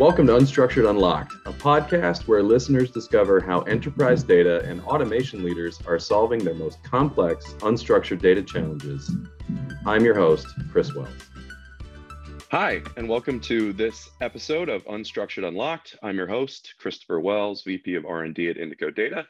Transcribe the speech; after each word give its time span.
Welcome 0.00 0.28
to 0.28 0.32
Unstructured 0.32 0.88
Unlocked, 0.88 1.34
a 1.44 1.52
podcast 1.52 2.26
where 2.26 2.42
listeners 2.42 2.90
discover 2.90 3.38
how 3.38 3.60
enterprise 3.64 4.22
data 4.22 4.62
and 4.64 4.80
automation 4.84 5.44
leaders 5.44 5.78
are 5.86 5.98
solving 5.98 6.42
their 6.42 6.54
most 6.54 6.82
complex, 6.82 7.52
unstructured 7.58 8.22
data 8.22 8.42
challenges. 8.42 9.14
I'm 9.84 10.02
your 10.02 10.14
host, 10.14 10.46
Chris 10.72 10.94
Wells. 10.94 11.10
Hi, 12.50 12.80
and 12.96 13.10
welcome 13.10 13.40
to 13.40 13.74
this 13.74 14.08
episode 14.22 14.70
of 14.70 14.86
Unstructured 14.86 15.46
Unlocked. 15.46 15.98
I'm 16.02 16.16
your 16.16 16.28
host, 16.28 16.76
Christopher 16.78 17.20
Wells, 17.20 17.62
VP 17.64 17.94
of 17.96 18.06
R&D 18.06 18.48
at 18.48 18.56
Indico 18.56 18.96
Data, 18.96 19.26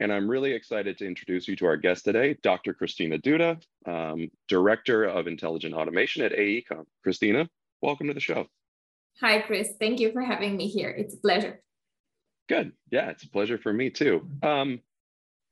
and 0.00 0.12
I'm 0.12 0.30
really 0.30 0.52
excited 0.52 0.96
to 0.98 1.08
introduce 1.08 1.48
you 1.48 1.56
to 1.56 1.66
our 1.66 1.76
guest 1.76 2.04
today, 2.04 2.36
Dr. 2.40 2.72
Cristina 2.72 3.18
Duta, 3.18 3.60
um, 3.84 4.30
Director 4.46 5.02
of 5.06 5.26
Intelligent 5.26 5.74
Automation 5.74 6.22
at 6.22 6.30
AECOM. 6.30 6.84
Cristina, 7.02 7.48
welcome 7.82 8.06
to 8.06 8.14
the 8.14 8.20
show. 8.20 8.46
Hi, 9.20 9.40
Chris. 9.42 9.70
Thank 9.78 10.00
you 10.00 10.12
for 10.12 10.22
having 10.22 10.56
me 10.56 10.66
here. 10.66 10.90
It's 10.90 11.14
a 11.14 11.18
pleasure. 11.18 11.60
Good. 12.48 12.72
Yeah, 12.90 13.10
it's 13.10 13.22
a 13.22 13.30
pleasure 13.30 13.58
for 13.58 13.72
me 13.72 13.90
too. 13.90 14.28
Um, 14.42 14.80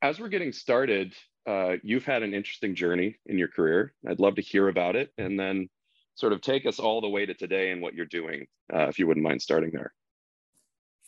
as 0.01 0.19
we're 0.19 0.29
getting 0.29 0.51
started, 0.51 1.15
uh, 1.47 1.77
you've 1.81 2.05
had 2.05 2.23
an 2.23 2.33
interesting 2.33 2.75
journey 2.75 3.17
in 3.25 3.37
your 3.37 3.47
career. 3.47 3.93
I'd 4.07 4.19
love 4.19 4.35
to 4.35 4.41
hear 4.41 4.67
about 4.67 4.95
it 4.95 5.11
and 5.17 5.39
then 5.39 5.69
sort 6.15 6.33
of 6.33 6.41
take 6.41 6.65
us 6.65 6.79
all 6.79 7.01
the 7.01 7.09
way 7.09 7.25
to 7.25 7.33
today 7.33 7.71
and 7.71 7.81
what 7.81 7.93
you're 7.93 8.05
doing, 8.05 8.45
uh, 8.73 8.87
if 8.87 8.99
you 8.99 9.07
wouldn't 9.07 9.23
mind 9.23 9.41
starting 9.41 9.71
there. 9.71 9.93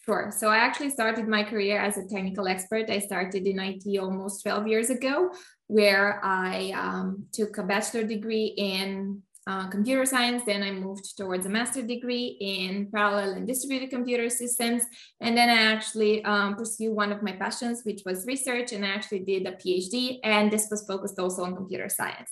Sure. 0.05 0.31
So 0.35 0.49
I 0.49 0.57
actually 0.57 0.91
started 0.91 1.27
my 1.27 1.43
career 1.43 1.79
as 1.79 1.97
a 1.97 2.07
technical 2.07 2.47
expert. 2.47 2.89
I 2.89 2.99
started 2.99 3.45
in 3.47 3.59
IT 3.59 3.99
almost 3.99 4.43
12 4.43 4.67
years 4.67 4.89
ago, 4.89 5.31
where 5.67 6.23
I 6.23 6.71
um, 6.71 7.25
took 7.33 7.57
a 7.57 7.63
bachelor 7.63 8.03
degree 8.03 8.53
in 8.57 9.23
uh, 9.47 9.67
computer 9.67 10.05
science. 10.05 10.43
Then 10.45 10.63
I 10.63 10.71
moved 10.71 11.17
towards 11.17 11.45
a 11.45 11.49
master 11.49 11.81
degree 11.81 12.37
in 12.39 12.89
parallel 12.91 13.31
and 13.31 13.47
distributed 13.47 13.89
computer 13.89 14.29
systems. 14.29 14.83
And 15.21 15.37
then 15.37 15.49
I 15.49 15.73
actually 15.73 16.23
um, 16.25 16.55
pursued 16.55 16.95
one 16.95 17.11
of 17.11 17.21
my 17.21 17.33
passions, 17.33 17.83
which 17.83 18.01
was 18.05 18.25
research. 18.25 18.71
And 18.73 18.85
I 18.85 18.89
actually 18.89 19.19
did 19.19 19.45
a 19.47 19.53
PhD, 19.53 20.19
and 20.23 20.51
this 20.51 20.67
was 20.71 20.85
focused 20.85 21.19
also 21.19 21.43
on 21.43 21.55
computer 21.55 21.89
science. 21.89 22.31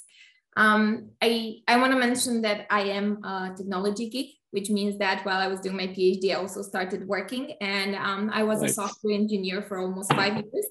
Um, 0.55 1.09
I, 1.21 1.61
I 1.67 1.77
want 1.77 1.93
to 1.93 1.99
mention 1.99 2.41
that 2.43 2.67
I 2.69 2.81
am 2.81 3.23
a 3.23 3.53
technology 3.55 4.09
geek, 4.09 4.37
which 4.51 4.69
means 4.69 4.99
that 4.99 5.25
while 5.25 5.39
I 5.39 5.47
was 5.47 5.59
doing 5.59 5.77
my 5.77 5.87
PhD, 5.87 6.31
I 6.31 6.35
also 6.35 6.61
started 6.61 7.07
working. 7.07 7.53
And 7.59 7.95
um, 7.95 8.29
I 8.31 8.43
was 8.43 8.61
nice. 8.61 8.71
a 8.71 8.73
software 8.75 9.15
engineer 9.15 9.63
for 9.63 9.79
almost 9.79 10.13
five 10.13 10.35
years. 10.35 10.67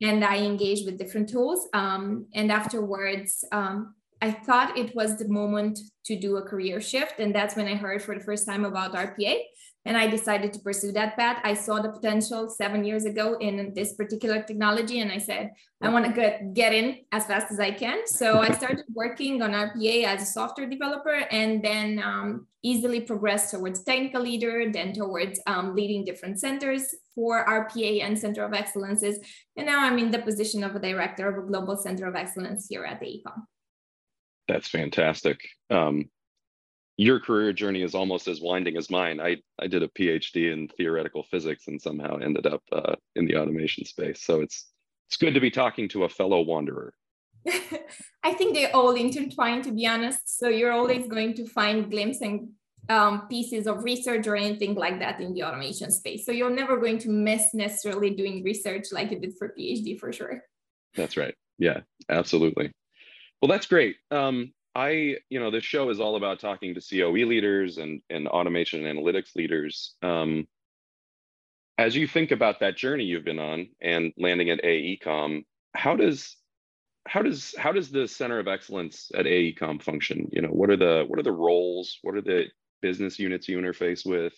And 0.00 0.24
I 0.24 0.38
engaged 0.38 0.86
with 0.86 0.98
different 0.98 1.28
tools. 1.28 1.68
Um, 1.74 2.26
and 2.34 2.50
afterwards, 2.50 3.44
um, 3.52 3.94
I 4.22 4.30
thought 4.30 4.78
it 4.78 4.94
was 4.94 5.18
the 5.18 5.28
moment 5.28 5.78
to 6.06 6.18
do 6.18 6.36
a 6.36 6.42
career 6.42 6.80
shift. 6.80 7.18
And 7.18 7.34
that's 7.34 7.56
when 7.56 7.68
I 7.68 7.74
heard 7.74 8.02
for 8.02 8.16
the 8.16 8.24
first 8.24 8.46
time 8.46 8.64
about 8.64 8.94
RPA. 8.94 9.40
And 9.84 9.96
I 9.96 10.08
decided 10.08 10.52
to 10.54 10.58
pursue 10.58 10.90
that 10.92 11.16
path. 11.16 11.40
I 11.44 11.54
saw 11.54 11.80
the 11.80 11.90
potential 11.90 12.48
seven 12.48 12.84
years 12.84 13.04
ago 13.04 13.36
in 13.38 13.72
this 13.72 13.94
particular 13.94 14.42
technology. 14.42 14.98
And 14.98 15.12
I 15.12 15.18
said, 15.18 15.52
I 15.80 15.90
want 15.90 16.06
to 16.06 16.12
get, 16.12 16.54
get 16.54 16.72
in 16.72 16.98
as 17.12 17.26
fast 17.26 17.52
as 17.52 17.60
I 17.60 17.70
can. 17.70 18.04
So 18.04 18.40
I 18.40 18.50
started 18.50 18.84
working 18.92 19.42
on 19.42 19.52
RPA 19.52 20.04
as 20.04 20.22
a 20.22 20.26
software 20.26 20.68
developer 20.68 21.14
and 21.30 21.62
then 21.62 22.02
um, 22.02 22.48
easily 22.64 23.00
progressed 23.00 23.52
towards 23.52 23.84
technical 23.84 24.22
leader, 24.22 24.72
then 24.72 24.92
towards 24.92 25.40
um, 25.46 25.76
leading 25.76 26.04
different 26.04 26.40
centers 26.40 26.92
for 27.14 27.46
RPA 27.46 28.02
and 28.02 28.18
Center 28.18 28.44
of 28.44 28.54
Excellences. 28.54 29.20
And 29.56 29.66
now 29.66 29.84
I'm 29.84 29.98
in 30.00 30.10
the 30.10 30.18
position 30.18 30.64
of 30.64 30.74
a 30.74 30.80
director 30.80 31.28
of 31.28 31.44
a 31.44 31.46
global 31.46 31.76
center 31.76 32.08
of 32.08 32.16
excellence 32.16 32.66
here 32.68 32.84
at 32.84 32.98
the 32.98 33.06
AECOM. 33.06 33.42
That's 34.48 34.68
fantastic. 34.68 35.40
Um, 35.70 36.08
your 36.96 37.20
career 37.20 37.52
journey 37.52 37.82
is 37.82 37.94
almost 37.94 38.26
as 38.26 38.40
winding 38.40 38.76
as 38.76 38.90
mine. 38.90 39.20
I, 39.20 39.36
I 39.60 39.66
did 39.66 39.82
a 39.82 39.88
PhD 39.88 40.52
in 40.52 40.68
theoretical 40.68 41.24
physics 41.24 41.68
and 41.68 41.80
somehow 41.80 42.18
ended 42.18 42.46
up 42.46 42.62
uh, 42.72 42.94
in 43.16 43.26
the 43.26 43.36
automation 43.36 43.84
space. 43.84 44.22
So 44.22 44.40
it's 44.40 44.70
it's 45.08 45.16
good 45.16 45.34
to 45.34 45.40
be 45.40 45.50
talking 45.50 45.88
to 45.90 46.04
a 46.04 46.08
fellow 46.08 46.40
wanderer. 46.40 46.92
I 48.24 48.34
think 48.34 48.54
they 48.54 48.70
all 48.72 48.90
intertwine, 48.90 49.62
to 49.62 49.70
be 49.70 49.86
honest. 49.86 50.38
So 50.38 50.48
you're 50.48 50.72
always 50.72 51.06
going 51.06 51.34
to 51.34 51.46
find 51.46 51.88
glimpses 51.88 52.22
and 52.22 52.48
um, 52.88 53.28
pieces 53.28 53.68
of 53.68 53.84
research 53.84 54.26
or 54.26 54.34
anything 54.34 54.74
like 54.74 54.98
that 55.00 55.20
in 55.20 55.32
the 55.32 55.44
automation 55.44 55.92
space. 55.92 56.26
So 56.26 56.32
you're 56.32 56.50
never 56.50 56.76
going 56.76 56.98
to 56.98 57.08
miss 57.08 57.54
necessarily 57.54 58.10
doing 58.10 58.42
research 58.42 58.86
like 58.90 59.12
you 59.12 59.20
did 59.20 59.34
for 59.38 59.54
PhD 59.56 59.98
for 59.98 60.12
sure. 60.12 60.42
That's 60.94 61.16
right. 61.16 61.34
Yeah, 61.58 61.80
absolutely. 62.08 62.72
Well, 63.40 63.48
that's 63.48 63.66
great. 63.66 63.96
Um, 64.10 64.52
I, 64.74 65.16
you 65.30 65.40
know, 65.40 65.50
this 65.50 65.64
show 65.64 65.88
is 65.90 66.00
all 66.00 66.16
about 66.16 66.40
talking 66.40 66.74
to 66.74 66.80
COE 66.80 67.26
leaders 67.26 67.78
and, 67.78 68.02
and 68.10 68.28
automation 68.28 68.84
and 68.84 68.98
analytics 68.98 69.34
leaders. 69.34 69.94
Um, 70.02 70.46
as 71.78 71.96
you 71.96 72.06
think 72.06 72.30
about 72.30 72.60
that 72.60 72.76
journey 72.76 73.04
you've 73.04 73.24
been 73.24 73.38
on 73.38 73.68
and 73.80 74.12
landing 74.16 74.50
at 74.50 74.62
AECOM, 74.62 75.44
how 75.74 75.96
does 75.96 76.36
how 77.06 77.22
does 77.22 77.54
how 77.58 77.72
does 77.72 77.90
the 77.90 78.08
center 78.08 78.38
of 78.38 78.48
excellence 78.48 79.10
at 79.14 79.26
AECOM 79.26 79.82
function? 79.82 80.28
You 80.32 80.42
know, 80.42 80.48
what 80.48 80.70
are 80.70 80.76
the 80.76 81.04
what 81.06 81.18
are 81.18 81.22
the 81.22 81.32
roles? 81.32 81.98
What 82.02 82.14
are 82.14 82.22
the 82.22 82.46
business 82.82 83.18
units 83.18 83.48
you 83.48 83.58
interface 83.58 84.04
with? 84.04 84.32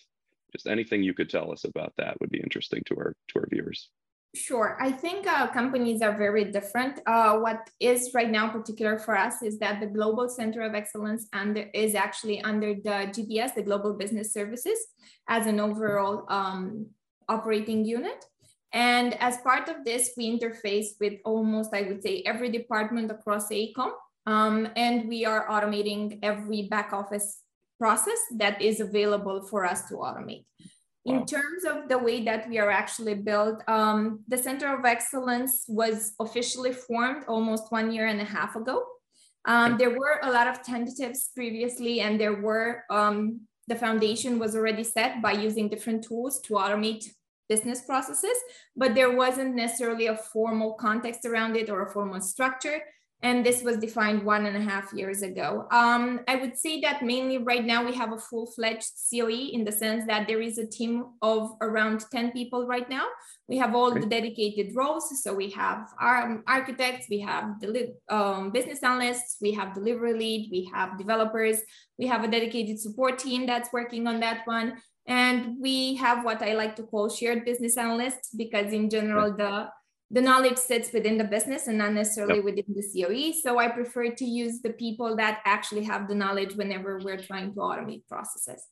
Just 0.51 0.67
anything 0.67 1.03
you 1.03 1.13
could 1.13 1.29
tell 1.29 1.51
us 1.51 1.63
about 1.63 1.93
that 1.97 2.19
would 2.19 2.29
be 2.29 2.39
interesting 2.39 2.83
to 2.87 2.95
our 2.95 3.15
to 3.29 3.39
our 3.39 3.47
viewers. 3.49 3.89
Sure. 4.35 4.77
I 4.79 4.91
think 4.91 5.25
uh, 5.25 5.47
companies 5.47 6.03
are 6.03 6.15
very 6.15 6.45
different. 6.45 6.99
Uh, 7.07 7.37
what 7.39 7.67
is 7.79 8.11
right 8.13 8.29
now 8.29 8.47
particular 8.47 8.99
for 8.99 9.17
us 9.17 9.41
is 9.41 9.57
that 9.57 9.79
the 9.79 9.87
Global 9.87 10.29
Center 10.29 10.61
of 10.61 10.75
Excellence 10.75 11.27
under, 11.33 11.65
is 11.73 11.95
actually 11.95 12.39
under 12.43 12.75
the 12.75 13.09
GBS, 13.09 13.55
the 13.55 13.63
Global 13.63 13.93
Business 13.93 14.31
Services, 14.31 14.77
as 15.27 15.47
an 15.47 15.59
overall 15.59 16.25
um, 16.29 16.85
operating 17.27 17.83
unit. 17.85 18.23
And 18.71 19.15
as 19.15 19.37
part 19.37 19.67
of 19.67 19.83
this, 19.83 20.11
we 20.15 20.29
interface 20.39 20.89
with 20.99 21.13
almost, 21.25 21.73
I 21.73 21.81
would 21.83 22.03
say, 22.03 22.21
every 22.23 22.51
department 22.51 23.09
across 23.09 23.49
AECOM. 23.49 23.91
Um, 24.27 24.69
and 24.75 25.09
we 25.09 25.25
are 25.25 25.47
automating 25.47 26.19
every 26.21 26.67
back 26.69 26.93
office 26.93 27.41
process 27.79 28.19
that 28.37 28.61
is 28.61 28.79
available 28.79 29.41
for 29.41 29.65
us 29.65 29.87
to 29.89 29.95
automate. 29.95 30.45
In 31.05 31.25
terms 31.25 31.63
of 31.65 31.87
the 31.87 31.97
way 31.97 32.23
that 32.25 32.49
we 32.49 32.59
are 32.59 32.69
actually 32.69 33.15
built, 33.15 33.63
um, 33.67 34.19
the 34.27 34.37
Center 34.37 34.77
of 34.77 34.85
Excellence 34.85 35.63
was 35.67 36.13
officially 36.19 36.73
formed 36.73 37.23
almost 37.27 37.71
one 37.71 37.91
year 37.91 38.07
and 38.07 38.19
a 38.19 38.25
half 38.25 38.55
ago. 38.55 38.83
Um, 39.45 39.77
there 39.77 39.91
were 39.91 40.19
a 40.21 40.31
lot 40.31 40.47
of 40.47 40.61
tentatives 40.61 41.29
previously, 41.33 42.01
and 42.01 42.19
there 42.19 42.41
were 42.41 42.83
um, 42.89 43.41
the 43.67 43.75
foundation 43.75 44.39
was 44.39 44.55
already 44.55 44.83
set 44.83 45.21
by 45.21 45.31
using 45.31 45.69
different 45.69 46.03
tools 46.03 46.41
to 46.41 46.55
automate 46.55 47.05
business 47.47 47.81
processes, 47.81 48.37
but 48.75 48.93
there 48.93 49.15
wasn't 49.15 49.55
necessarily 49.55 50.07
a 50.07 50.15
formal 50.15 50.73
context 50.73 51.25
around 51.25 51.55
it 51.55 51.69
or 51.69 51.83
a 51.83 51.91
formal 51.91 52.21
structure 52.21 52.81
and 53.21 53.45
this 53.45 53.63
was 53.63 53.77
defined 53.77 54.23
one 54.23 54.45
and 54.45 54.55
a 54.55 54.61
half 54.61 54.93
years 54.93 55.23
ago. 55.23 55.67
Um, 55.71 56.21
I 56.27 56.37
would 56.37 56.57
say 56.57 56.79
that 56.81 57.03
mainly 57.03 57.37
right 57.37 57.65
now 57.65 57.83
we 57.85 57.93
have 57.95 58.13
a 58.13 58.17
full-fledged 58.17 58.91
COE 59.11 59.49
in 59.51 59.65
the 59.65 59.73
sense 59.73 60.05
that 60.07 60.25
there 60.27 60.41
is 60.41 60.57
a 60.57 60.65
team 60.65 61.05
of 61.21 61.51
around 61.59 62.05
10 62.11 62.31
people 62.31 62.65
right 62.65 62.89
now. 62.89 63.05
We 63.49 63.57
have 63.57 63.75
all 63.75 63.93
the 63.93 64.05
dedicated 64.05 64.73
roles. 64.73 65.21
So 65.21 65.33
we 65.33 65.49
have 65.49 65.89
our 65.99 66.41
architects, 66.47 67.07
we 67.09 67.19
have 67.19 67.59
the 67.59 67.93
um, 68.07 68.51
business 68.51 68.83
analysts, 68.83 69.37
we 69.41 69.51
have 69.51 69.73
delivery 69.73 70.13
lead, 70.13 70.49
we 70.49 70.71
have 70.73 70.97
developers, 70.97 71.57
we 71.97 72.07
have 72.07 72.23
a 72.23 72.27
dedicated 72.29 72.79
support 72.79 73.19
team 73.19 73.45
that's 73.45 73.73
working 73.73 74.07
on 74.07 74.21
that 74.21 74.47
one. 74.47 74.77
And 75.07 75.57
we 75.59 75.95
have 75.95 76.23
what 76.23 76.41
I 76.41 76.53
like 76.53 76.75
to 76.77 76.83
call 76.83 77.09
shared 77.09 77.43
business 77.43 77.75
analysts 77.75 78.29
because 78.37 78.71
in 78.71 78.89
general, 78.89 79.35
the 79.35 79.69
the 80.11 80.21
knowledge 80.21 80.57
sits 80.57 80.91
within 80.91 81.17
the 81.17 81.23
business 81.23 81.67
and 81.67 81.77
not 81.77 81.93
necessarily 81.93 82.37
yep. 82.37 82.45
within 82.45 82.65
the 82.69 82.81
COE. 82.81 83.31
So 83.43 83.59
I 83.59 83.67
prefer 83.67 84.09
to 84.09 84.25
use 84.25 84.61
the 84.61 84.71
people 84.71 85.15
that 85.17 85.41
actually 85.45 85.83
have 85.83 86.07
the 86.07 86.15
knowledge 86.15 86.55
whenever 86.55 86.99
we're 87.03 87.21
trying 87.21 87.53
to 87.53 87.59
automate 87.59 88.07
processes. 88.07 88.65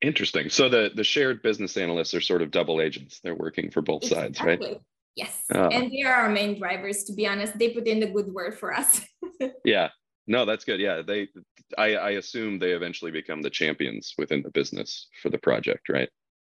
Interesting. 0.00 0.48
So 0.48 0.68
the 0.68 0.92
the 0.94 1.02
shared 1.02 1.42
business 1.42 1.76
analysts 1.76 2.14
are 2.14 2.20
sort 2.20 2.42
of 2.42 2.50
double 2.50 2.80
agents. 2.80 3.20
They're 3.22 3.34
working 3.34 3.70
for 3.70 3.82
both 3.82 4.04
exactly. 4.04 4.34
sides, 4.34 4.40
right? 4.40 4.80
Yes. 5.16 5.44
Uh, 5.52 5.68
and 5.68 5.90
they 5.90 6.02
are 6.02 6.14
our 6.14 6.28
main 6.28 6.58
drivers, 6.58 7.02
to 7.04 7.12
be 7.12 7.26
honest. 7.26 7.58
They 7.58 7.70
put 7.70 7.88
in 7.88 7.98
the 7.98 8.06
good 8.06 8.32
word 8.32 8.56
for 8.56 8.72
us. 8.72 9.00
yeah. 9.64 9.88
No, 10.28 10.44
that's 10.44 10.64
good. 10.64 10.78
Yeah. 10.78 11.02
They 11.02 11.28
I, 11.76 11.96
I 11.96 12.10
assume 12.10 12.58
they 12.58 12.72
eventually 12.72 13.10
become 13.10 13.42
the 13.42 13.50
champions 13.50 14.14
within 14.16 14.42
the 14.42 14.50
business 14.50 15.08
for 15.20 15.30
the 15.30 15.38
project, 15.38 15.88
right? 15.88 16.08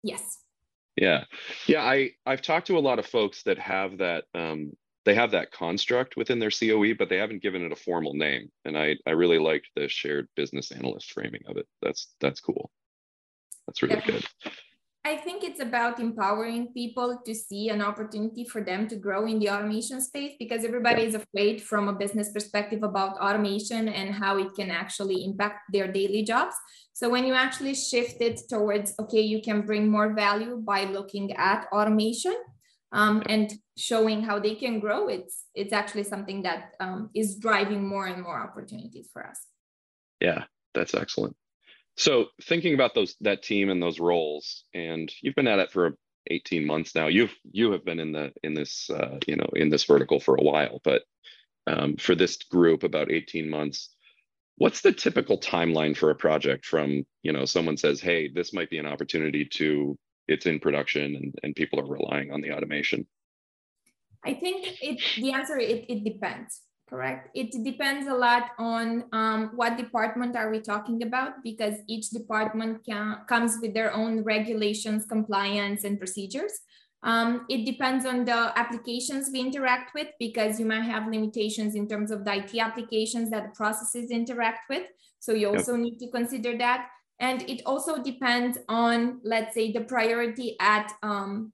Yes. 0.04 0.38
Yeah, 0.96 1.24
yeah. 1.68 1.84
I 1.84 2.12
I've 2.26 2.42
talked 2.42 2.68
to 2.68 2.78
a 2.78 2.80
lot 2.80 3.00
of 3.00 3.06
folks 3.06 3.44
that 3.44 3.58
have 3.60 3.98
that 4.00 4.26
um, 4.36 4.74
they 5.06 5.16
have 5.16 5.32
that 5.32 5.52
construct 5.52 6.18
within 6.18 6.40
their 6.40 6.52
COE, 6.52 6.94
but 6.98 7.10
they 7.10 7.18
haven't 7.18 7.42
given 7.42 7.64
it 7.64 7.72
a 7.72 7.78
formal 7.78 8.14
name. 8.14 8.52
And 8.66 8.78
I 8.78 8.98
I 9.08 9.12
really 9.12 9.40
liked 9.40 9.70
the 9.76 9.88
shared 9.88 10.28
business 10.36 10.72
analyst 10.72 11.14
framing 11.14 11.42
of 11.48 11.58
it. 11.58 11.68
That's 11.82 12.14
that's 12.20 12.42
cool. 12.42 12.72
That's 13.68 13.82
really 13.82 14.02
good. 14.06 14.26
I 15.04 15.18
think 15.18 15.44
it's 15.44 15.60
about 15.60 16.00
empowering 16.00 16.74
people 16.74 17.22
to 17.26 17.34
see 17.34 17.70
an 17.70 17.82
opportunity 17.82 18.46
for 18.46 18.62
them 18.62 18.88
to 18.88 18.96
grow 18.96 19.26
in 19.26 19.40
the 19.40 19.50
automation 19.50 20.00
space 20.00 20.34
because 20.38 20.64
everybody 20.64 21.02
is 21.02 21.16
afraid 21.16 21.60
from 21.60 21.88
a 21.88 21.94
business 21.94 22.32
perspective 22.32 22.84
about 22.84 23.18
automation 23.18 23.88
and 23.88 24.14
how 24.14 24.38
it 24.38 24.54
can 24.54 24.70
actually 24.70 25.26
impact 25.26 25.62
their 25.74 25.92
daily 25.92 26.22
jobs. 26.22 26.56
So 26.94 27.10
when 27.10 27.26
you 27.26 27.34
actually 27.34 27.74
shift 27.74 28.22
it 28.22 28.42
towards, 28.48 28.94
okay, 29.00 29.22
you 29.22 29.42
can 29.42 29.62
bring 29.62 29.90
more 29.90 30.14
value 30.14 30.58
by 30.58 30.84
looking 30.84 31.34
at 31.36 31.66
automation 31.74 32.36
um, 32.92 33.24
and 33.28 33.52
showing 33.76 34.22
how 34.22 34.38
they 34.38 34.54
can 34.54 34.80
grow, 34.80 35.08
it's 35.08 35.46
it's 35.56 35.74
actually 35.74 36.04
something 36.04 36.44
that 36.44 36.74
um, 36.80 37.10
is 37.16 37.38
driving 37.38 37.88
more 37.88 38.06
and 38.06 38.22
more 38.22 38.40
opportunities 38.40 39.10
for 39.12 39.26
us. 39.26 39.48
Yeah, 40.20 40.44
that's 40.76 40.94
excellent. 40.94 41.36
So 41.98 42.28
thinking 42.44 42.74
about 42.74 42.96
those 42.96 43.16
that 43.22 43.44
team 43.44 43.70
and 43.70 43.82
those 43.82 44.00
roles, 44.00 44.64
and 44.74 45.12
you've 45.22 45.36
been 45.36 45.48
at 45.48 45.60
it 45.60 45.72
for 45.72 45.98
18 46.28 46.66
months 46.66 46.96
now. 46.96 47.08
You've 47.08 47.36
you 47.52 47.72
have 47.72 47.86
been 47.86 48.00
in 48.00 48.12
the 48.12 48.32
in 48.44 48.54
this 48.54 48.90
uh, 48.90 49.20
you 49.28 49.36
know 49.36 49.50
in 49.56 49.70
this 49.70 49.84
vertical 49.84 50.20
for 50.20 50.36
a 50.36 50.44
while, 50.44 50.82
but 50.84 51.04
um, 51.68 51.98
for 51.98 52.16
this 52.16 52.38
group 52.38 52.84
about 52.84 53.12
18 53.12 53.50
months. 53.50 53.90
What's 54.58 54.82
the 54.82 54.92
typical 54.92 55.40
timeline 55.40 55.98
for 55.98 56.12
a 56.12 56.16
project 56.16 56.66
from 56.66 57.04
you 57.24 57.34
know 57.34 57.46
someone 57.46 57.78
says, 57.78 58.00
hey, 58.00 58.30
this 58.30 58.54
might 58.54 58.70
be 58.70 58.78
an 58.78 58.86
opportunity 58.86 59.46
to 59.54 59.98
it's 60.28 60.46
in 60.46 60.60
production 60.60 61.16
and, 61.16 61.36
and 61.44 61.56
people 61.56 61.80
are 61.80 61.92
relying 61.92 62.32
on 62.32 62.42
the 62.42 62.52
automation? 62.52 63.08
I 64.24 64.36
think 64.36 64.82
it 64.82 65.02
the 65.18 65.34
answer 65.34 65.58
it, 65.58 65.86
it 65.90 66.04
depends 66.04 66.62
correct? 66.92 67.30
It 67.34 67.64
depends 67.64 68.08
a 68.08 68.14
lot 68.14 68.52
on 68.60 69.06
um, 69.14 69.52
what 69.56 69.78
department 69.78 70.36
are 70.36 70.52
we 70.52 70.60
talking 70.60 71.04
about 71.04 71.42
because 71.42 71.76
each 71.88 72.10
department 72.10 72.86
can, 72.86 73.20
comes 73.28 73.58
with 73.62 73.74
their 73.74 73.94
own 73.94 74.24
regulations, 74.24 75.06
compliance, 75.06 75.86
and 75.86 75.98
procedures. 75.98 76.52
Um, 77.04 77.46
it 77.50 77.66
depends 77.66 78.06
on 78.06 78.26
the 78.26 78.52
applications 78.60 79.30
we 79.32 79.40
interact 79.40 79.96
with 79.96 80.10
because 80.20 80.60
you 80.60 80.66
might 80.66 80.84
have 80.84 81.08
limitations 81.08 81.76
in 81.76 81.88
terms 81.88 82.12
of 82.12 82.26
the 82.26 82.36
IT 82.36 82.60
applications 82.60 83.32
that 83.32 83.44
the 83.46 83.56
processes 83.56 84.12
interact 84.12 84.70
with. 84.70 84.84
So 85.20 85.32
you 85.32 85.48
also 85.48 85.74
yep. 85.76 85.82
need 85.82 85.98
to 86.00 86.12
consider 86.12 86.58
that. 86.58 86.90
And 87.20 87.50
it 87.50 87.62
also 87.66 88.04
depends 88.04 88.58
on, 88.68 89.22
let's 89.24 89.54
say, 89.54 89.72
the 89.72 89.82
priority 89.82 90.58
at 90.60 90.92
um, 91.02 91.54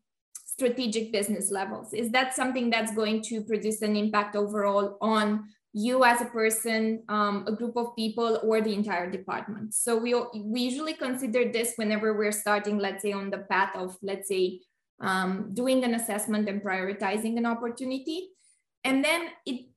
strategic 0.58 1.12
business 1.12 1.52
levels? 1.52 1.94
Is 1.94 2.10
that 2.12 2.36
something 2.36 2.72
that's 2.72 2.94
going 2.96 3.22
to 3.30 3.44
produce 3.44 3.82
an 3.84 3.96
impact 3.96 4.36
overall 4.36 4.98
on 5.02 5.44
you 5.74 6.04
as 6.04 6.20
a 6.20 6.26
person, 6.26 7.04
um, 7.10 7.46
a 7.46 7.52
group 7.52 7.78
of 7.78 7.96
people, 7.96 8.40
or 8.42 8.60
the 8.62 8.74
entire 8.74 9.12
department? 9.12 9.76
So 9.76 9.96
we, 9.96 10.16
we 10.34 10.62
usually 10.62 10.96
consider 10.96 11.52
this 11.52 11.74
whenever 11.76 12.18
we're 12.18 12.32
starting, 12.32 12.80
let's 12.80 13.04
say, 13.04 13.12
on 13.12 13.30
the 13.30 13.46
path 13.50 13.76
of, 13.76 13.98
let's 14.02 14.28
say, 14.28 14.62
um, 15.00 15.52
doing 15.54 15.84
an 15.84 15.94
assessment 15.94 16.50
and 16.50 16.64
prioritizing 16.64 17.38
an 17.38 17.46
opportunity. 17.46 18.30
And 18.84 19.06
then 19.06 19.28
it 19.46 19.68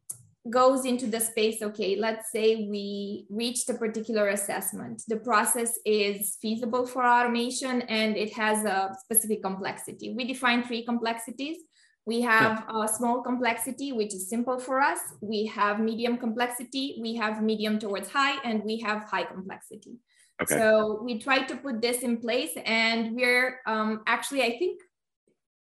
goes 0.48 0.86
into 0.86 1.06
the 1.06 1.20
space 1.20 1.60
okay 1.60 1.96
let's 1.96 2.32
say 2.32 2.66
we 2.70 3.26
reached 3.28 3.68
a 3.68 3.74
particular 3.74 4.28
assessment. 4.28 5.02
The 5.06 5.18
process 5.18 5.78
is 5.84 6.38
feasible 6.40 6.86
for 6.86 7.04
automation 7.04 7.82
and 7.82 8.16
it 8.16 8.32
has 8.32 8.64
a 8.64 8.94
specific 8.98 9.42
complexity. 9.42 10.14
We 10.16 10.24
define 10.24 10.64
three 10.64 10.84
complexities. 10.84 11.58
We 12.06 12.22
have 12.22 12.64
a 12.74 12.88
small 12.88 13.22
complexity 13.22 13.92
which 13.92 14.14
is 14.14 14.30
simple 14.30 14.58
for 14.58 14.80
us. 14.80 15.00
We 15.20 15.44
have 15.46 15.78
medium 15.78 16.16
complexity 16.16 16.98
we 17.02 17.16
have 17.16 17.42
medium 17.42 17.78
towards 17.78 18.08
high 18.08 18.40
and 18.42 18.64
we 18.64 18.80
have 18.80 19.04
high 19.04 19.24
complexity. 19.24 19.98
Okay. 20.42 20.56
so 20.56 21.02
we 21.04 21.18
try 21.18 21.42
to 21.42 21.54
put 21.56 21.82
this 21.82 21.98
in 21.98 22.16
place 22.16 22.52
and 22.64 23.14
we're 23.14 23.60
um, 23.66 24.00
actually 24.06 24.42
i 24.42 24.56
think 24.58 24.80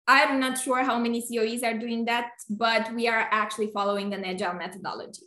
I'm 0.07 0.39
not 0.39 0.59
sure 0.59 0.83
how 0.83 0.99
many 0.99 1.23
COEs 1.23 1.63
are 1.63 1.79
doing 1.79 2.05
that, 2.07 2.31
but 2.51 2.93
we 2.95 3.09
are 3.09 3.29
actually 3.31 3.71
following 3.73 4.13
an 4.13 4.25
agile 4.25 4.55
methodology. 4.55 5.23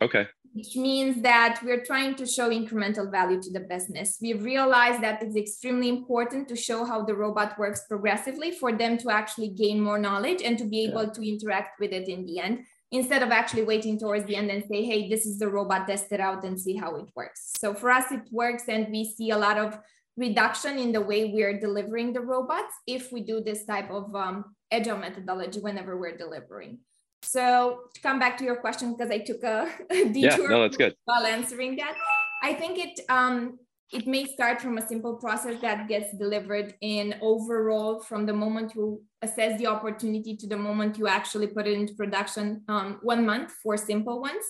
Okay. 0.00 0.26
Which 0.54 0.76
means 0.76 1.22
that 1.22 1.60
we're 1.62 1.84
trying 1.84 2.14
to 2.16 2.26
show 2.26 2.50
incremental 2.50 3.10
value 3.10 3.40
to 3.40 3.52
the 3.52 3.60
business. 3.60 4.18
We 4.20 4.32
realize 4.32 5.00
that 5.00 5.22
it's 5.22 5.36
extremely 5.36 5.88
important 5.88 6.48
to 6.48 6.56
show 6.56 6.84
how 6.84 7.04
the 7.04 7.14
robot 7.14 7.58
works 7.58 7.84
progressively 7.88 8.52
for 8.52 8.72
them 8.72 8.98
to 8.98 9.10
actually 9.10 9.50
gain 9.50 9.80
more 9.80 9.98
knowledge 9.98 10.42
and 10.42 10.58
to 10.58 10.64
be 10.64 10.84
able 10.84 11.04
yeah. 11.04 11.12
to 11.12 11.28
interact 11.28 11.78
with 11.78 11.92
it 11.92 12.08
in 12.08 12.24
the 12.26 12.40
end 12.40 12.64
instead 12.90 13.22
of 13.22 13.30
actually 13.30 13.64
waiting 13.64 13.98
towards 13.98 14.24
the 14.24 14.34
end 14.34 14.50
and 14.50 14.64
say, 14.64 14.82
hey, 14.84 15.08
this 15.08 15.26
is 15.26 15.38
the 15.38 15.48
robot, 15.48 15.86
test 15.86 16.10
it 16.10 16.20
out 16.20 16.42
and 16.44 16.58
see 16.58 16.74
how 16.74 16.96
it 16.96 17.06
works. 17.14 17.52
So 17.58 17.74
for 17.74 17.90
us, 17.90 18.10
it 18.10 18.22
works 18.32 18.64
and 18.68 18.88
we 18.90 19.04
see 19.04 19.30
a 19.30 19.38
lot 19.38 19.58
of 19.58 19.78
reduction 20.18 20.78
in 20.78 20.90
the 20.92 21.00
way 21.00 21.30
we're 21.32 21.58
delivering 21.58 22.12
the 22.12 22.20
robots 22.20 22.74
if 22.86 23.12
we 23.12 23.20
do 23.20 23.40
this 23.40 23.64
type 23.64 23.90
of 23.90 24.14
um, 24.14 24.44
agile 24.70 24.98
methodology 24.98 25.60
whenever 25.60 25.96
we're 25.96 26.16
delivering. 26.16 26.80
So 27.22 27.82
to 27.94 28.00
come 28.00 28.18
back 28.18 28.36
to 28.38 28.44
your 28.44 28.56
question, 28.56 28.94
because 28.94 29.10
I 29.10 29.18
took 29.18 29.42
a, 29.44 29.68
a 29.90 30.04
detour 30.12 30.42
yeah, 30.42 30.48
no, 30.48 30.62
that's 30.62 30.76
good. 30.76 30.94
while 31.04 31.24
answering 31.24 31.76
that, 31.76 31.94
I 32.42 32.52
think 32.54 32.78
it 32.78 33.00
um, 33.08 33.58
it 33.92 34.06
may 34.06 34.24
start 34.26 34.60
from 34.60 34.76
a 34.76 34.86
simple 34.86 35.14
process 35.16 35.60
that 35.62 35.88
gets 35.88 36.14
delivered 36.16 36.74
in 36.82 37.14
overall 37.22 38.00
from 38.00 38.26
the 38.26 38.34
moment 38.34 38.74
you 38.74 39.02
assess 39.22 39.58
the 39.58 39.66
opportunity 39.66 40.36
to 40.36 40.46
the 40.46 40.56
moment 40.56 40.98
you 40.98 41.08
actually 41.08 41.46
put 41.46 41.66
it 41.66 41.72
into 41.72 41.94
production 41.94 42.62
um, 42.68 42.98
one 43.02 43.24
month 43.24 43.52
for 43.62 43.76
simple 43.76 44.20
ones. 44.20 44.44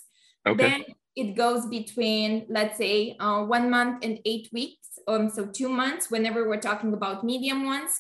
Okay. 0.46 0.68
Then 0.68 0.84
it 1.14 1.36
goes 1.36 1.66
between, 1.66 2.46
let's 2.48 2.78
say, 2.78 3.16
uh, 3.20 3.44
one 3.44 3.70
month 3.70 4.04
and 4.04 4.18
eight 4.24 4.48
weeks 4.52 4.88
um, 5.08 5.31
so 5.31 5.46
two 5.46 5.69
months 5.69 6.10
whenever 6.10 6.49
we're 6.49 6.60
talking 6.60 6.93
about 6.93 7.25
medium 7.25 7.64
ones 7.64 7.90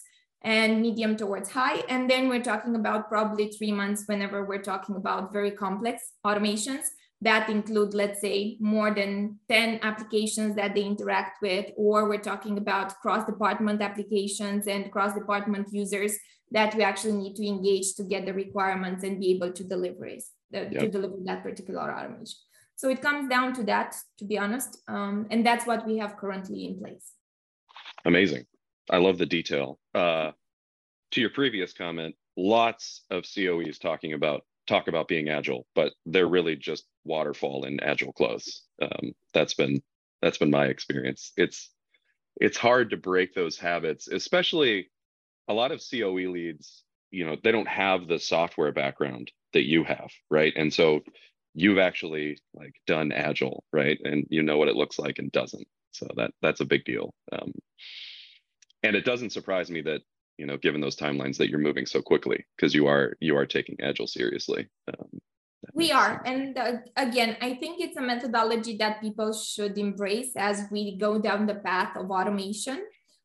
and 0.42 0.80
medium 0.80 1.16
towards 1.16 1.50
high. 1.50 1.82
And 1.88 2.08
then 2.08 2.28
we're 2.28 2.42
talking 2.42 2.76
about 2.76 3.08
probably 3.08 3.48
three 3.48 3.72
months 3.72 4.04
whenever 4.06 4.44
we're 4.44 4.62
talking 4.62 4.96
about 4.96 5.32
very 5.32 5.50
complex 5.50 6.12
automations 6.24 6.84
that 7.20 7.48
include, 7.48 7.94
let's 7.94 8.20
say, 8.20 8.56
more 8.60 8.94
than 8.94 9.38
10 9.48 9.80
applications 9.82 10.54
that 10.54 10.74
they 10.74 10.82
interact 10.82 11.42
with, 11.42 11.66
or 11.76 12.08
we're 12.08 12.18
talking 12.18 12.58
about 12.58 12.96
cross-department 13.00 13.82
applications 13.82 14.68
and 14.68 14.92
cross-department 14.92 15.66
users 15.72 16.16
that 16.52 16.74
we 16.76 16.82
actually 16.82 17.14
need 17.14 17.34
to 17.34 17.46
engage 17.46 17.94
to 17.94 18.04
get 18.04 18.24
the 18.24 18.32
requirements 18.32 19.02
and 19.02 19.18
be 19.20 19.32
able 19.32 19.52
to 19.52 19.64
deliver, 19.64 20.06
uh, 20.06 20.10
yep. 20.52 20.70
to 20.70 20.88
deliver 20.88 21.16
that 21.24 21.42
particular 21.42 21.92
automation. 21.92 22.38
So 22.78 22.88
it 22.88 23.02
comes 23.02 23.28
down 23.28 23.54
to 23.54 23.64
that, 23.64 23.96
to 24.18 24.24
be 24.24 24.38
honest. 24.38 24.82
Um, 24.86 25.26
and 25.30 25.44
that's 25.44 25.66
what 25.66 25.84
we 25.84 25.98
have 25.98 26.16
currently 26.16 26.64
in 26.64 26.78
place. 26.78 27.12
Amazing. 28.04 28.46
I 28.88 28.98
love 28.98 29.18
the 29.18 29.26
detail. 29.26 29.80
Uh, 29.92 30.30
to 31.10 31.20
your 31.20 31.30
previous 31.30 31.72
comment, 31.72 32.14
lots 32.36 33.02
of 33.10 33.24
COEs 33.24 33.80
talking 33.80 34.12
about 34.12 34.42
talk 34.68 34.86
about 34.86 35.08
being 35.08 35.28
agile, 35.28 35.66
but 35.74 35.92
they're 36.06 36.28
really 36.28 36.54
just 36.54 36.84
waterfall 37.04 37.64
in 37.64 37.80
agile 37.80 38.12
clothes. 38.12 38.62
Um, 38.80 39.12
that's 39.34 39.54
been 39.54 39.82
that's 40.22 40.38
been 40.38 40.50
my 40.50 40.66
experience. 40.66 41.32
It's 41.36 41.70
it's 42.40 42.56
hard 42.56 42.90
to 42.90 42.96
break 42.96 43.34
those 43.34 43.58
habits, 43.58 44.06
especially 44.06 44.88
a 45.48 45.52
lot 45.52 45.72
of 45.72 45.82
COE 45.82 46.30
leads. 46.30 46.84
You 47.10 47.24
know, 47.24 47.36
they 47.42 47.50
don't 47.50 47.66
have 47.66 48.06
the 48.06 48.20
software 48.20 48.70
background 48.70 49.32
that 49.52 49.66
you 49.66 49.82
have, 49.82 50.10
right? 50.30 50.52
And 50.54 50.72
so 50.72 51.00
you've 51.58 51.78
actually 51.78 52.38
like 52.54 52.74
done 52.86 53.10
agile 53.12 53.64
right? 53.72 53.98
And 54.04 54.26
you 54.30 54.42
know 54.42 54.58
what 54.58 54.68
it 54.68 54.76
looks 54.76 54.98
like 54.98 55.18
and 55.18 55.30
doesn't. 55.32 55.66
So 55.90 56.06
that 56.16 56.30
that's 56.40 56.60
a 56.60 56.64
big 56.64 56.84
deal. 56.84 57.12
Um, 57.32 57.52
and 58.82 58.94
it 58.94 59.04
doesn't 59.04 59.30
surprise 59.30 59.70
me 59.70 59.80
that 59.82 60.02
you 60.38 60.46
know 60.46 60.56
given 60.56 60.80
those 60.80 60.96
timelines 60.96 61.36
that 61.38 61.48
you're 61.48 61.58
moving 61.58 61.86
so 61.86 62.00
quickly 62.00 62.44
because 62.56 62.74
you 62.74 62.86
are 62.86 63.14
you 63.20 63.36
are 63.36 63.46
taking 63.46 63.76
agile 63.82 64.06
seriously. 64.06 64.68
Um, 64.86 65.18
we 65.74 65.90
are. 65.90 66.22
and 66.24 66.56
uh, 66.56 66.74
again 66.96 67.36
i 67.42 67.52
think 67.54 67.80
it's 67.80 67.96
a 67.96 68.00
methodology 68.00 68.76
that 68.76 69.00
people 69.00 69.32
should 69.32 69.76
embrace 69.76 70.30
as 70.36 70.62
we 70.70 70.96
go 70.96 71.18
down 71.18 71.46
the 71.46 71.56
path 71.56 71.96
of 71.96 72.10
automation. 72.10 72.84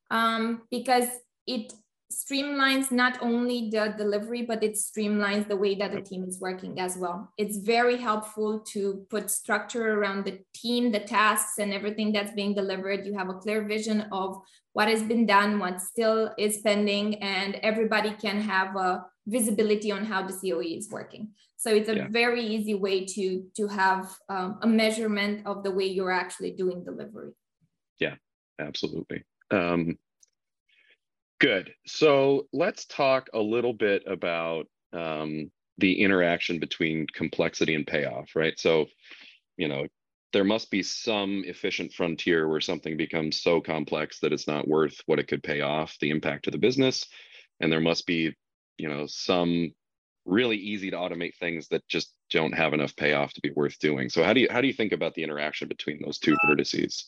Um, 0.09 0.63
because 0.69 1.07
it 1.47 1.73
streamlines 2.13 2.91
not 2.91 3.17
only 3.21 3.69
the 3.69 3.93
delivery, 3.97 4.43
but 4.43 4.63
it 4.63 4.73
streamlines 4.73 5.47
the 5.47 5.55
way 5.55 5.75
that 5.75 5.91
the 5.91 6.01
team 6.01 6.23
is 6.23 6.39
working 6.39 6.79
as 6.79 6.97
well. 6.97 7.31
It's 7.37 7.57
very 7.57 7.97
helpful 7.97 8.59
to 8.73 9.05
put 9.09 9.31
structure 9.31 9.99
around 9.99 10.25
the 10.25 10.39
team, 10.53 10.91
the 10.91 10.99
tasks, 10.99 11.57
and 11.59 11.73
everything 11.73 12.11
that's 12.11 12.33
being 12.33 12.53
delivered. 12.53 13.05
You 13.05 13.17
have 13.17 13.29
a 13.29 13.33
clear 13.33 13.63
vision 13.63 14.07
of 14.11 14.41
what 14.73 14.87
has 14.87 15.03
been 15.03 15.25
done, 15.25 15.59
what 15.59 15.81
still 15.81 16.31
is 16.37 16.61
pending, 16.61 17.21
and 17.23 17.55
everybody 17.55 18.11
can 18.11 18.41
have 18.41 18.75
a 18.75 19.05
visibility 19.27 19.91
on 19.91 20.05
how 20.05 20.25
the 20.27 20.33
COE 20.33 20.77
is 20.77 20.89
working. 20.89 21.29
So 21.57 21.69
it's 21.69 21.89
a 21.89 21.95
yeah. 21.95 22.07
very 22.09 22.45
easy 22.45 22.75
way 22.75 23.05
to 23.05 23.45
to 23.55 23.67
have 23.67 24.13
um, 24.27 24.59
a 24.61 24.67
measurement 24.67 25.47
of 25.47 25.63
the 25.63 25.71
way 25.71 25.85
you're 25.85 26.11
actually 26.11 26.51
doing 26.51 26.83
delivery. 26.83 27.31
Yeah, 27.99 28.15
absolutely. 28.59 29.23
Um, 29.49 29.97
Good. 31.43 31.73
So 31.85 32.47
let's 32.53 32.85
talk 32.85 33.27
a 33.33 33.39
little 33.39 33.73
bit 33.73 34.03
about 34.07 34.67
um, 34.93 35.51
the 35.77 35.99
interaction 35.99 36.57
between 36.57 37.05
complexity 37.13 37.75
and 37.75 37.85
payoff, 37.85 38.29
right? 38.33 38.57
So, 38.57 38.85
you 39.57 39.67
know, 39.67 39.87
there 40.31 40.45
must 40.45 40.71
be 40.71 40.81
some 40.81 41.43
efficient 41.45 41.91
frontier 41.91 42.47
where 42.47 42.61
something 42.61 42.95
becomes 42.95 43.41
so 43.41 43.59
complex 43.59 44.21
that 44.21 44.31
it's 44.31 44.47
not 44.47 44.69
worth 44.69 44.95
what 45.05 45.19
it 45.19 45.27
could 45.27 45.43
pay 45.43 45.59
off, 45.59 45.97
the 45.99 46.11
impact 46.11 46.45
to 46.45 46.51
the 46.51 46.57
business. 46.57 47.07
And 47.59 47.69
there 47.69 47.81
must 47.81 48.07
be, 48.07 48.33
you 48.77 48.87
know, 48.87 49.05
some 49.05 49.73
really 50.25 50.55
easy 50.55 50.91
to 50.91 50.97
automate 50.97 51.35
things 51.41 51.67
that 51.67 51.85
just 51.89 52.13
don't 52.29 52.53
have 52.53 52.71
enough 52.71 52.95
payoff 52.95 53.33
to 53.33 53.41
be 53.41 53.51
worth 53.53 53.77
doing. 53.79 54.07
So 54.07 54.23
how 54.23 54.31
do 54.31 54.39
you 54.39 54.47
how 54.49 54.61
do 54.61 54.67
you 54.67 54.73
think 54.73 54.93
about 54.93 55.13
the 55.13 55.23
interaction 55.23 55.67
between 55.67 55.99
those 56.01 56.19
two 56.19 56.37
vertices? 56.49 57.03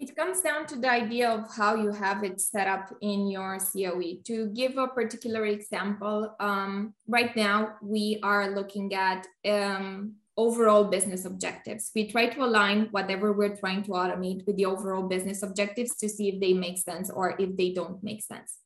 It 0.00 0.16
comes 0.16 0.40
down 0.40 0.66
to 0.66 0.76
the 0.76 0.90
idea 0.90 1.30
of 1.30 1.54
how 1.54 1.76
you 1.76 1.92
have 1.92 2.24
it 2.24 2.40
set 2.40 2.66
up 2.66 2.92
in 3.00 3.28
your 3.28 3.58
COE. 3.58 4.22
To 4.24 4.46
give 4.48 4.76
a 4.76 4.88
particular 4.88 5.44
example, 5.46 6.34
um, 6.40 6.94
right 7.06 7.34
now 7.36 7.74
we 7.80 8.18
are 8.24 8.50
looking 8.50 8.92
at 8.94 9.26
um, 9.48 10.14
overall 10.36 10.84
business 10.84 11.24
objectives. 11.24 11.92
We 11.94 12.10
try 12.10 12.26
to 12.26 12.42
align 12.42 12.88
whatever 12.90 13.32
we're 13.32 13.56
trying 13.56 13.84
to 13.84 13.90
automate 13.90 14.44
with 14.46 14.56
the 14.56 14.66
overall 14.66 15.06
business 15.06 15.44
objectives 15.44 15.96
to 15.98 16.08
see 16.08 16.28
if 16.28 16.40
they 16.40 16.54
make 16.54 16.78
sense 16.78 17.08
or 17.08 17.36
if 17.38 17.56
they 17.56 17.70
don't 17.70 18.02
make 18.02 18.22
sense. 18.22 18.58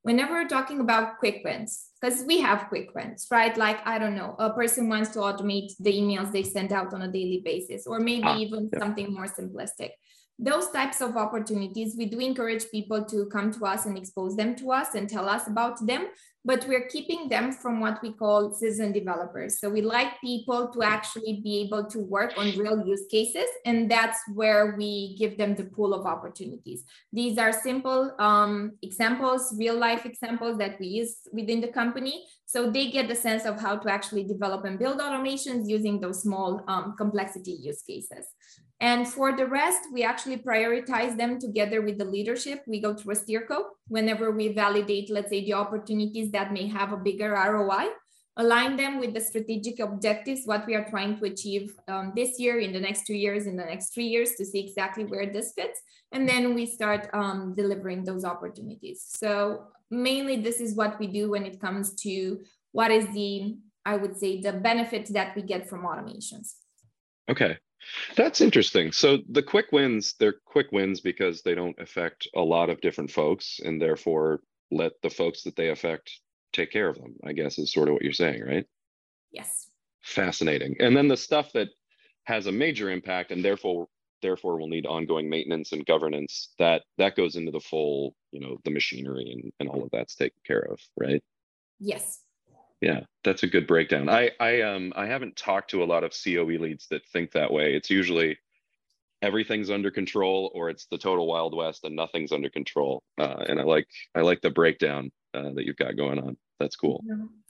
Whenever 0.00 0.34
we're 0.34 0.48
talking 0.48 0.80
about 0.80 1.18
quick 1.18 1.40
wins, 1.44 1.88
because 2.00 2.24
we 2.26 2.40
have 2.40 2.68
quick 2.68 2.94
wins, 2.94 3.26
right? 3.30 3.56
Like, 3.56 3.86
I 3.86 3.98
don't 3.98 4.14
know, 4.14 4.36
a 4.38 4.50
person 4.50 4.88
wants 4.88 5.10
to 5.10 5.20
automate 5.20 5.72
the 5.80 5.92
emails 5.92 6.30
they 6.30 6.42
send 6.42 6.72
out 6.72 6.92
on 6.92 7.02
a 7.02 7.08
daily 7.08 7.40
basis, 7.42 7.86
or 7.86 8.00
maybe 8.00 8.24
ah, 8.24 8.36
even 8.36 8.68
yeah. 8.70 8.78
something 8.78 9.12
more 9.12 9.24
simplistic 9.26 9.92
those 10.38 10.70
types 10.70 11.00
of 11.00 11.16
opportunities, 11.16 11.94
we 11.96 12.06
do 12.06 12.18
encourage 12.18 12.70
people 12.70 13.04
to 13.04 13.26
come 13.26 13.52
to 13.52 13.64
us 13.66 13.86
and 13.86 13.96
expose 13.96 14.36
them 14.36 14.56
to 14.56 14.72
us 14.72 14.94
and 14.94 15.08
tell 15.08 15.28
us 15.28 15.46
about 15.46 15.86
them 15.86 16.08
but 16.44 16.66
we're 16.68 16.86
keeping 16.88 17.28
them 17.28 17.52
from 17.52 17.80
what 17.80 18.02
we 18.02 18.12
call 18.12 18.52
citizen 18.52 18.92
developers. 18.92 19.58
So 19.58 19.70
we 19.70 19.80
like 19.80 20.20
people 20.20 20.68
to 20.68 20.82
actually 20.82 21.40
be 21.42 21.60
able 21.62 21.84
to 21.86 21.98
work 22.00 22.34
on 22.36 22.56
real 22.58 22.86
use 22.86 23.06
cases, 23.10 23.46
and 23.64 23.90
that's 23.90 24.18
where 24.34 24.74
we 24.76 25.16
give 25.18 25.38
them 25.38 25.54
the 25.54 25.64
pool 25.64 25.94
of 25.94 26.04
opportunities. 26.04 26.84
These 27.12 27.38
are 27.38 27.52
simple 27.52 28.14
um, 28.18 28.72
examples, 28.82 29.54
real 29.58 29.78
life 29.78 30.04
examples 30.04 30.58
that 30.58 30.78
we 30.78 30.86
use 30.86 31.16
within 31.32 31.60
the 31.62 31.68
company. 31.68 32.26
So 32.44 32.70
they 32.70 32.90
get 32.90 33.08
the 33.08 33.14
sense 33.14 33.46
of 33.46 33.58
how 33.58 33.76
to 33.76 33.90
actually 33.90 34.24
develop 34.24 34.64
and 34.64 34.78
build 34.78 35.00
automations 35.00 35.66
using 35.66 35.98
those 35.98 36.22
small 36.22 36.62
um, 36.68 36.94
complexity 36.96 37.52
use 37.52 37.82
cases. 37.82 38.26
And 38.80 39.06
for 39.06 39.36
the 39.36 39.46
rest, 39.46 39.82
we 39.92 40.02
actually 40.02 40.38
prioritize 40.38 41.16
them 41.16 41.38
together 41.38 41.80
with 41.80 41.98
the 41.98 42.04
leadership. 42.04 42.62
We 42.66 42.80
go 42.80 42.94
through 42.94 43.14
a 43.14 43.16
steerco 43.16 43.64
whenever 43.88 44.30
we 44.30 44.48
validate, 44.48 45.10
let's 45.10 45.30
say, 45.30 45.44
the 45.44 45.54
opportunities 45.54 46.32
that 46.32 46.52
may 46.52 46.66
have 46.66 46.92
a 46.92 46.96
bigger 46.96 47.30
ROI, 47.30 47.86
align 48.36 48.76
them 48.76 48.98
with 48.98 49.14
the 49.14 49.20
strategic 49.20 49.78
objectives, 49.78 50.42
what 50.44 50.66
we 50.66 50.74
are 50.74 50.88
trying 50.90 51.16
to 51.18 51.24
achieve 51.26 51.72
um, 51.86 52.12
this 52.16 52.38
year, 52.40 52.58
in 52.58 52.72
the 52.72 52.80
next 52.80 53.06
two 53.06 53.14
years, 53.14 53.46
in 53.46 53.56
the 53.56 53.64
next 53.64 53.94
three 53.94 54.06
years 54.06 54.32
to 54.32 54.44
see 54.44 54.60
exactly 54.66 55.04
where 55.04 55.32
this 55.32 55.52
fits. 55.56 55.80
And 56.10 56.28
then 56.28 56.54
we 56.54 56.66
start 56.66 57.08
um, 57.12 57.54
delivering 57.56 58.04
those 58.04 58.24
opportunities. 58.24 59.04
So 59.06 59.68
mainly 59.90 60.40
this 60.40 60.60
is 60.60 60.74
what 60.74 60.98
we 60.98 61.06
do 61.06 61.30
when 61.30 61.46
it 61.46 61.60
comes 61.60 61.94
to 62.02 62.40
what 62.72 62.90
is 62.90 63.06
the, 63.14 63.56
I 63.84 63.96
would 63.96 64.18
say, 64.18 64.40
the 64.40 64.52
benefit 64.52 65.06
that 65.12 65.36
we 65.36 65.42
get 65.42 65.68
from 65.68 65.84
automations. 65.84 66.54
Okay. 67.30 67.58
That's 68.16 68.40
interesting. 68.40 68.92
So 68.92 69.18
the 69.28 69.42
quick 69.42 69.72
wins, 69.72 70.14
they're 70.18 70.36
quick 70.44 70.72
wins 70.72 71.00
because 71.00 71.42
they 71.42 71.54
don't 71.54 71.78
affect 71.78 72.28
a 72.34 72.40
lot 72.40 72.70
of 72.70 72.80
different 72.80 73.10
folks 73.10 73.60
and 73.64 73.80
therefore 73.80 74.40
let 74.70 74.92
the 75.02 75.10
folks 75.10 75.42
that 75.42 75.56
they 75.56 75.70
affect 75.70 76.10
take 76.52 76.70
care 76.70 76.88
of 76.88 76.96
them, 76.96 77.16
I 77.24 77.32
guess 77.32 77.58
is 77.58 77.72
sort 77.72 77.88
of 77.88 77.94
what 77.94 78.02
you're 78.02 78.12
saying, 78.12 78.42
right? 78.44 78.66
Yes. 79.32 79.68
Fascinating. 80.02 80.76
And 80.80 80.96
then 80.96 81.08
the 81.08 81.16
stuff 81.16 81.52
that 81.52 81.68
has 82.24 82.46
a 82.46 82.52
major 82.52 82.90
impact 82.90 83.30
and 83.30 83.44
therefore 83.44 83.88
therefore 84.22 84.58
will 84.58 84.68
need 84.68 84.86
ongoing 84.86 85.28
maintenance 85.28 85.72
and 85.72 85.84
governance 85.84 86.54
that 86.58 86.82
that 86.96 87.14
goes 87.14 87.36
into 87.36 87.52
the 87.52 87.60
full 87.60 88.14
you 88.32 88.40
know 88.40 88.56
the 88.64 88.70
machinery 88.70 89.30
and, 89.30 89.52
and 89.60 89.68
all 89.68 89.82
of 89.82 89.90
that's 89.92 90.14
taken 90.14 90.38
care 90.46 90.66
of 90.70 90.80
right 90.98 91.22
yes 91.78 92.20
yeah 92.84 93.00
that's 93.24 93.42
a 93.42 93.46
good 93.46 93.66
breakdown. 93.66 94.08
I 94.08 94.30
i 94.38 94.60
um 94.60 94.92
i 94.94 95.06
haven't 95.06 95.36
talked 95.36 95.70
to 95.70 95.82
a 95.82 95.90
lot 95.92 96.04
of 96.04 96.12
coe 96.12 96.44
leads 96.44 96.86
that 96.88 97.04
think 97.06 97.32
that 97.32 97.50
way. 97.50 97.74
It's 97.74 97.90
usually 97.90 98.38
everything's 99.22 99.70
under 99.70 99.90
control 99.90 100.52
or 100.54 100.68
it's 100.68 100.86
the 100.90 100.98
total 100.98 101.26
wild 101.26 101.56
west 101.56 101.84
and 101.84 101.96
nothing's 101.96 102.30
under 102.30 102.50
control. 102.50 103.02
Uh, 103.18 103.42
and 103.48 103.58
i 103.58 103.64
like 103.64 103.86
i 104.14 104.20
like 104.20 104.40
the 104.42 104.50
breakdown 104.50 105.10
uh, 105.32 105.50
that 105.54 105.64
you've 105.64 105.84
got 105.84 105.96
going 105.96 106.18
on. 106.18 106.36
That's 106.60 106.76
cool. 106.76 107.02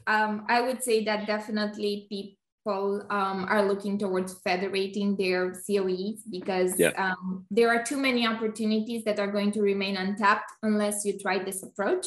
Um, 0.06 0.46
i 0.48 0.60
would 0.60 0.82
say 0.82 1.04
that 1.04 1.26
definitely 1.26 2.06
people 2.08 3.04
um, 3.10 3.44
are 3.48 3.66
looking 3.66 3.98
towards 3.98 4.40
federating 4.44 5.16
their 5.16 5.52
coes 5.52 6.22
because 6.30 6.78
yeah. 6.78 6.92
um, 6.96 7.44
there 7.50 7.68
are 7.68 7.82
too 7.82 7.98
many 7.98 8.26
opportunities 8.26 9.02
that 9.04 9.18
are 9.18 9.30
going 9.30 9.50
to 9.52 9.60
remain 9.60 9.96
untapped 9.96 10.50
unless 10.62 11.04
you 11.04 11.18
try 11.18 11.42
this 11.42 11.62
approach 11.62 12.06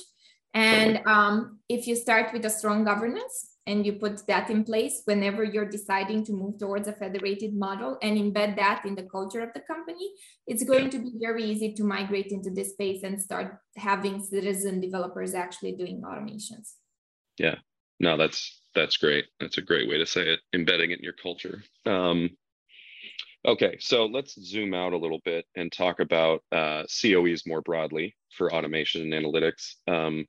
and 0.58 1.02
um, 1.06 1.60
if 1.70 1.86
you 1.86 1.96
start 1.96 2.34
with 2.34 2.44
a 2.46 2.50
strong 2.50 2.84
governance 2.84 3.58
and 3.68 3.86
you 3.86 3.94
put 3.94 4.26
that 4.26 4.50
in 4.50 4.64
place 4.64 5.04
whenever 5.06 5.44
you're 5.44 5.70
deciding 5.70 6.26
to 6.26 6.32
move 6.32 6.58
towards 6.58 6.88
a 6.88 6.94
federated 6.94 7.54
model 7.54 8.00
and 8.02 8.18
embed 8.18 8.56
that 8.56 8.84
in 8.84 8.96
the 8.96 9.04
culture 9.04 9.42
of 9.42 9.54
the 9.54 9.60
company, 9.60 10.10
it's 10.48 10.64
going 10.64 10.90
to 10.90 10.98
be 10.98 11.12
very 11.20 11.44
easy 11.44 11.74
to 11.74 11.84
migrate 11.84 12.32
into 12.32 12.50
this 12.50 12.72
space 12.72 13.04
and 13.04 13.22
start 13.22 13.60
having 13.76 14.20
citizen 14.20 14.82
developers 14.82 15.36
actually 15.36 15.74
doing 15.74 16.02
automations. 16.02 16.74
Yeah, 17.38 17.58
no, 18.00 18.18
that's 18.18 18.62
that's 18.74 18.98
great. 18.98 19.26
That's 19.40 19.60
a 19.60 19.62
great 19.62 19.88
way 19.88 20.00
to 20.00 20.08
say 20.08 20.28
it. 20.28 20.40
Embedding 20.54 20.90
it 20.90 20.98
in 21.00 21.04
your 21.04 21.14
culture. 21.22 21.62
Um, 21.86 22.32
okay, 23.48 23.78
so 23.80 24.08
let's 24.08 24.42
zoom 24.42 24.74
out 24.74 24.94
a 24.94 24.98
little 24.98 25.22
bit 25.24 25.46
and 25.56 25.72
talk 25.72 26.00
about 26.00 26.42
uh, 26.52 26.84
COEs 27.02 27.46
more 27.46 27.62
broadly 27.62 28.16
for 28.36 28.52
automation 28.52 29.02
and 29.02 29.14
analytics. 29.14 29.76
Um, 29.88 30.26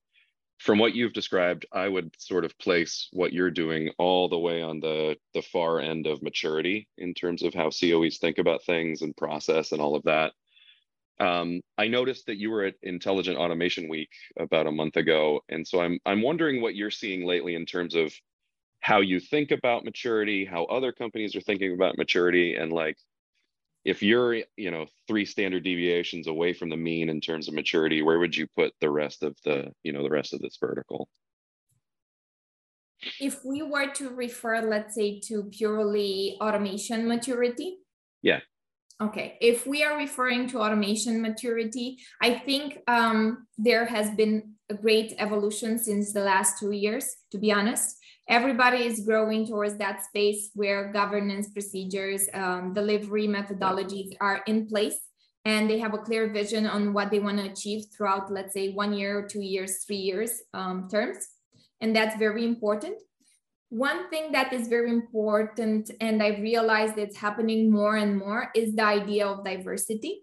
from 0.59 0.79
what 0.79 0.95
you've 0.95 1.13
described, 1.13 1.67
I 1.73 1.89
would 1.89 2.11
sort 2.21 2.45
of 2.45 2.59
place 2.59 3.09
what 3.13 3.33
you're 3.33 3.51
doing 3.51 3.91
all 3.97 4.29
the 4.29 4.39
way 4.39 4.61
on 4.61 4.81
the 4.81 5.17
the 5.33 5.43
far 5.43 5.81
end 5.81 6.07
of 6.07 6.23
maturity 6.23 6.89
in 6.99 7.15
terms 7.15 7.43
of 7.43 7.55
how 7.55 7.71
COEs 7.71 8.19
think 8.19 8.39
about 8.39 8.65
things 8.65 9.03
and 9.03 9.17
process 9.17 9.73
and 9.73 9.81
all 9.81 9.95
of 9.95 10.03
that. 10.05 10.33
Um, 11.21 11.63
I 11.77 11.89
noticed 11.89 12.27
that 12.27 12.39
you 12.39 12.51
were 12.51 12.65
at 12.65 12.75
Intelligent 12.83 13.39
Automation 13.39 13.89
Week 13.89 14.11
about 14.39 14.67
a 14.67 14.73
month 14.73 14.97
ago, 14.97 15.41
and 15.49 15.67
so 15.67 15.81
I'm 15.81 16.01
I'm 16.05 16.23
wondering 16.23 16.61
what 16.61 16.75
you're 16.75 16.91
seeing 16.91 17.25
lately 17.25 17.55
in 17.55 17.65
terms 17.65 17.95
of 17.95 18.13
how 18.81 19.01
you 19.01 19.21
think 19.21 19.51
about 19.51 19.85
maturity, 19.85 20.45
how 20.45 20.65
other 20.65 20.93
companies 20.93 21.35
are 21.37 21.41
thinking 21.41 21.73
about 21.73 21.99
maturity, 21.99 22.55
and 22.57 22.73
like 22.73 22.97
if 23.89 24.03
you're 24.03 24.35
you 24.57 24.71
know 24.71 24.87
three 25.07 25.25
standard 25.25 25.65
deviations 25.65 26.27
away 26.27 26.53
from 26.53 26.69
the 26.69 26.77
mean 26.77 27.09
in 27.09 27.21
terms 27.23 27.49
of 27.49 27.55
maturity 27.55 28.03
where 28.03 28.19
would 28.19 28.37
you 28.37 28.47
put 28.55 28.75
the 28.83 28.91
rest 28.91 29.23
of 29.23 29.35
the 29.47 29.73
you 29.83 29.93
know 29.93 30.03
the 30.03 30.11
rest 30.11 30.35
of 30.35 30.41
this 30.41 30.59
vertical? 30.61 31.09
If 33.19 33.45
we 33.45 33.63
were 33.63 33.89
to 33.95 34.11
refer 34.11 34.61
let's 34.61 34.95
say 34.95 35.21
to 35.29 35.45
purely 35.45 36.37
automation 36.41 37.09
maturity? 37.09 37.79
Yeah. 38.21 38.41
Okay. 39.01 39.39
If 39.41 39.67
we 39.67 39.85
are 39.85 39.97
referring 39.97 40.49
to 40.49 40.61
automation 40.61 41.23
maturity 41.23 41.97
i 42.21 42.31
think 42.47 42.79
um, 42.89 43.47
there 43.57 43.87
has 43.87 44.11
been 44.21 44.37
a 44.69 44.75
great 44.75 45.15
evolution 45.19 45.79
since 45.79 46.13
the 46.13 46.25
last 46.33 46.59
two 46.61 46.73
years 46.73 47.07
to 47.33 47.39
be 47.39 47.51
honest 47.51 47.97
everybody 48.29 48.85
is 48.85 49.01
growing 49.01 49.47
towards 49.47 49.77
that 49.79 50.05
space 50.05 50.51
where 50.55 50.93
governance 50.93 51.49
procedures, 51.49 52.29
um, 52.35 52.75
delivery 52.75 53.27
methodologies 53.27 54.15
are 54.21 54.43
in 54.47 54.67
place 54.67 54.99
and 55.45 55.71
they 55.71 55.79
have 55.79 55.95
a 55.95 55.99
clear 55.99 56.31
vision 56.31 56.67
on 56.67 56.93
what 56.93 57.11
they 57.11 57.21
want 57.21 57.39
to 57.39 57.51
achieve 57.51 57.85
throughout, 57.97 58.31
let's 58.31 58.53
say, 58.53 58.73
one 58.73 58.93
year, 58.93 59.27
two 59.27 59.41
years, 59.41 59.83
three 59.85 59.97
years 59.97 60.43
um, 60.53 60.89
terms. 60.91 61.27
And 61.81 61.97
that's 61.97 62.19
very 62.19 62.45
important. 62.45 63.01
One 63.71 64.11
thing 64.11 64.33
that 64.33 64.53
is 64.53 64.69
very 64.69 64.91
important, 64.91 65.91
and 66.01 66.23
I 66.23 66.39
realized 66.39 66.99
it's 66.99 67.17
happening 67.17 67.71
more 67.71 67.97
and 67.97 68.19
more, 68.19 68.51
is 68.55 68.75
the 68.75 68.85
idea 68.85 69.27
of 69.27 69.45
diversity. 69.45 70.21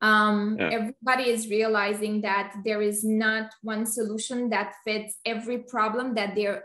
Um, 0.00 0.56
yeah. 0.58 0.70
Everybody 0.70 1.30
is 1.30 1.48
realizing 1.48 2.20
that 2.22 2.54
there 2.64 2.82
is 2.82 3.04
not 3.04 3.50
one 3.62 3.86
solution 3.86 4.50
that 4.50 4.74
fits 4.84 5.16
every 5.24 5.58
problem 5.58 6.14
that 6.14 6.34
they're 6.34 6.64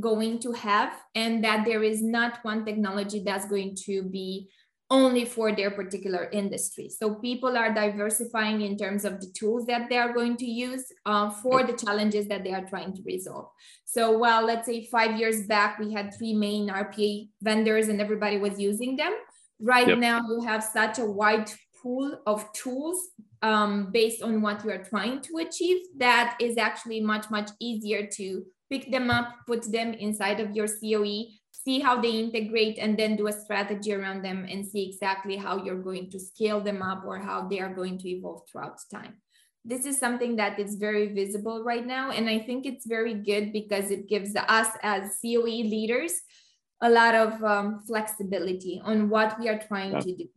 going 0.00 0.38
to 0.40 0.52
have 0.52 0.92
and 1.14 1.42
that 1.44 1.64
there 1.64 1.82
is 1.82 2.02
not 2.02 2.38
one 2.42 2.64
technology 2.64 3.22
that's 3.24 3.48
going 3.48 3.74
to 3.86 4.02
be 4.02 4.48
only 4.90 5.24
for 5.24 5.54
their 5.54 5.70
particular 5.70 6.30
industry. 6.32 6.88
So 6.88 7.16
people 7.16 7.58
are 7.58 7.74
diversifying 7.74 8.62
in 8.62 8.76
terms 8.78 9.04
of 9.04 9.20
the 9.20 9.30
tools 9.38 9.66
that 9.66 9.90
they 9.90 9.98
are 9.98 10.14
going 10.14 10.36
to 10.38 10.46
use 10.46 10.84
uh, 11.04 11.30
for 11.30 11.62
the 11.62 11.74
challenges 11.74 12.26
that 12.28 12.42
they 12.42 12.54
are 12.54 12.64
trying 12.64 12.94
to 12.94 13.02
resolve. 13.04 13.48
So 13.84 14.16
while 14.16 14.46
let's 14.46 14.66
say 14.66 14.86
five 14.86 15.18
years 15.18 15.46
back, 15.46 15.78
we 15.78 15.92
had 15.92 16.14
three 16.16 16.32
main 16.32 16.68
RPA 16.68 17.28
vendors 17.42 17.88
and 17.88 18.00
everybody 18.00 18.38
was 18.38 18.58
using 18.58 18.96
them. 18.96 19.12
Right 19.60 19.88
yep. 19.88 19.98
now, 19.98 20.20
you 20.26 20.40
have 20.46 20.64
such 20.64 20.98
a 20.98 21.04
wide 21.04 21.50
pool 21.82 22.18
of 22.26 22.50
tools 22.52 23.10
um, 23.42 23.90
based 23.92 24.22
on 24.22 24.40
what 24.40 24.64
you 24.64 24.70
are 24.70 24.82
trying 24.82 25.20
to 25.22 25.38
achieve 25.38 25.78
that 25.98 26.36
is 26.40 26.56
actually 26.56 27.00
much, 27.00 27.30
much 27.30 27.50
easier 27.60 28.06
to 28.14 28.44
pick 28.70 28.90
them 28.90 29.10
up, 29.10 29.34
put 29.46 29.70
them 29.70 29.92
inside 29.94 30.40
of 30.40 30.54
your 30.54 30.66
COE, 30.66 31.26
see 31.52 31.80
how 31.80 32.00
they 32.00 32.10
integrate 32.10 32.78
and 32.78 32.98
then 32.98 33.16
do 33.16 33.26
a 33.26 33.32
strategy 33.32 33.92
around 33.92 34.24
them 34.24 34.46
and 34.48 34.66
see 34.66 34.88
exactly 34.88 35.36
how 35.36 35.62
you're 35.62 35.82
going 35.82 36.10
to 36.10 36.18
scale 36.18 36.60
them 36.60 36.82
up 36.82 37.04
or 37.06 37.18
how 37.18 37.46
they 37.48 37.60
are 37.60 37.74
going 37.74 37.98
to 37.98 38.08
evolve 38.08 38.42
throughout 38.50 38.78
time 38.90 39.14
this 39.64 39.84
is 39.84 39.98
something 39.98 40.36
that 40.36 40.58
is 40.58 40.76
very 40.76 41.12
visible 41.12 41.62
right 41.62 41.86
now 41.86 42.10
and 42.10 42.28
i 42.28 42.38
think 42.38 42.64
it's 42.64 42.86
very 42.86 43.14
good 43.14 43.52
because 43.52 43.90
it 43.90 44.08
gives 44.08 44.34
us 44.36 44.68
as 44.82 45.18
coe 45.22 45.42
leaders 45.42 46.14
a 46.80 46.88
lot 46.88 47.14
of 47.14 47.42
um, 47.42 47.80
flexibility 47.86 48.80
on 48.84 49.08
what 49.08 49.38
we 49.38 49.48
are 49.48 49.58
trying 49.58 49.92
yeah. 49.92 50.00
to 50.00 50.16
do 50.16 50.28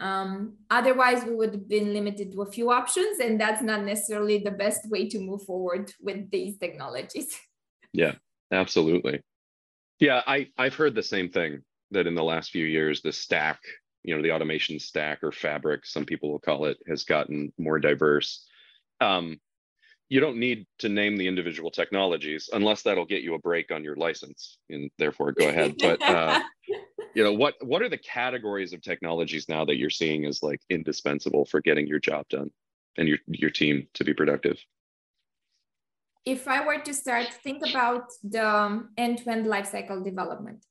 um, 0.00 0.56
otherwise 0.70 1.24
we 1.24 1.34
would 1.36 1.52
have 1.52 1.68
been 1.68 1.92
limited 1.92 2.32
to 2.32 2.42
a 2.42 2.50
few 2.50 2.70
options 2.70 3.20
and 3.20 3.40
that's 3.40 3.62
not 3.62 3.84
necessarily 3.84 4.38
the 4.38 4.50
best 4.50 4.88
way 4.90 5.08
to 5.08 5.20
move 5.20 5.42
forward 5.42 5.92
with 6.00 6.30
these 6.30 6.58
technologies 6.58 7.38
yeah 7.92 8.14
absolutely. 8.50 9.22
Yeah 9.98 10.22
i 10.26 10.48
i've 10.58 10.74
heard 10.74 10.94
the 10.94 11.02
same 11.02 11.28
thing 11.28 11.62
that 11.90 12.06
in 12.06 12.14
the 12.14 12.24
last 12.24 12.50
few 12.50 12.64
years 12.64 13.02
the 13.02 13.12
stack 13.12 13.60
you 14.02 14.16
know 14.16 14.22
the 14.22 14.32
automation 14.32 14.78
stack 14.78 15.22
or 15.22 15.32
fabric 15.32 15.86
some 15.86 16.04
people 16.04 16.30
will 16.30 16.38
call 16.38 16.66
it 16.66 16.78
has 16.88 17.04
gotten 17.04 17.52
more 17.58 17.78
diverse. 17.78 18.44
Um, 19.00 19.40
you 20.08 20.20
don't 20.20 20.36
need 20.36 20.66
to 20.80 20.88
name 20.88 21.16
the 21.16 21.26
individual 21.26 21.70
technologies 21.70 22.50
unless 22.52 22.82
that'll 22.82 23.06
get 23.06 23.22
you 23.22 23.34
a 23.34 23.38
break 23.38 23.72
on 23.72 23.82
your 23.82 23.96
license 23.96 24.58
and 24.68 24.90
therefore 24.98 25.32
go 25.32 25.48
ahead. 25.48 25.76
But 25.78 26.02
uh, 26.02 26.40
you 27.14 27.24
know 27.24 27.32
what 27.32 27.54
what 27.62 27.82
are 27.82 27.88
the 27.88 27.98
categories 27.98 28.72
of 28.72 28.82
technologies 28.82 29.48
now 29.48 29.64
that 29.64 29.76
you're 29.76 29.90
seeing 29.90 30.26
as 30.26 30.42
like 30.42 30.60
indispensable 30.68 31.44
for 31.44 31.60
getting 31.60 31.86
your 31.86 32.00
job 32.00 32.28
done 32.28 32.50
and 32.98 33.08
your 33.08 33.18
your 33.26 33.50
team 33.50 33.86
to 33.94 34.04
be 34.04 34.12
productive 34.12 34.58
if 36.24 36.48
i 36.48 36.64
were 36.64 36.78
to 36.78 36.94
start 36.94 37.26
think 37.42 37.62
about 37.70 38.04
the 38.22 38.46
um, 38.46 38.90
end-to-end 38.96 39.46
lifecycle 39.46 40.04
development 40.04 40.64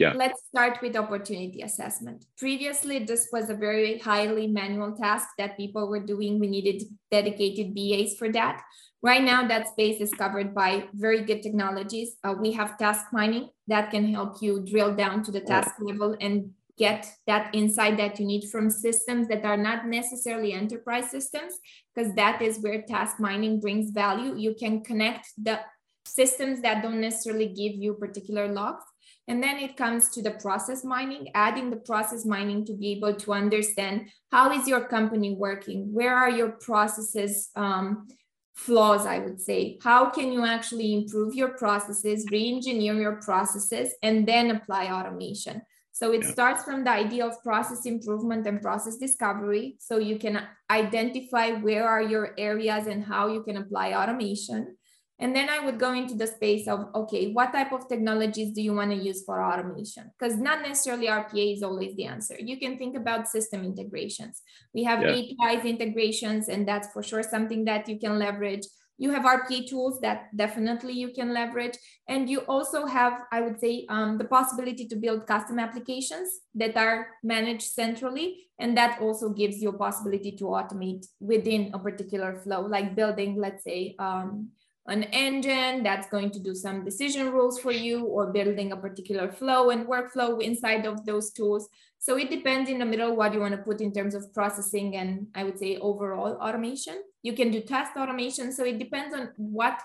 yeah. 0.00 0.14
Let's 0.16 0.40
start 0.48 0.78
with 0.80 0.96
opportunity 0.96 1.60
assessment. 1.60 2.24
Previously, 2.38 3.00
this 3.00 3.28
was 3.30 3.50
a 3.50 3.54
very 3.54 3.98
highly 3.98 4.46
manual 4.46 4.96
task 4.96 5.28
that 5.36 5.58
people 5.58 5.88
were 5.88 6.00
doing. 6.00 6.40
We 6.40 6.46
needed 6.46 6.84
dedicated 7.10 7.74
BAs 7.74 8.16
for 8.16 8.32
that. 8.32 8.62
Right 9.02 9.22
now, 9.22 9.46
that 9.46 9.68
space 9.68 10.00
is 10.00 10.10
covered 10.14 10.54
by 10.54 10.88
very 10.94 11.20
good 11.22 11.42
technologies. 11.42 12.16
Uh, 12.24 12.34
we 12.40 12.52
have 12.52 12.78
task 12.78 13.12
mining 13.12 13.50
that 13.68 13.90
can 13.90 14.10
help 14.10 14.40
you 14.40 14.64
drill 14.64 14.94
down 14.96 15.22
to 15.24 15.30
the 15.30 15.42
task 15.42 15.74
level 15.80 16.16
and 16.18 16.52
get 16.84 17.00
that 17.26 17.54
insight 17.60 17.96
that 17.98 18.18
you 18.18 18.26
need 18.26 18.44
from 18.50 18.70
systems 18.70 19.28
that 19.28 19.44
are 19.44 19.62
not 19.68 19.86
necessarily 19.86 20.52
enterprise 20.52 21.10
systems, 21.10 21.52
because 21.94 22.10
that 22.14 22.42
is 22.42 22.58
where 22.62 22.82
task 22.82 23.20
mining 23.20 23.60
brings 23.60 23.90
value. 23.90 24.36
You 24.46 24.54
can 24.62 24.82
connect 24.82 25.26
the 25.36 25.60
systems 26.06 26.62
that 26.62 26.82
don't 26.82 27.00
necessarily 27.00 27.48
give 27.48 27.74
you 27.82 27.94
particular 27.94 28.48
logs 28.48 28.84
and 29.30 29.40
then 29.40 29.58
it 29.58 29.76
comes 29.76 30.08
to 30.10 30.22
the 30.22 30.32
process 30.32 30.82
mining, 30.82 31.28
adding 31.34 31.70
the 31.70 31.76
process 31.76 32.26
mining 32.26 32.64
to 32.66 32.72
be 32.72 32.90
able 32.96 33.14
to 33.14 33.32
understand 33.32 34.08
how 34.32 34.50
is 34.50 34.66
your 34.66 34.88
company 34.88 35.36
working? 35.36 35.92
Where 35.92 36.16
are 36.16 36.28
your 36.30 36.50
processes 36.50 37.50
um, 37.54 38.08
flaws, 38.56 39.06
I 39.06 39.20
would 39.20 39.40
say? 39.40 39.78
How 39.84 40.10
can 40.10 40.32
you 40.32 40.44
actually 40.44 40.94
improve 40.94 41.36
your 41.36 41.50
processes, 41.50 42.26
re-engineer 42.32 42.94
your 42.94 43.22
processes, 43.22 43.94
and 44.02 44.26
then 44.26 44.50
apply 44.50 44.86
automation? 44.86 45.62
So 46.00 46.12
it 46.12 46.22
yeah. 46.22 46.30
starts 46.30 46.64
from 46.64 46.82
the 46.82 46.90
idea 46.90 47.26
of 47.26 47.42
process 47.42 47.84
improvement 47.84 48.46
and 48.46 48.62
process 48.62 48.96
discovery. 48.96 49.76
So 49.80 49.98
you 49.98 50.18
can 50.18 50.40
identify 50.70 51.50
where 51.50 51.86
are 51.86 52.00
your 52.00 52.34
areas 52.38 52.86
and 52.86 53.04
how 53.04 53.28
you 53.28 53.42
can 53.42 53.58
apply 53.58 53.92
automation. 53.92 54.78
And 55.18 55.36
then 55.36 55.50
I 55.50 55.62
would 55.62 55.78
go 55.78 55.92
into 55.92 56.14
the 56.14 56.26
space 56.26 56.66
of, 56.68 56.86
okay, 56.94 57.32
what 57.32 57.52
type 57.52 57.72
of 57.72 57.86
technologies 57.86 58.54
do 58.54 58.62
you 58.62 58.72
want 58.72 58.92
to 58.92 58.96
use 58.96 59.24
for 59.26 59.44
automation? 59.44 60.10
Because 60.18 60.38
not 60.38 60.62
necessarily 60.62 61.08
RPA 61.08 61.56
is 61.56 61.62
always 61.62 61.94
the 61.96 62.06
answer. 62.06 62.36
You 62.40 62.58
can 62.58 62.78
think 62.78 62.96
about 62.96 63.28
system 63.28 63.62
integrations. 63.62 64.40
We 64.72 64.84
have 64.84 65.02
yeah. 65.02 65.20
APIs 65.50 65.66
integrations, 65.66 66.48
and 66.48 66.66
that's 66.66 66.88
for 66.94 67.02
sure 67.02 67.22
something 67.22 67.66
that 67.66 67.86
you 67.90 67.98
can 67.98 68.18
leverage. 68.18 68.66
You 69.00 69.10
have 69.12 69.24
RPA 69.24 69.66
tools 69.66 69.98
that 70.02 70.28
definitely 70.36 70.92
you 70.92 71.08
can 71.08 71.32
leverage. 71.32 71.76
And 72.06 72.28
you 72.28 72.40
also 72.40 72.84
have, 72.84 73.14
I 73.32 73.40
would 73.40 73.58
say, 73.58 73.86
um, 73.88 74.18
the 74.18 74.26
possibility 74.26 74.86
to 74.88 74.94
build 74.94 75.26
custom 75.26 75.58
applications 75.58 76.28
that 76.54 76.76
are 76.76 77.08
managed 77.22 77.72
centrally. 77.72 78.50
And 78.58 78.76
that 78.76 79.00
also 79.00 79.30
gives 79.30 79.62
you 79.62 79.70
a 79.70 79.78
possibility 79.78 80.32
to 80.32 80.44
automate 80.44 81.06
within 81.18 81.70
a 81.72 81.78
particular 81.78 82.42
flow, 82.42 82.60
like 82.60 82.94
building, 82.94 83.36
let's 83.36 83.64
say, 83.64 83.96
um, 83.98 84.50
an 84.86 85.04
engine 85.04 85.82
that's 85.82 86.08
going 86.08 86.30
to 86.32 86.38
do 86.38 86.54
some 86.54 86.84
decision 86.84 87.32
rules 87.32 87.58
for 87.58 87.72
you 87.72 88.04
or 88.04 88.32
building 88.32 88.72
a 88.72 88.76
particular 88.76 89.32
flow 89.32 89.70
and 89.70 89.86
workflow 89.86 90.42
inside 90.42 90.84
of 90.84 91.06
those 91.06 91.32
tools. 91.32 91.70
So 91.98 92.18
it 92.18 92.28
depends 92.28 92.68
in 92.68 92.78
the 92.78 92.84
middle 92.84 93.16
what 93.16 93.32
you 93.32 93.40
want 93.40 93.54
to 93.54 93.62
put 93.62 93.80
in 93.80 93.94
terms 93.94 94.14
of 94.14 94.34
processing 94.34 94.96
and 94.96 95.28
I 95.34 95.44
would 95.44 95.58
say 95.58 95.78
overall 95.78 96.36
automation. 96.36 97.00
You 97.22 97.34
can 97.34 97.50
do 97.50 97.60
test 97.60 97.96
automation. 97.96 98.52
So 98.52 98.64
it 98.64 98.78
depends 98.78 99.14
on 99.14 99.30
what 99.36 99.80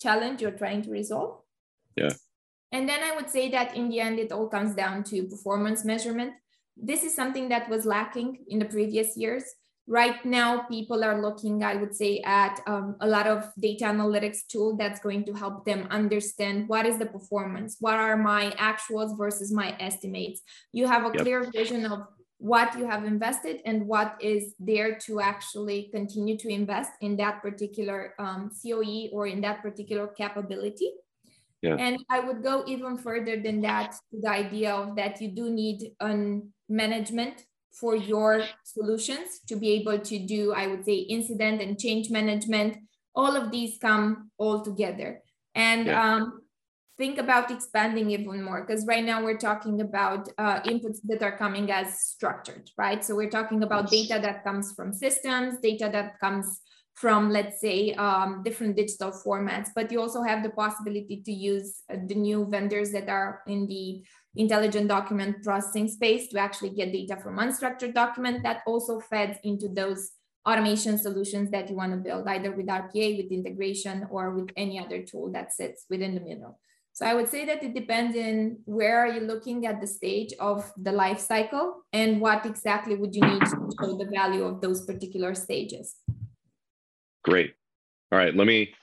challenge 0.00 0.42
you're 0.42 0.50
trying 0.52 0.82
to 0.82 0.90
resolve. 0.90 1.40
Yeah. 1.96 2.12
And 2.72 2.88
then 2.88 3.02
I 3.02 3.14
would 3.14 3.30
say 3.30 3.50
that 3.50 3.76
in 3.76 3.88
the 3.88 4.00
end, 4.00 4.18
it 4.18 4.32
all 4.32 4.48
comes 4.48 4.74
down 4.74 5.04
to 5.04 5.24
performance 5.24 5.84
measurement. 5.84 6.32
This 6.76 7.04
is 7.04 7.14
something 7.14 7.48
that 7.50 7.68
was 7.68 7.86
lacking 7.86 8.38
in 8.48 8.58
the 8.58 8.64
previous 8.64 9.16
years 9.16 9.44
right 9.86 10.24
now 10.24 10.62
people 10.62 11.04
are 11.04 11.20
looking 11.20 11.62
i 11.62 11.74
would 11.74 11.94
say 11.94 12.20
at 12.24 12.60
um, 12.66 12.96
a 13.00 13.06
lot 13.06 13.26
of 13.26 13.50
data 13.60 13.84
analytics 13.84 14.46
tool 14.48 14.76
that's 14.76 15.00
going 15.00 15.24
to 15.24 15.34
help 15.34 15.64
them 15.66 15.86
understand 15.90 16.66
what 16.68 16.86
is 16.86 16.98
the 16.98 17.06
performance 17.06 17.76
what 17.80 17.96
are 17.96 18.16
my 18.16 18.50
actuals 18.52 19.16
versus 19.16 19.52
my 19.52 19.76
estimates 19.78 20.40
you 20.72 20.86
have 20.86 21.02
a 21.02 21.12
yep. 21.14 21.22
clear 21.22 21.50
vision 21.50 21.84
of 21.84 22.06
what 22.44 22.78
you 22.78 22.84
have 22.86 23.04
invested 23.04 23.62
and 23.64 23.86
what 23.86 24.16
is 24.20 24.52
there 24.58 24.98
to 24.98 25.18
actually 25.18 25.88
continue 25.94 26.36
to 26.36 26.48
invest 26.50 26.92
in 27.00 27.16
that 27.16 27.40
particular 27.40 28.12
um, 28.18 28.50
coe 28.60 29.08
or 29.12 29.26
in 29.26 29.40
that 29.40 29.62
particular 29.62 30.06
capability 30.08 30.90
yeah. 31.64 31.76
And 31.78 32.04
I 32.10 32.20
would 32.20 32.42
go 32.42 32.62
even 32.66 32.98
further 32.98 33.40
than 33.40 33.62
that 33.62 33.92
to 34.10 34.20
the 34.20 34.28
idea 34.28 34.74
of 34.74 34.96
that 34.96 35.22
you 35.22 35.30
do 35.30 35.48
need 35.48 35.92
a 35.98 36.40
management 36.68 37.46
for 37.72 37.96
your 37.96 38.44
solutions 38.64 39.40
to 39.48 39.56
be 39.56 39.72
able 39.80 39.98
to 39.98 40.18
do, 40.18 40.52
I 40.52 40.66
would 40.66 40.84
say, 40.84 40.96
incident 40.96 41.62
and 41.62 41.78
change 41.78 42.10
management. 42.10 42.76
All 43.14 43.34
of 43.34 43.50
these 43.50 43.78
come 43.80 44.30
all 44.36 44.62
together. 44.62 45.22
And 45.54 45.86
yeah. 45.86 46.16
um, 46.16 46.43
think 46.96 47.18
about 47.18 47.50
expanding 47.50 48.10
even 48.10 48.42
more 48.42 48.64
because 48.64 48.86
right 48.86 49.04
now 49.04 49.22
we're 49.22 49.38
talking 49.38 49.80
about 49.80 50.28
uh, 50.38 50.60
inputs 50.62 50.98
that 51.04 51.22
are 51.22 51.36
coming 51.36 51.70
as 51.70 52.00
structured, 52.00 52.70
right? 52.78 53.04
So 53.04 53.16
we're 53.16 53.30
talking 53.30 53.62
about 53.62 53.90
data 53.90 54.20
that 54.22 54.44
comes 54.44 54.72
from 54.72 54.92
systems, 54.92 55.58
data 55.60 55.90
that 55.92 56.20
comes 56.20 56.60
from, 56.94 57.30
let's 57.30 57.60
say, 57.60 57.92
um, 57.94 58.42
different 58.44 58.76
digital 58.76 59.10
formats, 59.10 59.70
but 59.74 59.90
you 59.90 60.00
also 60.00 60.22
have 60.22 60.44
the 60.44 60.50
possibility 60.50 61.20
to 61.24 61.32
use 61.32 61.82
uh, 61.92 61.96
the 62.06 62.14
new 62.14 62.46
vendors 62.48 62.92
that 62.92 63.08
are 63.08 63.42
in 63.48 63.66
the 63.66 64.04
intelligent 64.36 64.88
document 64.88 65.42
processing 65.42 65.88
space 65.88 66.28
to 66.28 66.38
actually 66.38 66.70
get 66.70 66.92
data 66.92 67.16
from 67.20 67.38
unstructured 67.38 67.94
document 67.94 68.42
that 68.44 68.62
also 68.66 69.00
feds 69.00 69.38
into 69.42 69.68
those 69.68 70.12
automation 70.46 70.98
solutions 70.98 71.50
that 71.50 71.68
you 71.68 71.74
want 71.74 71.90
to 71.92 71.96
build 71.96 72.26
either 72.28 72.52
with 72.52 72.66
RPA, 72.66 73.16
with 73.16 73.32
integration, 73.32 74.06
or 74.10 74.30
with 74.30 74.50
any 74.56 74.78
other 74.78 75.02
tool 75.02 75.32
that 75.32 75.52
sits 75.52 75.86
within 75.90 76.14
the 76.14 76.20
middle. 76.20 76.60
So 76.94 77.04
I 77.04 77.12
would 77.12 77.28
say 77.28 77.44
that 77.46 77.60
it 77.64 77.74
depends 77.74 78.16
in 78.16 78.58
where 78.66 79.04
are 79.04 79.08
you 79.08 79.20
looking 79.20 79.66
at 79.66 79.80
the 79.80 79.86
stage 79.86 80.32
of 80.38 80.72
the 80.76 80.92
life 80.92 81.18
cycle 81.18 81.82
and 81.92 82.20
what 82.20 82.46
exactly 82.46 82.94
would 82.94 83.16
you 83.16 83.20
need 83.20 83.40
to 83.40 83.68
show 83.80 83.98
the 83.98 84.08
value 84.14 84.44
of 84.44 84.60
those 84.60 84.86
particular 84.86 85.34
stages. 85.34 85.96
Great. 87.24 87.54
All 88.12 88.18
right, 88.18 88.32
let 88.32 88.46
me, 88.46 88.74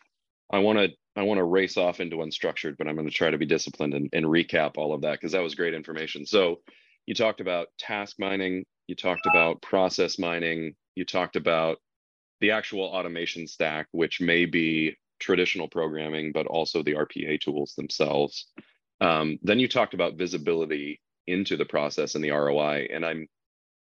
I 0.52 0.60
want 0.60 0.78
to 0.78 0.90
I 1.16 1.24
want 1.24 1.38
to 1.38 1.46
race 1.46 1.78
off 1.78 2.02
into 2.02 2.18
unstructured, 2.18 2.78
but 2.78 2.88
I'm 2.88 2.96
going 2.96 3.08
to 3.08 3.14
try 3.14 3.32
to 3.32 3.38
be 3.38 3.46
disciplined 3.46 3.94
and, 3.94 4.10
and 4.14 4.26
recap 4.26 4.78
all 4.78 4.94
of 4.94 5.02
that 5.02 5.14
because 5.14 5.32
that 5.32 5.44
was 5.44 5.56
great 5.56 5.74
information. 5.74 6.26
So 6.26 6.62
you 7.06 7.14
talked 7.14 7.42
about 7.42 7.68
task 7.78 8.18
mining, 8.20 8.66
you 8.88 8.96
talked 8.96 9.26
about 9.26 9.62
process 9.62 10.20
mining, 10.20 10.76
you 10.96 11.06
talked 11.06 11.36
about 11.36 11.80
the 12.42 12.52
actual 12.52 12.84
automation 12.84 13.48
stack, 13.48 13.88
which 13.92 14.20
may 14.20 14.46
be 14.46 14.98
traditional 15.22 15.70
programming, 15.70 16.32
but 16.34 16.48
also 16.48 16.84
the 16.84 16.96
RPA 16.96 17.40
tools 17.40 17.74
themselves. 17.76 18.48
Um, 19.00 19.40
then 19.42 19.60
you 19.60 19.68
talked 19.68 19.94
about 19.94 20.18
visibility 20.18 21.00
into 21.28 21.56
the 21.56 21.66
process 21.66 22.16
and 22.16 22.24
the 22.24 22.32
ROI. 22.32 22.90
And 22.94 23.06
I'm 23.06 23.28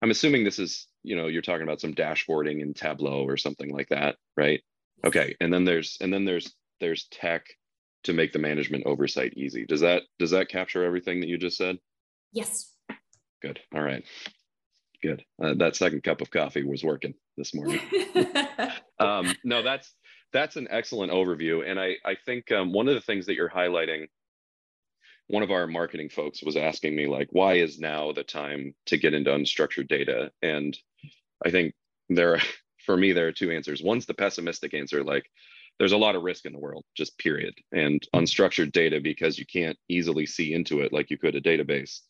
I'm 0.01 0.11
assuming 0.11 0.43
this 0.43 0.59
is, 0.59 0.87
you 1.03 1.15
know, 1.15 1.27
you're 1.27 1.41
talking 1.41 1.63
about 1.63 1.81
some 1.81 1.93
dashboarding 1.93 2.61
in 2.61 2.73
Tableau 2.73 3.23
or 3.23 3.35
something 3.35 3.73
like 3.73 3.89
that, 3.89 4.15
right? 4.37 4.61
Okay. 5.05 5.35
And 5.41 5.51
then 5.51 5.65
there's 5.65 5.97
and 6.01 6.13
then 6.13 6.25
there's 6.25 6.53
there's 6.79 7.07
tech 7.11 7.45
to 8.03 8.13
make 8.13 8.31
the 8.31 8.39
management 8.39 8.85
oversight 8.85 9.33
easy. 9.35 9.65
Does 9.65 9.81
that 9.81 10.03
does 10.19 10.31
that 10.31 10.49
capture 10.49 10.83
everything 10.83 11.19
that 11.21 11.27
you 11.27 11.37
just 11.37 11.57
said? 11.57 11.77
Yes. 12.31 12.73
Good. 13.41 13.59
All 13.73 13.81
right. 13.81 14.03
Good. 15.01 15.23
Uh, 15.41 15.53
that 15.55 15.75
second 15.75 16.03
cup 16.03 16.21
of 16.21 16.29
coffee 16.29 16.63
was 16.63 16.83
working 16.83 17.13
this 17.37 17.53
morning. 17.53 17.79
um, 18.99 19.33
no, 19.43 19.63
that's 19.63 19.93
that's 20.31 20.55
an 20.55 20.67
excellent 20.69 21.11
overview, 21.11 21.69
and 21.69 21.79
I 21.79 21.95
I 22.05 22.15
think 22.25 22.51
um, 22.51 22.73
one 22.73 22.87
of 22.87 22.95
the 22.95 23.01
things 23.01 23.25
that 23.25 23.35
you're 23.35 23.49
highlighting 23.49 24.07
one 25.29 25.43
of 25.43 25.51
our 25.51 25.67
marketing 25.67 26.09
folks 26.09 26.43
was 26.43 26.57
asking 26.57 26.95
me 26.95 27.05
like, 27.05 27.29
why 27.31 27.53
is 27.53 27.79
now 27.79 28.11
the 28.11 28.23
time 28.23 28.73
to 28.87 28.97
get 28.97 29.13
into 29.13 29.29
unstructured 29.29 29.87
data? 29.87 30.31
And 30.41 30.75
I 31.45 31.51
think 31.51 31.75
there, 32.09 32.33
are, 32.33 32.41
for 32.85 32.97
me, 32.97 33.13
there 33.13 33.27
are 33.27 33.31
two 33.31 33.51
answers. 33.51 33.81
One's 33.81 34.07
the 34.07 34.15
pessimistic 34.15 34.73
answer, 34.73 35.03
like 35.03 35.29
there's 35.77 35.91
a 35.91 35.97
lot 35.97 36.15
of 36.15 36.23
risk 36.23 36.45
in 36.45 36.51
the 36.51 36.59
world, 36.59 36.83
just 36.97 37.17
period. 37.19 37.53
And 37.71 38.05
unstructured 38.15 38.71
data, 38.71 38.99
because 38.99 39.37
you 39.37 39.45
can't 39.45 39.77
easily 39.87 40.25
see 40.25 40.53
into 40.53 40.81
it 40.81 40.91
like 40.91 41.11
you 41.11 41.17
could 41.17 41.35
a 41.35 41.41
database, 41.41 42.01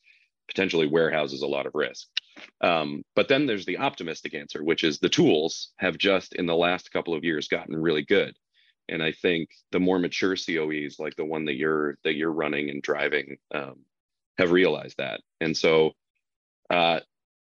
potentially 0.49 0.87
warehouses 0.87 1.43
a 1.43 1.47
lot 1.47 1.65
of 1.65 1.75
risk. 1.75 2.07
Um, 2.61 3.03
but 3.15 3.27
then 3.27 3.45
there's 3.45 3.65
the 3.65 3.77
optimistic 3.77 4.33
answer, 4.33 4.63
which 4.63 4.83
is 4.83 4.99
the 4.99 5.09
tools 5.09 5.71
have 5.77 5.97
just 5.97 6.33
in 6.33 6.47
the 6.47 6.55
last 6.55 6.91
couple 6.91 7.13
of 7.13 7.23
years 7.23 7.47
gotten 7.47 7.75
really 7.75 8.03
good. 8.03 8.35
And 8.89 9.03
I 9.03 9.11
think 9.11 9.49
the 9.71 9.79
more 9.79 9.99
mature 9.99 10.35
COEs, 10.35 10.97
like 10.99 11.15
the 11.15 11.25
one 11.25 11.45
that 11.45 11.55
you're 11.55 11.97
that 12.03 12.15
you're 12.15 12.31
running 12.31 12.69
and 12.71 12.81
driving, 12.81 13.37
um, 13.53 13.85
have 14.39 14.51
realized 14.51 14.97
that. 14.97 15.21
And 15.39 15.55
so, 15.55 15.91
uh, 16.71 17.01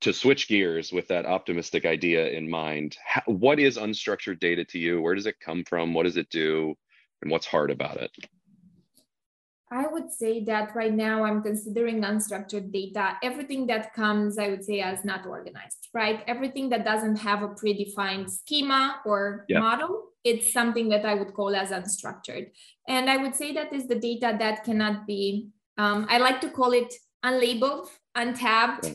to 0.03 0.13
switch 0.13 0.49
gears 0.49 0.93
with 0.93 1.09
that 1.09 1.25
optimistic 1.25 1.87
idea 1.87 2.29
in 2.29 2.51
mind, 2.51 2.97
how, 3.03 3.23
what 3.27 3.59
is 3.59 3.79
unstructured 3.79 4.41
data 4.41 4.65
to 4.67 4.79
you? 4.79 5.01
Where 5.01 5.15
does 5.15 5.27
it 5.27 5.41
come 5.41 5.65
from? 5.65 5.95
What 5.95 6.03
does 6.03 6.19
it 6.19 6.29
do? 6.29 6.75
And 7.23 7.31
what's 7.31 7.47
hard 7.47 7.71
about 7.71 7.97
it? 7.97 8.11
I 9.73 9.87
would 9.87 10.13
say 10.13 10.45
that 10.45 10.75
right 10.75 10.93
now 10.93 11.25
I'm 11.25 11.43
considering 11.43 12.03
unstructured 12.03 12.73
data, 12.73 13.17
everything 13.23 13.67
that 13.69 13.95
comes, 13.95 14.39
I 14.39 14.49
would 14.49 14.63
say, 14.63 14.81
as 14.81 15.03
not 15.03 15.25
organized, 15.25 15.89
right? 15.95 16.23
Everything 16.27 16.69
that 16.69 16.85
doesn't 16.85 17.17
have 17.17 17.43
a 17.43 17.49
predefined 17.49 18.31
schema 18.31 19.01
or 19.07 19.47
yeah. 19.49 19.61
model, 19.61 20.11
it's 20.25 20.53
something 20.53 20.91
that 20.91 21.07
I 21.07 21.15
would 21.15 21.33
call 21.33 21.57
as 21.57 21.71
unstructured. 21.71 22.51
And 22.87 23.09
I 23.09 23.17
would 23.17 23.35
say 23.35 23.55
that 23.55 23.73
is 23.73 23.87
the 23.89 23.99
data 23.99 24.37
that 24.39 24.63
cannot 24.63 25.07
be, 25.07 25.49
um, 25.79 26.07
I 26.11 26.19
like 26.19 26.43
to 26.43 26.51
call 26.51 26.73
it 26.73 26.93
unlabeled, 27.25 27.89
untabbed, 28.15 28.91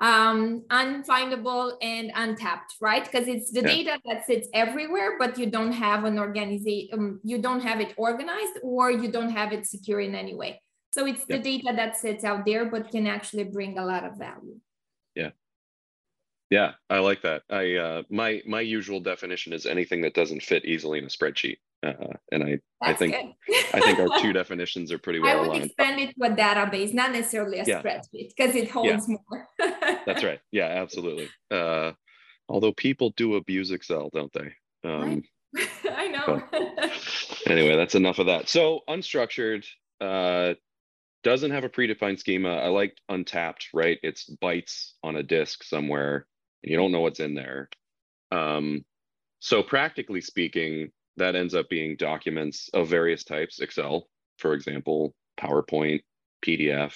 um, 0.00 0.62
unfindable 0.70 1.72
and 1.80 2.12
untapped, 2.14 2.74
right? 2.80 3.04
Because 3.04 3.28
it's 3.28 3.50
the 3.50 3.62
yeah. 3.62 3.66
data 3.66 3.98
that 4.04 4.26
sits 4.26 4.48
everywhere, 4.52 5.16
but 5.18 5.38
you 5.38 5.46
don't 5.46 5.72
have 5.72 6.04
an 6.04 6.18
organization, 6.18 6.88
um, 6.92 7.20
you 7.24 7.38
don't 7.38 7.60
have 7.60 7.80
it 7.80 7.94
organized 7.96 8.58
or 8.62 8.90
you 8.90 9.10
don't 9.10 9.30
have 9.30 9.52
it 9.52 9.66
secure 9.66 10.00
in 10.00 10.14
any 10.14 10.34
way. 10.34 10.60
So 10.92 11.06
it's 11.06 11.24
yeah. 11.28 11.36
the 11.36 11.42
data 11.42 11.72
that 11.76 11.96
sits 11.96 12.24
out 12.24 12.44
there, 12.44 12.66
but 12.66 12.90
can 12.90 13.06
actually 13.06 13.44
bring 13.44 13.78
a 13.78 13.84
lot 13.84 14.04
of 14.04 14.16
value. 14.16 14.58
Yeah. 15.14 15.30
Yeah, 16.50 16.72
I 16.88 16.98
like 16.98 17.22
that. 17.22 17.42
I 17.50 17.74
uh, 17.74 18.02
my 18.08 18.40
my 18.46 18.60
usual 18.60 19.00
definition 19.00 19.52
is 19.52 19.66
anything 19.66 20.02
that 20.02 20.14
doesn't 20.14 20.42
fit 20.42 20.64
easily 20.64 20.98
in 20.98 21.04
a 21.04 21.08
spreadsheet. 21.08 21.56
Uh, 21.82 22.14
and 22.32 22.42
I, 22.42 22.58
That's 22.80 22.92
I 22.92 22.92
think 22.94 23.36
I 23.74 23.80
think 23.80 23.98
our 23.98 24.20
two 24.20 24.32
definitions 24.32 24.90
are 24.90 24.98
pretty 24.98 25.20
well 25.20 25.36
I 25.36 25.40
would 25.40 25.48
aligned. 25.48 25.64
expand 25.66 26.00
it 26.00 26.14
to 26.16 26.24
a 26.24 26.30
database, 26.30 26.94
not 26.94 27.12
necessarily 27.12 27.58
a 27.58 27.64
yeah. 27.64 27.82
spreadsheet, 27.82 28.34
because 28.36 28.54
it 28.54 28.70
holds 28.70 29.08
yeah. 29.08 29.16
more. 29.30 29.48
That's 30.06 30.24
right. 30.24 30.40
Yeah, 30.50 30.66
absolutely. 30.66 31.28
Uh, 31.50 31.92
although 32.48 32.72
people 32.72 33.10
do 33.10 33.36
abuse 33.36 33.70
Excel, 33.70 34.10
don't 34.12 34.32
they? 34.32 34.52
Um, 34.88 35.22
I 35.90 36.08
know. 36.08 36.42
anyway, 37.46 37.76
that's 37.76 37.94
enough 37.94 38.18
of 38.18 38.26
that. 38.26 38.48
So 38.48 38.80
unstructured 38.88 39.64
uh, 40.00 40.54
doesn't 41.22 41.50
have 41.50 41.64
a 41.64 41.68
predefined 41.68 42.18
schema. 42.18 42.56
I 42.56 42.68
like 42.68 42.96
untapped, 43.08 43.68
right? 43.72 43.98
It's 44.02 44.28
bytes 44.42 44.92
on 45.02 45.16
a 45.16 45.22
disk 45.22 45.62
somewhere, 45.64 46.26
and 46.62 46.70
you 46.70 46.76
don't 46.76 46.92
know 46.92 47.00
what's 47.00 47.20
in 47.20 47.34
there. 47.34 47.68
Um, 48.30 48.84
so 49.40 49.62
practically 49.62 50.20
speaking, 50.20 50.90
that 51.16 51.36
ends 51.36 51.54
up 51.54 51.68
being 51.68 51.96
documents 51.96 52.68
of 52.74 52.88
various 52.88 53.24
types, 53.24 53.60
Excel, 53.60 54.08
for 54.38 54.52
example, 54.52 55.14
PowerPoint, 55.38 56.02
PDF, 56.44 56.94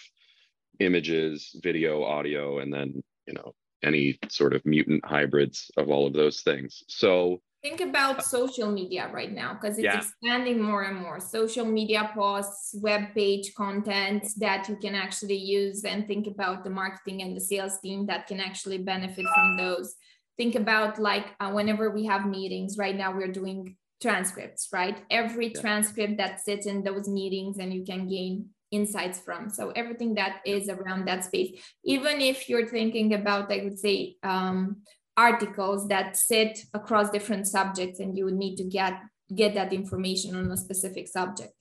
images, 0.78 1.56
video, 1.62 2.04
audio, 2.04 2.59
and 2.59 2.72
then, 2.72 3.02
you 3.26 3.35
know, 3.35 3.52
any 3.83 4.18
sort 4.28 4.54
of 4.54 4.64
mutant 4.64 5.04
hybrids 5.04 5.70
of 5.76 5.88
all 5.88 6.06
of 6.06 6.12
those 6.12 6.42
things. 6.42 6.83
So 6.88 7.40
think 7.62 7.80
about 7.80 8.24
social 8.24 8.70
media 8.70 9.11
right 9.12 9.33
now 9.33 9.54
because 9.54 9.76
it's 9.78 9.85
yeah. 9.85 9.98
expanding 9.98 10.61
more 10.61 10.83
and 10.83 10.98
more. 10.98 11.20
Social 11.20 11.64
media 11.64 12.11
posts, 12.14 12.74
web 12.80 13.14
page 13.14 13.54
content 13.54 14.26
that 14.38 14.68
you 14.68 14.76
can 14.76 14.94
actually 14.94 15.37
use 15.37 15.85
and 15.85 16.06
think 16.06 16.26
about 16.26 16.64
the 16.64 16.70
marketing 16.70 17.22
and 17.22 17.37
the 17.37 17.40
sales 17.40 17.78
team 17.80 18.06
that 18.06 18.26
can 18.26 18.40
actually 18.40 18.78
benefit 18.78 19.26
from 19.35 19.56
those. 19.56 19.94
Think 20.37 20.54
about 20.54 20.98
like 20.98 21.26
uh, 21.40 21.50
whenever 21.52 21.90
we 21.90 22.06
have 22.06 22.26
meetings 22.26 22.78
right 22.78 22.96
now, 22.96 23.12
we're 23.12 23.33
doing 23.33 23.76
transcripts, 24.00 24.68
right? 24.72 25.02
Every 25.10 25.48
yeah. 25.48 25.60
transcript 25.60 26.16
that 26.18 26.40
sits 26.40 26.66
in 26.66 26.82
those 26.82 27.08
meetings 27.08 27.58
and 27.58 27.72
you 27.72 27.84
can 27.84 28.08
gain 28.08 28.46
insights 28.70 29.18
from. 29.18 29.50
So 29.50 29.70
everything 29.70 30.14
that 30.14 30.40
is 30.46 30.68
around 30.68 31.06
that 31.06 31.24
space, 31.24 31.60
even 31.84 32.20
if 32.20 32.48
you're 32.48 32.68
thinking 32.68 33.14
about, 33.14 33.52
I 33.52 33.62
would 33.64 33.78
say, 33.78 34.16
um, 34.22 34.82
articles 35.16 35.88
that 35.88 36.16
sit 36.16 36.64
across 36.72 37.10
different 37.10 37.46
subjects 37.46 38.00
and 38.00 38.16
you 38.16 38.24
would 38.24 38.34
need 38.34 38.56
to 38.56 38.64
get 38.64 38.94
get 39.34 39.54
that 39.54 39.72
information 39.72 40.34
on 40.34 40.50
a 40.50 40.56
specific 40.56 41.06
subject. 41.06 41.52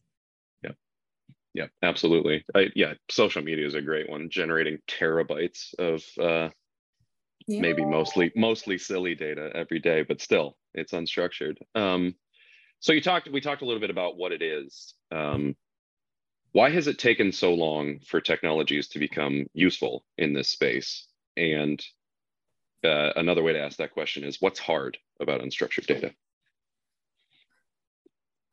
Yeah. 0.63 0.71
Yeah, 1.53 1.67
absolutely. 1.83 2.43
I, 2.55 2.69
yeah, 2.75 2.93
social 3.11 3.43
media 3.43 3.67
is 3.67 3.75
a 3.75 3.81
great 3.81 4.09
one, 4.09 4.29
generating 4.29 4.79
terabytes 4.87 5.73
of 5.77 6.03
uh, 6.19 6.49
yeah. 7.47 7.61
maybe 7.61 7.83
mostly 7.85 8.31
mostly 8.35 8.77
silly 8.77 9.15
data 9.15 9.51
every 9.53 9.79
day, 9.79 10.03
but 10.03 10.21
still 10.21 10.57
it's 10.73 10.93
unstructured. 10.93 11.57
Um, 11.75 12.15
so 12.79 12.93
you 12.93 13.01
talked, 13.01 13.29
we 13.29 13.41
talked 13.41 13.61
a 13.61 13.65
little 13.65 13.81
bit 13.81 13.89
about 13.89 14.17
what 14.17 14.31
it 14.31 14.41
is. 14.41 14.93
Um, 15.11 15.55
why 16.51 16.69
has 16.71 16.87
it 16.87 16.97
taken 16.97 17.31
so 17.31 17.53
long 17.53 17.99
for 17.99 18.21
technologies 18.21 18.87
to 18.89 18.99
become 18.99 19.47
useful 19.53 20.03
in 20.17 20.33
this 20.33 20.49
space? 20.49 21.07
And 21.37 21.83
uh, 22.83 23.11
another 23.15 23.43
way 23.43 23.53
to 23.53 23.61
ask 23.61 23.77
that 23.77 23.93
question 23.93 24.23
is 24.23 24.41
what's 24.41 24.59
hard 24.59 24.97
about 25.19 25.41
unstructured 25.41 25.85
data? 25.85 26.13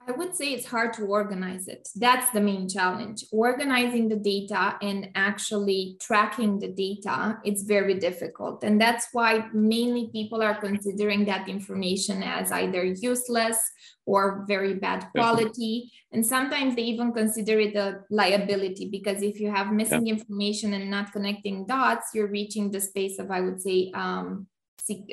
I 0.09 0.13
would 0.13 0.37
say 0.37 0.53
it's 0.53 0.67
hard 0.67 0.93
to 0.95 1.03
organize 1.07 1.67
it. 1.67 1.89
That's 1.97 2.31
the 2.31 2.41
main 2.41 2.69
challenge. 2.69 3.25
Organizing 3.33 4.09
the 4.09 4.17
data 4.17 4.77
and 4.81 5.09
actually 5.17 5.97
tracking 6.01 6.61
the 6.61 6.69
data, 6.69 7.39
it's 7.45 7.63
very 7.63 7.95
difficult. 7.95 8.63
And 8.63 8.81
that's 8.81 9.09
why 9.13 9.49
mainly 9.53 10.09
people 10.13 10.43
are 10.43 10.55
considering 10.55 11.25
that 11.25 11.49
information 11.49 12.23
as 12.23 12.53
either 12.53 12.85
useless 12.85 13.59
or 14.05 14.45
very 14.47 14.75
bad 14.75 15.09
quality. 15.11 15.91
And 16.13 16.25
sometimes 16.25 16.77
they 16.77 16.83
even 16.83 17.13
consider 17.13 17.59
it 17.59 17.75
a 17.75 18.05
liability 18.09 18.89
because 18.89 19.23
if 19.23 19.41
you 19.41 19.51
have 19.51 19.73
missing 19.73 20.07
yeah. 20.07 20.15
information 20.15 20.73
and 20.75 20.89
not 20.89 21.13
connecting 21.13 21.67
dots, 21.67 22.11
you're 22.15 22.29
reaching 22.29 22.71
the 22.71 22.81
space 22.81 23.19
of, 23.19 23.33
I 23.33 23.41
would 23.41 23.61
say, 23.61 23.91
um, 23.93 24.47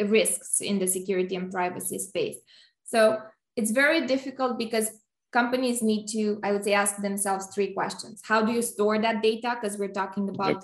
risks 0.05 0.61
in 0.61 0.77
the 0.77 0.85
security 0.85 1.35
and 1.35 1.51
privacy 1.51 1.97
space. 1.97 2.37
So 2.85 3.17
it's 3.55 3.71
very 3.71 4.05
difficult 4.07 4.57
because 4.57 4.89
companies 5.31 5.81
need 5.81 6.07
to, 6.07 6.39
I 6.43 6.51
would 6.51 6.63
say, 6.63 6.73
ask 6.73 6.97
themselves 7.01 7.47
three 7.53 7.73
questions. 7.73 8.21
How 8.23 8.43
do 8.45 8.51
you 8.51 8.61
store 8.61 8.99
that 8.99 9.21
data? 9.21 9.57
Because 9.59 9.77
we're 9.77 9.89
talking 10.01 10.29
about 10.29 10.63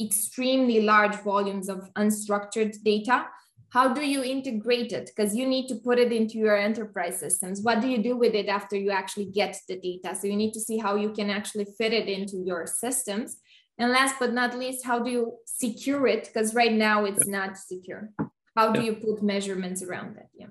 yep. 0.00 0.08
extremely 0.08 0.82
large 0.82 1.16
volumes 1.16 1.68
of 1.68 1.88
unstructured 1.94 2.82
data. 2.84 3.26
How 3.70 3.92
do 3.92 4.04
you 4.06 4.24
integrate 4.24 4.92
it? 4.92 5.10
Because 5.14 5.36
you 5.36 5.46
need 5.46 5.68
to 5.68 5.76
put 5.76 5.98
it 5.98 6.10
into 6.10 6.38
your 6.38 6.56
enterprise 6.56 7.20
systems. 7.20 7.60
What 7.62 7.80
do 7.80 7.88
you 7.88 8.02
do 8.02 8.16
with 8.16 8.34
it 8.34 8.48
after 8.48 8.76
you 8.76 8.90
actually 8.90 9.26
get 9.26 9.56
the 9.68 9.78
data? 9.78 10.16
So 10.16 10.26
you 10.26 10.36
need 10.36 10.52
to 10.52 10.60
see 10.60 10.78
how 10.78 10.96
you 10.96 11.12
can 11.12 11.28
actually 11.28 11.66
fit 11.76 11.92
it 11.92 12.08
into 12.08 12.38
your 12.38 12.66
systems. 12.66 13.36
And 13.78 13.92
last 13.92 14.16
but 14.18 14.32
not 14.32 14.58
least, 14.58 14.84
how 14.84 14.98
do 15.00 15.10
you 15.10 15.34
secure 15.44 16.06
it? 16.06 16.24
Because 16.24 16.54
right 16.54 16.72
now 16.72 17.04
it's 17.04 17.26
yep. 17.26 17.28
not 17.28 17.58
secure. 17.58 18.10
How 18.56 18.72
do 18.72 18.82
yep. 18.82 18.86
you 18.86 19.14
put 19.14 19.22
measurements 19.22 19.82
around 19.82 20.16
it? 20.16 20.28
Yeah. 20.34 20.46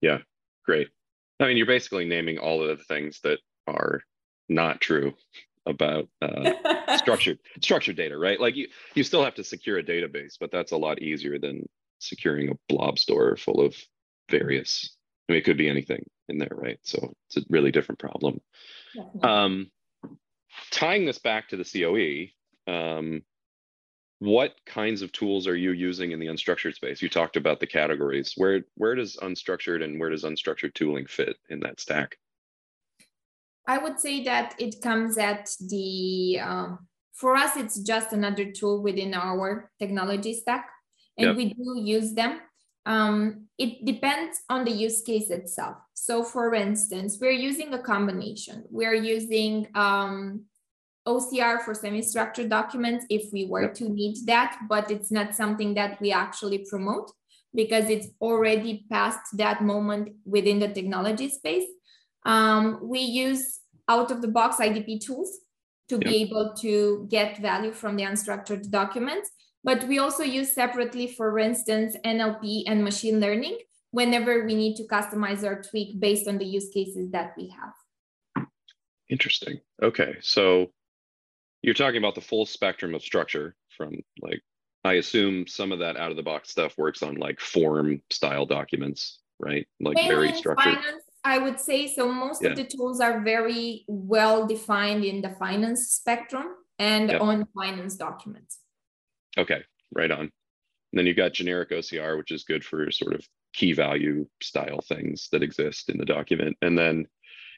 Yeah, 0.00 0.18
great. 0.64 0.88
I 1.38 1.46
mean, 1.46 1.56
you're 1.56 1.66
basically 1.66 2.04
naming 2.04 2.38
all 2.38 2.62
of 2.62 2.76
the 2.76 2.84
things 2.84 3.20
that 3.22 3.38
are 3.66 4.00
not 4.48 4.80
true 4.80 5.14
about 5.66 6.08
uh, 6.22 6.96
structured 6.96 7.38
structured 7.62 7.96
data, 7.96 8.16
right? 8.16 8.40
Like 8.40 8.56
you 8.56 8.68
you 8.94 9.04
still 9.04 9.24
have 9.24 9.34
to 9.36 9.44
secure 9.44 9.78
a 9.78 9.82
database, 9.82 10.34
but 10.38 10.50
that's 10.50 10.72
a 10.72 10.76
lot 10.76 11.02
easier 11.02 11.38
than 11.38 11.68
securing 11.98 12.50
a 12.50 12.58
blob 12.68 12.98
store 12.98 13.36
full 13.36 13.60
of 13.60 13.76
various. 14.30 14.96
I 15.28 15.32
mean, 15.32 15.38
it 15.38 15.44
could 15.44 15.58
be 15.58 15.68
anything 15.68 16.04
in 16.28 16.38
there, 16.38 16.52
right? 16.52 16.78
So 16.82 17.12
it's 17.28 17.36
a 17.36 17.46
really 17.48 17.70
different 17.70 17.98
problem. 17.98 18.40
Um, 19.22 19.70
tying 20.70 21.04
this 21.04 21.18
back 21.18 21.48
to 21.48 21.56
the 21.56 21.64
COE, 21.64 22.72
um, 22.72 23.22
what 24.20 24.54
kinds 24.66 25.00
of 25.00 25.10
tools 25.12 25.46
are 25.46 25.56
you 25.56 25.72
using 25.72 26.12
in 26.12 26.20
the 26.20 26.26
unstructured 26.26 26.74
space? 26.74 27.00
You 27.00 27.08
talked 27.08 27.36
about 27.36 27.58
the 27.58 27.66
categories. 27.66 28.34
Where 28.36 28.62
where 28.74 28.94
does 28.94 29.16
unstructured 29.16 29.82
and 29.82 29.98
where 29.98 30.10
does 30.10 30.24
unstructured 30.24 30.74
tooling 30.74 31.06
fit 31.06 31.36
in 31.48 31.60
that 31.60 31.80
stack? 31.80 32.16
I 33.66 33.78
would 33.78 33.98
say 33.98 34.22
that 34.24 34.54
it 34.58 34.82
comes 34.82 35.16
at 35.16 35.50
the 35.60 36.38
um, 36.40 36.86
for 37.14 37.34
us 37.34 37.56
it's 37.56 37.80
just 37.80 38.12
another 38.12 38.52
tool 38.52 38.82
within 38.82 39.14
our 39.14 39.70
technology 39.78 40.34
stack, 40.34 40.68
and 41.16 41.28
yep. 41.28 41.36
we 41.36 41.54
do 41.54 41.80
use 41.82 42.12
them. 42.12 42.40
Um, 42.84 43.46
it 43.56 43.84
depends 43.86 44.40
on 44.50 44.64
the 44.64 44.70
use 44.70 45.00
case 45.02 45.30
itself. 45.30 45.76
So, 45.94 46.24
for 46.24 46.54
instance, 46.54 47.18
we're 47.20 47.30
using 47.30 47.72
a 47.72 47.78
combination. 47.78 48.64
We're 48.70 48.94
using 48.94 49.68
um, 49.74 50.44
OCR 51.10 51.60
for 51.62 51.74
semi-structured 51.74 52.48
documents 52.48 53.06
if 53.10 53.32
we 53.32 53.46
were 53.46 53.68
to 53.68 53.88
need 53.88 54.16
that, 54.26 54.58
but 54.68 54.90
it's 54.90 55.10
not 55.10 55.34
something 55.34 55.74
that 55.74 56.00
we 56.00 56.12
actually 56.12 56.66
promote 56.70 57.10
because 57.54 57.90
it's 57.90 58.08
already 58.20 58.86
past 58.90 59.20
that 59.34 59.62
moment 59.62 60.10
within 60.24 60.58
the 60.60 60.68
technology 60.68 61.28
space. 61.28 61.68
Um, 62.24 62.78
we 62.82 63.00
use 63.00 63.60
out 63.88 64.10
of 64.10 64.22
the 64.22 64.28
box 64.28 64.56
IDP 64.56 65.00
tools 65.00 65.38
to 65.88 65.96
yep. 65.96 66.04
be 66.04 66.22
able 66.22 66.54
to 66.60 67.06
get 67.10 67.38
value 67.38 67.72
from 67.72 67.96
the 67.96 68.04
unstructured 68.04 68.70
documents. 68.70 69.30
But 69.64 69.84
we 69.88 69.98
also 69.98 70.22
use 70.22 70.52
separately, 70.52 71.08
for 71.08 71.38
instance, 71.38 71.96
NLP 72.04 72.62
and 72.66 72.82
machine 72.82 73.20
learning 73.20 73.58
whenever 73.90 74.46
we 74.46 74.54
need 74.54 74.76
to 74.76 74.84
customize 74.84 75.42
or 75.42 75.62
tweak 75.62 75.98
based 76.00 76.28
on 76.28 76.38
the 76.38 76.46
use 76.46 76.70
cases 76.72 77.10
that 77.10 77.34
we 77.36 77.52
have. 77.58 78.46
Interesting. 79.10 79.60
Okay. 79.82 80.16
So 80.20 80.70
you're 81.62 81.74
talking 81.74 81.98
about 81.98 82.14
the 82.14 82.20
full 82.20 82.46
spectrum 82.46 82.94
of 82.94 83.02
structure 83.02 83.54
from 83.76 83.94
like 84.20 84.40
I 84.84 84.94
assume 84.94 85.46
some 85.46 85.72
of 85.72 85.78
that 85.80 85.96
out 85.96 86.10
of 86.10 86.16
the 86.16 86.22
box 86.22 86.50
stuff 86.50 86.78
works 86.78 87.02
on 87.02 87.16
like 87.16 87.38
form 87.38 88.00
style 88.10 88.46
documents, 88.46 89.20
right? 89.38 89.66
Like 89.78 89.96
very 89.96 90.32
structured. 90.32 90.74
Finance, 90.74 91.02
I 91.22 91.38
would 91.38 91.60
say 91.60 91.86
so. 91.86 92.10
Most 92.10 92.42
yeah. 92.42 92.50
of 92.50 92.56
the 92.56 92.64
tools 92.64 93.00
are 93.00 93.20
very 93.20 93.84
well 93.88 94.46
defined 94.46 95.04
in 95.04 95.20
the 95.20 95.30
finance 95.30 95.90
spectrum 95.90 96.46
and 96.78 97.10
yep. 97.10 97.20
on 97.20 97.46
finance 97.54 97.96
documents. 97.96 98.60
Okay, 99.36 99.62
right 99.94 100.10
on. 100.10 100.20
And 100.20 100.30
then 100.98 101.06
you've 101.06 101.16
got 101.16 101.34
generic 101.34 101.70
OCR, 101.70 102.16
which 102.16 102.30
is 102.30 102.44
good 102.44 102.64
for 102.64 102.90
sort 102.90 103.14
of 103.14 103.24
key 103.52 103.72
value 103.72 104.26
style 104.42 104.80
things 104.88 105.28
that 105.30 105.42
exist 105.42 105.90
in 105.90 105.98
the 105.98 106.04
document. 106.06 106.56
And 106.62 106.78
then 106.78 107.06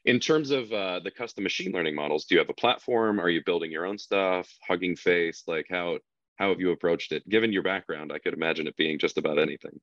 in 0.04 0.18
terms 0.18 0.50
of 0.50 0.72
uh, 0.72 1.00
the 1.00 1.10
custom 1.10 1.44
machine 1.44 1.72
learning 1.72 1.94
models, 1.94 2.24
do 2.24 2.34
you 2.34 2.38
have 2.40 2.50
a 2.50 2.54
platform? 2.54 3.20
Are 3.20 3.28
you 3.28 3.42
building 3.44 3.70
your 3.70 3.86
own 3.86 3.98
stuff? 3.98 4.48
Hugging 4.66 4.96
Face? 4.96 5.44
Like 5.46 5.66
how 5.70 5.98
how 6.36 6.48
have 6.48 6.60
you 6.60 6.70
approached 6.70 7.12
it? 7.12 7.28
Given 7.28 7.52
your 7.52 7.62
background, 7.62 8.10
I 8.12 8.18
could 8.18 8.34
imagine 8.34 8.66
it 8.66 8.76
being 8.76 8.98
just 8.98 9.18
about 9.18 9.38
anything. 9.38 9.80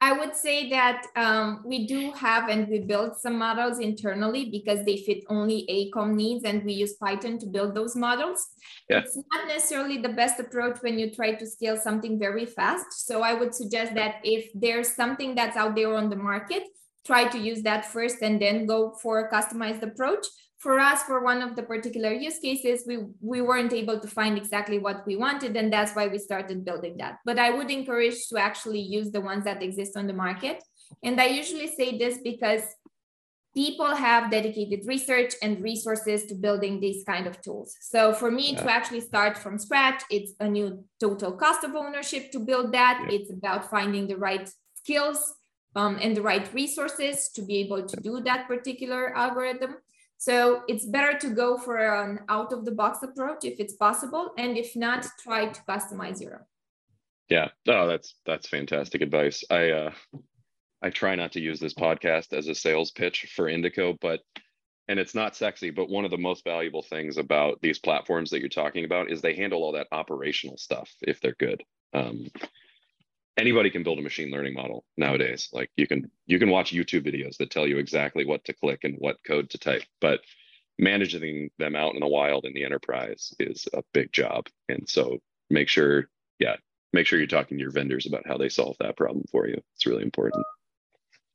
I 0.00 0.12
would 0.12 0.36
say 0.36 0.68
that 0.70 1.06
um, 1.16 1.62
we 1.64 1.86
do 1.86 2.12
have 2.12 2.50
and 2.50 2.68
we 2.68 2.80
build 2.80 3.16
some 3.16 3.38
models 3.38 3.78
internally 3.78 4.50
because 4.50 4.84
they 4.84 4.98
fit 4.98 5.24
only 5.30 5.66
AECOM 5.70 6.14
needs 6.14 6.44
and 6.44 6.62
we 6.64 6.74
use 6.74 6.92
Python 6.94 7.38
to 7.38 7.46
build 7.46 7.74
those 7.74 7.96
models. 7.96 8.46
Yeah. 8.90 8.98
It's 8.98 9.16
not 9.16 9.48
necessarily 9.48 9.96
the 9.96 10.10
best 10.10 10.38
approach 10.38 10.82
when 10.82 10.98
you 10.98 11.10
try 11.10 11.32
to 11.32 11.46
scale 11.46 11.78
something 11.78 12.18
very 12.18 12.44
fast. 12.44 13.06
So 13.06 13.22
I 13.22 13.32
would 13.32 13.54
suggest 13.54 13.94
that 13.94 14.16
if 14.22 14.50
there's 14.54 14.94
something 14.94 15.34
that's 15.34 15.56
out 15.56 15.74
there 15.74 15.94
on 15.94 16.10
the 16.10 16.16
market, 16.16 16.64
try 17.06 17.28
to 17.28 17.38
use 17.38 17.62
that 17.62 17.86
first 17.86 18.16
and 18.22 18.40
then 18.40 18.66
go 18.66 18.92
for 19.02 19.20
a 19.20 19.30
customized 19.30 19.82
approach. 19.82 20.26
For 20.58 20.80
us 20.80 21.02
for 21.04 21.22
one 21.22 21.42
of 21.42 21.54
the 21.54 21.62
particular 21.62 22.12
use 22.12 22.38
cases 22.38 22.84
we 22.86 22.96
we 23.20 23.40
weren't 23.40 23.72
able 23.72 24.00
to 24.00 24.08
find 24.08 24.36
exactly 24.36 24.78
what 24.78 25.06
we 25.06 25.14
wanted 25.16 25.54
and 25.54 25.72
that's 25.72 25.94
why 25.94 26.08
we 26.08 26.18
started 26.18 26.64
building 26.64 26.96
that. 26.96 27.18
But 27.24 27.38
i 27.38 27.50
would 27.50 27.70
encourage 27.70 28.18
to 28.30 28.36
actually 28.38 28.80
use 28.80 29.10
the 29.12 29.20
ones 29.20 29.44
that 29.44 29.62
exist 29.62 29.96
on 29.96 30.06
the 30.06 30.18
market. 30.26 30.64
And 31.04 31.20
i 31.20 31.26
usually 31.26 31.68
say 31.68 31.98
this 31.98 32.18
because 32.24 32.62
people 33.54 33.94
have 33.94 34.30
dedicated 34.30 34.80
research 34.86 35.32
and 35.42 35.62
resources 35.62 36.26
to 36.26 36.34
building 36.34 36.80
these 36.80 37.04
kind 37.04 37.26
of 37.26 37.40
tools. 37.42 37.76
So 37.80 38.12
for 38.12 38.30
me 38.30 38.46
yeah. 38.52 38.62
to 38.62 38.72
actually 38.78 39.02
start 39.02 39.38
from 39.38 39.58
scratch 39.58 40.02
it's 40.10 40.32
a 40.40 40.48
new 40.48 40.68
total 40.98 41.32
cost 41.32 41.64
of 41.64 41.72
ownership 41.74 42.32
to 42.32 42.38
build 42.40 42.72
that. 42.72 42.96
Yeah. 42.98 43.16
it's 43.16 43.30
about 43.30 43.70
finding 43.70 44.04
the 44.08 44.16
right 44.28 44.48
skills 44.80 45.20
um, 45.76 45.98
and 46.02 46.16
the 46.16 46.22
right 46.22 46.52
resources 46.52 47.28
to 47.28 47.42
be 47.42 47.58
able 47.58 47.86
to 47.86 47.96
do 48.00 48.20
that 48.20 48.48
particular 48.48 49.16
algorithm 49.16 49.76
so 50.18 50.62
it's 50.66 50.86
better 50.86 51.18
to 51.18 51.30
go 51.30 51.58
for 51.58 51.76
an 51.76 52.20
out 52.28 52.52
of 52.52 52.64
the 52.64 52.72
box 52.72 53.02
approach 53.02 53.44
if 53.44 53.60
it's 53.60 53.74
possible. 53.74 54.32
And 54.38 54.56
if 54.56 54.74
not, 54.74 55.06
try 55.22 55.46
to 55.46 55.60
customize 55.62 56.20
your 56.20 56.34
own. 56.34 56.44
Yeah. 57.28 57.48
Oh, 57.68 57.86
that's 57.86 58.14
that's 58.24 58.48
fantastic 58.48 59.02
advice. 59.02 59.44
I 59.50 59.70
uh 59.70 59.90
I 60.82 60.90
try 60.90 61.14
not 61.16 61.32
to 61.32 61.40
use 61.40 61.58
this 61.58 61.74
podcast 61.74 62.32
as 62.32 62.48
a 62.48 62.54
sales 62.54 62.92
pitch 62.92 63.32
for 63.34 63.46
Indico, 63.46 63.98
but 64.00 64.20
and 64.88 65.00
it's 65.00 65.14
not 65.14 65.34
sexy, 65.34 65.70
but 65.70 65.88
one 65.88 66.04
of 66.04 66.12
the 66.12 66.18
most 66.18 66.44
valuable 66.44 66.82
things 66.82 67.18
about 67.18 67.60
these 67.60 67.80
platforms 67.80 68.30
that 68.30 68.38
you're 68.38 68.48
talking 68.48 68.84
about 68.84 69.10
is 69.10 69.20
they 69.20 69.34
handle 69.34 69.64
all 69.64 69.72
that 69.72 69.88
operational 69.90 70.56
stuff 70.56 70.88
if 71.02 71.20
they're 71.20 71.34
good. 71.38 71.62
Um, 71.92 72.28
anybody 73.36 73.70
can 73.70 73.82
build 73.82 73.98
a 73.98 74.02
machine 74.02 74.30
learning 74.30 74.54
model 74.54 74.84
nowadays. 74.96 75.48
Like 75.52 75.70
you 75.76 75.86
can 75.86 76.10
you 76.26 76.38
can 76.38 76.50
watch 76.50 76.72
youtube 76.72 77.06
videos 77.06 77.36
that 77.38 77.50
tell 77.50 77.66
you 77.66 77.78
exactly 77.78 78.24
what 78.24 78.44
to 78.44 78.52
click 78.52 78.80
and 78.84 78.96
what 78.98 79.16
code 79.24 79.50
to 79.50 79.58
type 79.58 79.82
but 80.00 80.20
managing 80.78 81.50
them 81.58 81.74
out 81.74 81.94
in 81.94 82.00
the 82.00 82.06
wild 82.06 82.44
in 82.44 82.52
the 82.52 82.64
enterprise 82.64 83.34
is 83.38 83.66
a 83.72 83.82
big 83.92 84.12
job. 84.12 84.46
And 84.68 84.88
so 84.88 85.18
make 85.48 85.68
sure 85.68 86.08
yeah 86.38 86.56
make 86.92 87.06
sure 87.06 87.18
you're 87.18 87.28
talking 87.28 87.56
to 87.56 87.62
your 87.62 87.72
vendors 87.72 88.06
about 88.06 88.26
how 88.26 88.36
they 88.36 88.48
solve 88.48 88.76
that 88.80 88.96
problem 88.96 89.24
for 89.30 89.46
you. 89.46 89.60
It's 89.74 89.86
really 89.86 90.02
important. 90.02 90.44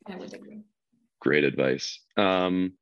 I 0.08 0.16
would 0.16 0.34
agree. 0.34 0.64
Great 1.20 1.44
advice. 1.44 2.00
Um, 2.18 2.74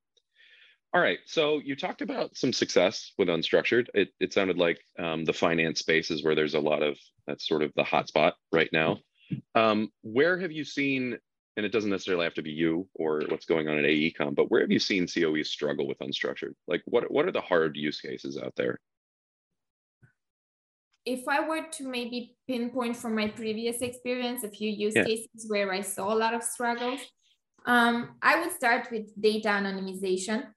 all 0.94 1.02
right. 1.02 1.20
So 1.26 1.60
you 1.60 1.76
talked 1.76 2.02
about 2.02 2.36
some 2.36 2.54
success 2.54 3.12
with 3.18 3.28
unstructured. 3.28 3.88
It, 3.94 4.10
it 4.20 4.34
sounded 4.34 4.58
like 4.58 4.80
um, 4.98 5.26
the 5.26 5.34
finance 5.34 5.80
space 5.80 6.10
is 6.10 6.24
where 6.24 6.36
there's 6.36 6.56
a 6.56 6.60
lot 6.60 6.82
of 6.82 6.98
that's 7.28 7.48
sort 7.48 7.64
of 7.64 7.72
the 7.76 7.84
hotspot 7.84 8.34
right 8.52 8.70
now 8.72 8.98
um, 9.56 9.92
where 10.02 10.38
have 10.40 10.52
you 10.52 10.64
seen, 10.64 11.18
and 11.58 11.66
it 11.66 11.72
doesn't 11.72 11.90
necessarily 11.90 12.24
have 12.24 12.34
to 12.36 12.42
be 12.42 12.52
you 12.52 12.88
or 12.96 13.24
what's 13.30 13.46
going 13.46 13.68
on 13.68 13.78
at 13.78 13.86
AECOM, 13.86 14.36
but 14.36 14.50
where 14.50 14.62
have 14.62 14.72
you 14.72 14.80
seen 14.80 15.08
COE 15.08 15.44
struggle 15.44 15.88
with 15.88 16.00
unstructured? 16.00 16.54
Like 16.68 16.82
what, 16.86 17.10
what 17.12 17.26
are 17.26 17.32
the 17.32 17.42
hard 17.42 17.76
use 17.76 18.00
cases 18.00 18.38
out 18.38 18.54
there? 18.56 18.80
If 21.06 21.28
I 21.28 21.48
were 21.48 21.66
to 21.72 21.88
maybe 21.88 22.36
pinpoint 22.48 22.98
from 22.98 23.16
my 23.16 23.30
previous 23.30 23.82
experience 23.82 24.44
a 24.44 24.50
few 24.50 24.70
use 24.70 24.94
yeah. 24.96 25.06
cases 25.06 25.46
where 25.48 25.72
I 25.72 25.82
saw 25.82 26.14
a 26.14 26.18
lot 26.18 26.34
of 26.34 26.44
struggles, 26.44 27.00
um, 27.66 28.16
I 28.22 28.42
would 28.42 28.52
start 28.52 28.90
with 28.92 29.10
data 29.20 29.50
anonymization 29.50 30.48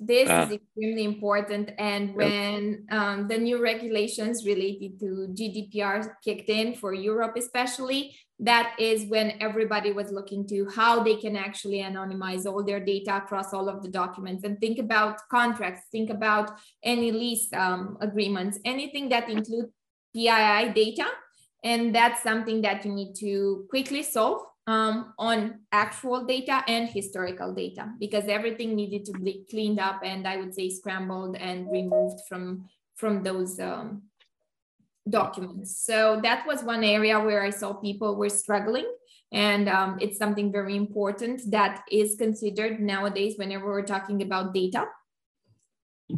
this 0.00 0.28
ah. 0.30 0.44
is 0.44 0.52
extremely 0.52 1.04
important. 1.04 1.72
And 1.78 2.14
when 2.14 2.86
um, 2.90 3.28
the 3.28 3.36
new 3.36 3.62
regulations 3.62 4.46
related 4.46 4.98
to 5.00 5.28
GDPR 5.32 6.14
kicked 6.24 6.48
in 6.48 6.74
for 6.74 6.94
Europe, 6.94 7.34
especially, 7.36 8.16
that 8.38 8.74
is 8.78 9.04
when 9.04 9.34
everybody 9.40 9.92
was 9.92 10.10
looking 10.10 10.48
to 10.48 10.66
how 10.74 11.02
they 11.02 11.16
can 11.16 11.36
actually 11.36 11.82
anonymize 11.82 12.46
all 12.46 12.64
their 12.64 12.80
data 12.80 13.18
across 13.18 13.52
all 13.52 13.68
of 13.68 13.82
the 13.82 13.90
documents 13.90 14.44
and 14.44 14.58
think 14.58 14.78
about 14.78 15.20
contracts, 15.30 15.82
think 15.92 16.08
about 16.08 16.58
any 16.82 17.12
lease 17.12 17.52
um, 17.52 17.98
agreements, 18.00 18.58
anything 18.64 19.10
that 19.10 19.28
include 19.28 19.66
PII 20.14 20.72
data. 20.74 21.06
And 21.62 21.94
that's 21.94 22.22
something 22.22 22.62
that 22.62 22.86
you 22.86 22.92
need 22.92 23.14
to 23.16 23.66
quickly 23.68 24.02
solve 24.02 24.40
um, 24.66 25.14
on 25.18 25.60
actual 25.72 26.24
data 26.24 26.62
and 26.68 26.88
historical 26.88 27.52
data 27.54 27.92
because 27.98 28.24
everything 28.28 28.74
needed 28.74 29.04
to 29.06 29.12
be 29.12 29.44
cleaned 29.50 29.80
up 29.80 30.02
and 30.04 30.26
I 30.26 30.36
would 30.36 30.54
say 30.54 30.70
scrambled 30.70 31.36
and 31.36 31.70
removed 31.70 32.20
from, 32.28 32.68
from 32.96 33.22
those 33.22 33.58
um, 33.58 34.02
documents. 35.08 35.76
So 35.84 36.20
that 36.22 36.46
was 36.46 36.62
one 36.62 36.84
area 36.84 37.18
where 37.18 37.42
I 37.42 37.50
saw 37.50 37.72
people 37.72 38.16
were 38.16 38.28
struggling. 38.28 38.86
And 39.32 39.68
um, 39.68 39.98
it's 40.00 40.18
something 40.18 40.50
very 40.50 40.76
important 40.76 41.42
that 41.50 41.84
is 41.90 42.16
considered 42.16 42.80
nowadays 42.80 43.34
whenever 43.36 43.66
we're 43.66 43.86
talking 43.86 44.22
about 44.22 44.52
data. 44.52 44.86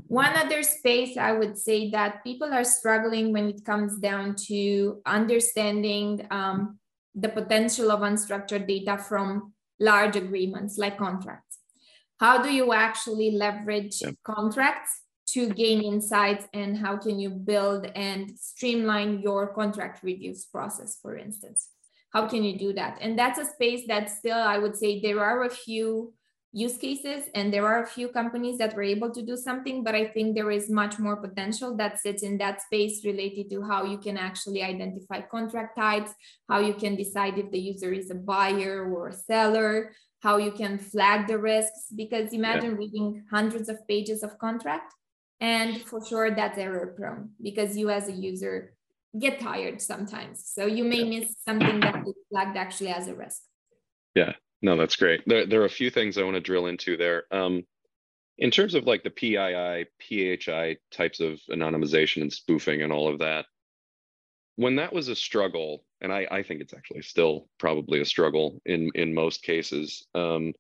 One 0.09 0.35
other 0.35 0.63
space 0.63 1.19
I 1.19 1.33
would 1.33 1.59
say 1.59 1.91
that 1.91 2.25
people 2.25 2.53
are 2.53 2.65
struggling 2.65 3.33
when 3.33 3.49
it 3.49 3.65
comes 3.65 3.99
down 3.99 4.37
to 4.47 5.03
understanding 5.05 6.27
um, 6.31 6.79
the 7.15 7.29
potential 7.29 7.91
of 7.91 8.01
unstructured 8.01 8.67
data 8.67 8.97
from 8.97 9.53
large 9.79 10.17
agreements 10.17 10.79
like 10.79 10.99
contracts. 10.99 11.59
How 12.19 12.43
do 12.43 12.53
you 12.53 12.73
actually 12.73 13.33
leverage 13.33 14.01
yep. 14.01 14.15
contracts 14.23 15.03
to 15.29 15.49
gain 15.49 15.83
insights 15.83 16.47
and 16.53 16.77
how 16.77 16.97
can 16.97 17.19
you 17.19 17.31
build 17.31 17.87
and 17.95 18.33
streamline 18.39 19.21
your 19.21 19.53
contract 19.53 20.03
reviews 20.03 20.45
process, 20.45 20.99
for 21.01 21.17
instance? 21.17 21.69
How 22.13 22.29
can 22.29 22.45
you 22.45 22.59
do 22.59 22.73
that? 22.75 22.99
And 23.01 23.19
that's 23.19 23.39
a 23.39 23.47
space 23.47 23.87
that 23.89 24.11
still, 24.11 24.39
I 24.39 24.59
would 24.59 24.77
say, 24.77 25.01
there 25.01 25.21
are 25.21 25.45
a 25.45 25.51
few 25.51 26.13
use 26.53 26.77
cases 26.77 27.25
and 27.35 27.53
there 27.53 27.67
are 27.67 27.83
a 27.83 27.87
few 27.87 28.09
companies 28.09 28.59
that 28.59 28.77
were 28.77 28.83
able 28.83 29.11
to 29.11 29.23
do 29.23 29.37
something 29.37 29.83
but 29.83 29.95
i 29.95 30.05
think 30.05 30.35
there 30.35 30.51
is 30.51 30.69
much 30.69 30.99
more 30.99 31.17
potential 31.17 31.75
that 31.77 31.99
sits 31.99 32.23
in 32.23 32.37
that 32.37 32.61
space 32.61 33.05
related 33.07 33.49
to 33.49 33.63
how 33.63 33.85
you 33.85 33.97
can 33.97 34.19
actually 34.19 34.63
identify 34.63 35.21
contract 35.23 35.77
types 35.77 36.13
how 36.51 36.61
you 36.61 36.75
can 36.75 36.95
decide 36.95 37.39
if 37.39 37.51
the 37.51 37.59
user 37.59 37.93
is 37.93 38.11
a 38.11 38.15
buyer 38.15 38.85
or 38.93 39.09
a 39.09 39.13
seller 39.13 39.93
how 40.21 40.37
you 40.37 40.53
can 40.53 40.79
flag 40.79 41.27
the 41.27 41.39
risks 41.39 41.87
because 41.97 42.35
imagine 42.35 42.73
yeah. 42.73 42.77
reading 42.77 43.25
hundreds 43.31 43.71
of 43.71 43.77
pages 43.89 44.23
of 44.23 44.39
contract 44.39 44.93
and 45.41 45.81
for 45.83 46.05
sure 46.05 46.31
that's 46.31 46.59
error 46.59 46.95
prone 46.99 47.31
because 47.43 47.79
you 47.79 47.89
as 47.89 48.09
a 48.09 48.13
user 48.13 48.75
get 49.19 49.41
tired 49.41 49.81
sometimes 49.81 50.45
so 50.45 50.67
you 50.67 50.85
may 50.85 51.03
yeah. 51.03 51.21
miss 51.21 51.35
something 51.47 51.81
that 51.81 52.07
is 52.07 52.15
flagged 52.31 52.59
actually 52.59 52.91
as 52.91 53.09
a 53.09 53.15
risk 53.15 53.41
yeah 54.15 54.33
no, 54.63 54.77
that's 54.77 54.97
great. 54.97 55.23
There, 55.27 55.47
there 55.47 55.63
are 55.63 55.67
a 55.67 55.71
few 55.71 55.91
things 55.91 56.17
I 56.17 56.23
want 56.23 56.35
to 56.37 56.41
drill 56.41 56.67
into 56.67 56.97
there. 56.97 57.25
Um, 57.33 57.65
in 58.39 58.51
terms 58.51 58.75
of 58.75 58.85
like 58.85 59.03
the 59.03 59.11
PII, 59.11 59.87
PHI 60.01 60.77
types 60.91 61.21
of 61.21 61.41
anonymization 61.51 62.23
and 62.23 62.33
spoofing 62.33 62.83
and 62.83 62.93
all 62.93 63.09
of 63.09 63.19
that, 63.19 63.47
when 64.57 64.77
that 64.77 64.93
was 64.93 65.09
a 65.09 65.17
struggle, 65.17 65.85
and 66.01 66.13
I, 66.13 66.27
I 66.31 66.43
think 66.43 66.61
it's 66.61 66.75
actually 66.75 67.03
still 67.03 67.49
probably 67.59 68.01
a 68.01 68.05
struggle 68.05 68.61
in 68.65 68.91
in 68.95 69.15
most 69.15 69.43
cases. 69.43 70.07
Um, 70.15 70.53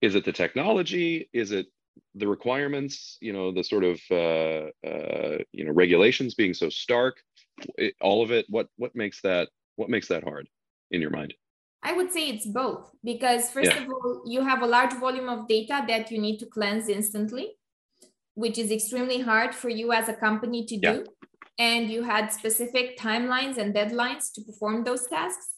is 0.00 0.14
it 0.14 0.24
the 0.24 0.32
technology? 0.32 1.28
Is 1.32 1.52
it 1.52 1.66
the 2.14 2.26
requirements? 2.26 3.18
You 3.20 3.32
know, 3.32 3.52
the 3.52 3.62
sort 3.62 3.84
of 3.84 4.00
uh, 4.10 4.86
uh, 4.86 5.38
you 5.52 5.64
know 5.64 5.72
regulations 5.72 6.34
being 6.34 6.54
so 6.54 6.70
stark. 6.70 7.20
It, 7.76 7.94
all 8.00 8.22
of 8.22 8.30
it. 8.30 8.46
What 8.48 8.68
what 8.76 8.94
makes 8.94 9.20
that 9.22 9.48
what 9.76 9.90
makes 9.90 10.08
that 10.08 10.24
hard 10.24 10.48
in 10.90 11.00
your 11.00 11.10
mind? 11.10 11.34
I 11.82 11.92
would 11.94 12.12
say 12.12 12.28
it's 12.28 12.46
both 12.46 12.90
because 13.02 13.50
first 13.50 13.70
yeah. 13.70 13.82
of 13.82 13.88
all, 13.88 14.22
you 14.26 14.42
have 14.42 14.62
a 14.62 14.66
large 14.66 14.92
volume 14.94 15.28
of 15.28 15.48
data 15.48 15.82
that 15.88 16.10
you 16.10 16.20
need 16.20 16.38
to 16.38 16.46
cleanse 16.46 16.88
instantly, 16.88 17.52
which 18.34 18.58
is 18.58 18.70
extremely 18.70 19.20
hard 19.20 19.54
for 19.54 19.70
you 19.70 19.92
as 19.92 20.08
a 20.08 20.14
company 20.14 20.66
to 20.66 20.76
yeah. 20.76 20.92
do 20.92 21.04
and 21.60 21.90
you 21.90 22.02
had 22.02 22.32
specific 22.32 22.98
timelines 22.98 23.58
and 23.58 23.74
deadlines 23.74 24.32
to 24.32 24.40
perform 24.40 24.82
those 24.82 25.06
tasks. 25.06 25.56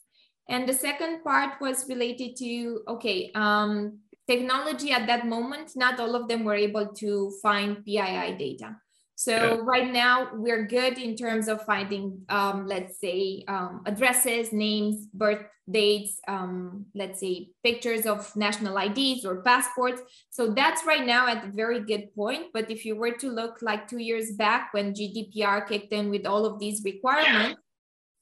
And 0.48 0.68
the 0.68 0.74
second 0.74 1.22
part 1.22 1.60
was 1.60 1.88
related 1.88 2.36
to 2.38 2.80
okay, 2.88 3.30
um, 3.36 4.00
technology 4.26 4.90
at 4.90 5.06
that 5.06 5.26
moment, 5.26 5.70
not 5.76 6.00
all 6.00 6.16
of 6.16 6.26
them 6.26 6.42
were 6.42 6.56
able 6.56 6.88
to 6.94 7.32
find 7.40 7.84
PII 7.84 8.34
data. 8.36 8.76
So 9.22 9.36
yeah. 9.36 9.56
right 9.62 9.92
now 9.92 10.30
we're 10.34 10.66
good 10.66 10.98
in 10.98 11.14
terms 11.14 11.46
of 11.46 11.64
finding, 11.64 12.22
um, 12.28 12.66
let's 12.66 12.98
say, 12.98 13.44
um, 13.46 13.82
addresses, 13.86 14.52
names, 14.52 15.06
birth 15.14 15.44
dates, 15.70 16.18
um, 16.26 16.86
let's 16.92 17.20
say 17.20 17.50
pictures 17.62 18.04
of 18.04 18.34
national 18.34 18.76
IDs 18.76 19.24
or 19.24 19.40
passports. 19.42 20.02
So 20.30 20.52
that's 20.52 20.84
right 20.84 21.06
now 21.06 21.28
at 21.28 21.44
a 21.44 21.52
very 21.52 21.78
good 21.84 22.12
point. 22.16 22.46
But 22.52 22.68
if 22.68 22.84
you 22.84 22.96
were 22.96 23.12
to 23.12 23.30
look 23.30 23.62
like 23.62 23.86
two 23.86 23.98
years 23.98 24.32
back 24.32 24.74
when 24.74 24.92
GDPR 24.92 25.68
kicked 25.68 25.92
in 25.92 26.10
with 26.10 26.26
all 26.26 26.44
of 26.44 26.58
these 26.58 26.82
requirements, 26.84 27.60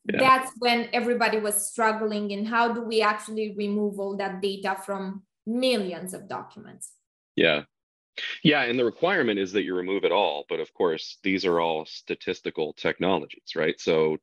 yeah. 0.05 0.19
that's 0.19 0.53
when 0.59 0.91
everybody 0.93 1.39
was 1.39 1.71
struggling 1.71 2.31
in 2.31 2.45
how 2.45 2.75
do 2.75 2.83
we 2.83 3.01
actually 3.01 3.55
remove 3.57 3.99
all 3.99 4.19
that 4.19 4.43
data 4.43 4.77
from 4.85 5.23
millions 5.47 6.13
of 6.13 6.29
documents. 6.29 6.93
Yeah. 7.37 7.63
Yeah, 8.43 8.63
and 8.63 8.79
the 8.79 8.85
requirement 8.85 9.39
is 9.39 9.53
that 9.53 9.63
you 9.63 9.75
remove 9.75 10.05
it 10.05 10.13
all. 10.13 10.45
But 10.49 10.61
of 10.61 10.73
course, 10.75 11.19
these 11.23 11.45
are 11.45 11.61
all 11.61 11.87
statistical 11.87 12.73
technologies, 12.75 13.55
right? 13.57 13.81
So 13.81 14.19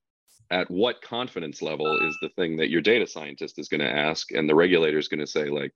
at 0.49 0.69
what 0.71 1.01
confidence 1.01 1.61
level 1.61 1.99
is 2.07 2.17
the 2.21 2.29
thing 2.29 2.57
that 2.57 2.69
your 2.69 2.81
data 2.81 3.05
scientist 3.05 3.59
is 3.59 3.67
going 3.67 3.81
to 3.81 3.89
ask 3.89 4.31
and 4.31 4.49
the 4.49 4.55
regulator 4.55 4.97
is 4.97 5.07
going 5.07 5.19
to 5.19 5.27
say 5.27 5.49
like 5.49 5.73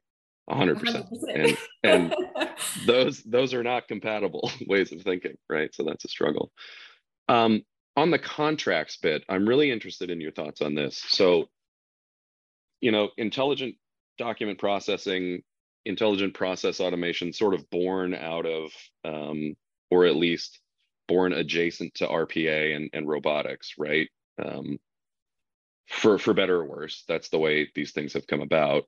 100%, 0.49 0.79
100%. 0.79 1.07
and 1.33 1.57
and 1.83 2.15
those 2.85 3.21
those 3.23 3.53
are 3.53 3.63
not 3.63 3.87
compatible 3.87 4.51
ways 4.67 4.91
of 4.91 5.01
thinking 5.01 5.35
right 5.49 5.73
so 5.73 5.83
that's 5.83 6.05
a 6.05 6.09
struggle 6.09 6.51
um, 7.29 7.61
on 7.95 8.11
the 8.11 8.19
contracts 8.19 8.97
bit 8.97 9.23
i'm 9.29 9.47
really 9.47 9.71
interested 9.71 10.09
in 10.09 10.19
your 10.19 10.31
thoughts 10.31 10.61
on 10.61 10.73
this 10.73 11.03
so 11.07 11.45
you 12.79 12.91
know 12.91 13.09
intelligent 13.17 13.75
document 14.17 14.57
processing 14.57 15.41
intelligent 15.85 16.33
process 16.33 16.79
automation 16.79 17.33
sort 17.33 17.53
of 17.53 17.69
born 17.69 18.13
out 18.13 18.45
of 18.45 18.71
um, 19.03 19.55
or 19.89 20.05
at 20.05 20.15
least 20.15 20.59
born 21.07 21.33
adjacent 21.33 21.93
to 21.95 22.07
rpa 22.07 22.75
and, 22.75 22.89
and 22.93 23.07
robotics 23.07 23.73
right? 23.77 24.09
Um, 24.43 24.79
for 25.91 26.17
for 26.17 26.33
better 26.33 26.61
or 26.61 26.65
worse 26.65 27.03
that's 27.07 27.29
the 27.29 27.37
way 27.37 27.69
these 27.75 27.91
things 27.91 28.13
have 28.13 28.27
come 28.27 28.41
about. 28.41 28.83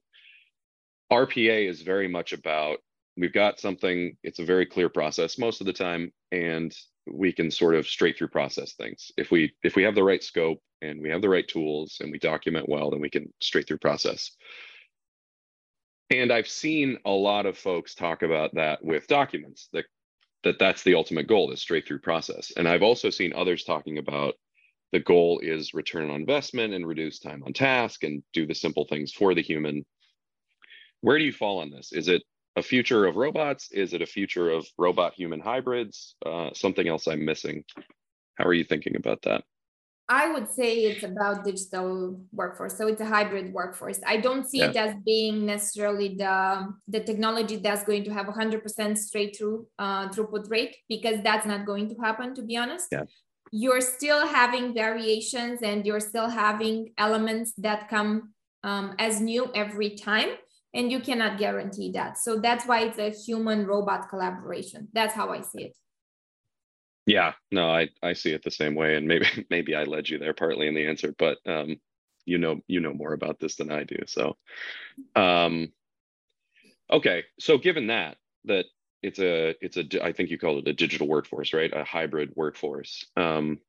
Rpa 1.12 1.70
is 1.70 1.82
very 1.82 2.08
much 2.08 2.34
about 2.34 2.78
we've 3.18 3.34
got 3.34 3.60
something 3.60 4.16
it's 4.24 4.40
a 4.40 4.46
very 4.46 4.66
clear 4.66 4.90
process 4.90 5.38
most 5.38 5.62
of 5.62 5.68
the 5.68 5.74
time 5.74 6.12
and 6.32 6.76
we 7.06 7.34
can 7.34 7.52
sort 7.52 7.76
of 7.76 7.86
straight 7.86 8.18
through 8.18 8.30
process 8.30 8.74
things. 8.74 9.12
If 9.18 9.30
we 9.32 9.54
if 9.64 9.76
we 9.76 9.84
have 9.84 9.96
the 9.96 10.04
right 10.04 10.24
scope 10.24 10.60
and 10.82 11.02
we 11.02 11.10
have 11.10 11.22
the 11.22 11.30
right 11.30 11.48
tools 11.48 11.98
and 12.00 12.12
we 12.12 12.20
document 12.20 12.70
well 12.70 12.90
then 12.90 13.02
we 13.02 13.10
can 13.10 13.32
straight 13.42 13.68
through 13.68 13.80
process 13.80 14.32
and 16.14 16.32
i've 16.32 16.48
seen 16.48 16.98
a 17.06 17.12
lot 17.12 17.46
of 17.46 17.58
folks 17.58 17.96
talk 17.96 18.24
about 18.24 18.54
that 18.56 18.84
with 18.84 19.08
documents 19.08 19.70
that 19.74 19.86
that 20.44 20.60
that's 20.60 20.84
the 20.84 20.96
ultimate 20.96 21.28
goal 21.28 21.52
is 21.52 21.62
straight 21.62 21.88
through 21.88 22.00
process 22.00 22.52
and 22.58 22.68
i've 22.68 22.84
also 22.84 23.10
seen 23.10 23.34
others 23.34 23.64
talking 23.64 23.98
about 23.98 24.36
the 24.94 25.00
goal 25.00 25.40
is 25.40 25.74
return 25.74 26.12
on 26.12 26.22
investment 26.22 26.72
and 26.72 26.88
reduce 26.88 27.18
time 27.18 27.44
on 27.46 27.52
task 27.52 28.04
and 28.04 28.22
do 28.32 28.46
the 28.46 28.54
simple 28.54 28.86
things 28.86 29.12
for 29.12 29.34
the 29.34 29.42
human. 29.42 29.84
Where 31.02 31.18
do 31.18 31.26
you 31.26 31.34
fall 31.34 31.60
on 31.60 31.72
this? 31.72 31.92
Is 31.92 32.08
it 32.08 32.22
a 32.56 32.62
future 32.62 33.08
of 33.08 33.16
robots? 33.16 33.72
Is 33.72 33.94
it 33.94 34.04
a 34.04 34.06
future 34.06 34.52
of 34.52 34.68
robot 34.78 35.16
human 35.16 35.40
hybrids? 35.40 36.16
Uh, 36.24 36.52
something 36.54 36.88
else 36.88 37.08
I'm 37.08 37.26
missing? 37.26 37.66
How 38.36 38.46
are 38.46 38.54
you 38.54 38.64
thinking 38.64 38.96
about 38.96 39.24
that? 39.24 39.44
I 40.10 40.32
would 40.32 40.50
say 40.50 40.80
it's 40.84 41.04
about 41.04 41.46
digital 41.46 42.20
workforce. 42.32 42.78
So 42.78 42.88
it's 42.88 43.00
a 43.00 43.06
hybrid 43.06 43.54
workforce. 43.54 44.00
I 44.06 44.18
don't 44.18 44.46
see 44.46 44.60
yeah. 44.60 44.70
it 44.70 44.76
as 44.76 44.96
being 45.06 45.46
necessarily 45.46 46.16
the, 46.16 46.74
the 46.88 47.00
technology 47.00 47.56
that's 47.56 47.84
going 47.84 48.04
to 48.04 48.14
have 48.14 48.26
100% 48.26 48.98
straight 48.98 49.38
through 49.38 49.68
uh, 49.80 50.10
throughput 50.10 50.50
rate 50.52 50.76
because 50.90 51.24
that's 51.24 51.46
not 51.46 51.66
going 51.66 51.88
to 51.90 51.96
happen, 52.02 52.36
to 52.36 52.42
be 52.42 52.58
honest. 52.58 52.88
Yeah 52.92 53.04
you're 53.56 53.82
still 53.82 54.26
having 54.26 54.74
variations 54.74 55.62
and 55.62 55.86
you're 55.86 56.00
still 56.00 56.28
having 56.28 56.92
elements 56.98 57.54
that 57.60 57.88
come 57.88 58.34
um, 58.64 58.96
as 58.98 59.22
new 59.22 59.48
every 59.54 59.92
time 59.92 60.30
and 60.74 60.92
you 60.92 61.00
cannot 61.00 61.38
guarantee 61.38 61.92
that 61.92 62.18
so 62.18 62.40
that's 62.40 62.66
why 62.66 62.80
it's 62.80 62.98
a 62.98 63.12
human 63.12 63.68
robot 63.68 64.10
collaboration 64.10 64.88
that's 64.92 65.14
how 65.14 65.30
i 65.30 65.40
see 65.40 65.66
it 65.66 65.78
yeah 67.06 67.34
no 67.52 67.70
i 67.70 67.90
i 68.02 68.14
see 68.14 68.32
it 68.32 68.44
the 68.44 68.52
same 68.52 68.76
way 68.76 68.96
and 68.96 69.08
maybe 69.08 69.26
maybe 69.50 69.76
i 69.76 69.84
led 69.84 70.08
you 70.10 70.18
there 70.18 70.34
partly 70.34 70.68
in 70.68 70.76
the 70.76 70.86
answer 70.86 71.14
but 71.18 71.38
um 71.46 71.78
you 72.26 72.38
know 72.38 72.62
you 72.68 72.80
know 72.80 72.94
more 72.94 73.14
about 73.14 73.40
this 73.40 73.56
than 73.56 73.72
i 73.72 73.84
do 73.84 73.98
so 74.08 74.38
um 75.16 75.72
okay 76.92 77.24
so 77.40 77.58
given 77.58 77.88
that 77.88 78.18
that 78.46 78.66
it's 79.04 79.20
a 79.20 79.54
it's 79.62 79.78
a 79.78 80.04
I 80.04 80.14
think 80.14 80.30
you 80.32 80.40
call 80.40 80.58
it 80.60 80.68
a 80.68 80.74
digital 80.74 81.08
workforce, 81.08 81.54
right? 81.54 81.72
A 81.72 81.84
hybrid 81.84 82.32
workforce. 82.36 83.06
Um, 83.18 83.60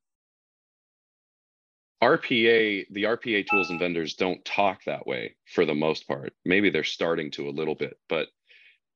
RPA, 2.03 2.87
the 2.91 3.05
RPA 3.05 3.47
tools 3.49 3.71
and 3.71 3.81
vendors 3.81 4.15
don't 4.15 4.45
talk 4.45 4.85
that 4.85 5.07
way 5.07 5.37
for 5.47 5.65
the 5.65 5.75
most 5.75 6.07
part. 6.07 6.35
Maybe 6.45 6.71
they're 6.71 6.85
starting 6.85 7.31
to 7.33 7.49
a 7.49 7.51
little 7.51 7.75
bit, 7.75 7.99
but 8.09 8.29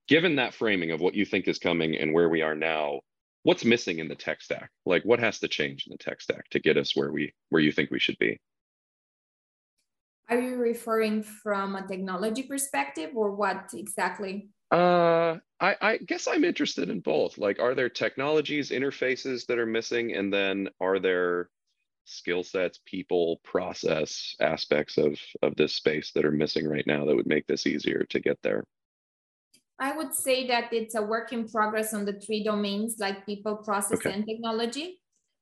given 0.08 0.36
that 0.36 0.54
framing 0.54 0.90
of 0.92 1.00
what 1.00 1.14
you 1.14 1.24
think 1.24 1.48
is 1.48 1.58
coming 1.58 1.96
and 1.96 2.12
where 2.12 2.28
we 2.28 2.42
are 2.42 2.54
now, 2.54 3.00
what's 3.48 3.64
missing 3.64 3.98
in 3.98 4.08
the 4.08 4.14
tech 4.14 4.42
stack? 4.42 4.68
Like 4.84 5.04
what 5.04 5.20
has 5.20 5.38
to 5.38 5.48
change 5.48 5.86
in 5.86 5.92
the 5.92 5.96
tech 5.96 6.20
stack 6.20 6.50
to 6.50 6.60
get 6.60 6.76
us 6.76 6.94
where 6.94 7.10
we 7.10 7.32
where 7.48 7.62
you 7.62 7.72
think 7.72 7.90
we 7.90 7.98
should 7.98 8.18
be? 8.18 8.38
Are 10.28 10.38
you 10.38 10.56
referring 10.56 11.22
from 11.22 11.74
a 11.74 11.86
technology 11.88 12.42
perspective 12.42 13.12
or 13.14 13.34
what 13.34 13.70
exactly? 13.72 14.50
Uh, 14.70 15.38
I, 15.58 15.76
I 15.80 15.96
guess 15.96 16.28
I'm 16.28 16.44
interested 16.44 16.90
in 16.90 17.00
both. 17.00 17.38
Like, 17.38 17.58
are 17.58 17.74
there 17.74 17.88
technologies, 17.88 18.68
interfaces 18.68 19.46
that 19.46 19.58
are 19.58 19.64
missing? 19.78 20.14
And 20.14 20.30
then 20.30 20.68
are 20.78 20.98
there 20.98 21.48
skill 22.04 22.44
sets, 22.44 22.80
people, 22.84 23.40
process 23.44 24.36
aspects 24.42 24.98
of, 24.98 25.18
of 25.40 25.56
this 25.56 25.72
space 25.74 26.12
that 26.12 26.26
are 26.26 26.30
missing 26.30 26.68
right 26.68 26.86
now 26.86 27.06
that 27.06 27.16
would 27.16 27.26
make 27.26 27.46
this 27.46 27.66
easier 27.66 28.04
to 28.10 28.20
get 28.20 28.38
there? 28.42 28.62
I 29.80 29.96
would 29.96 30.14
say 30.14 30.46
that 30.48 30.72
it's 30.72 30.94
a 30.94 31.02
work 31.02 31.32
in 31.32 31.48
progress 31.48 31.94
on 31.94 32.04
the 32.04 32.14
three 32.14 32.42
domains 32.42 32.96
like 32.98 33.24
people, 33.24 33.56
process, 33.56 33.98
okay. 33.98 34.12
and 34.12 34.26
technology. 34.26 35.00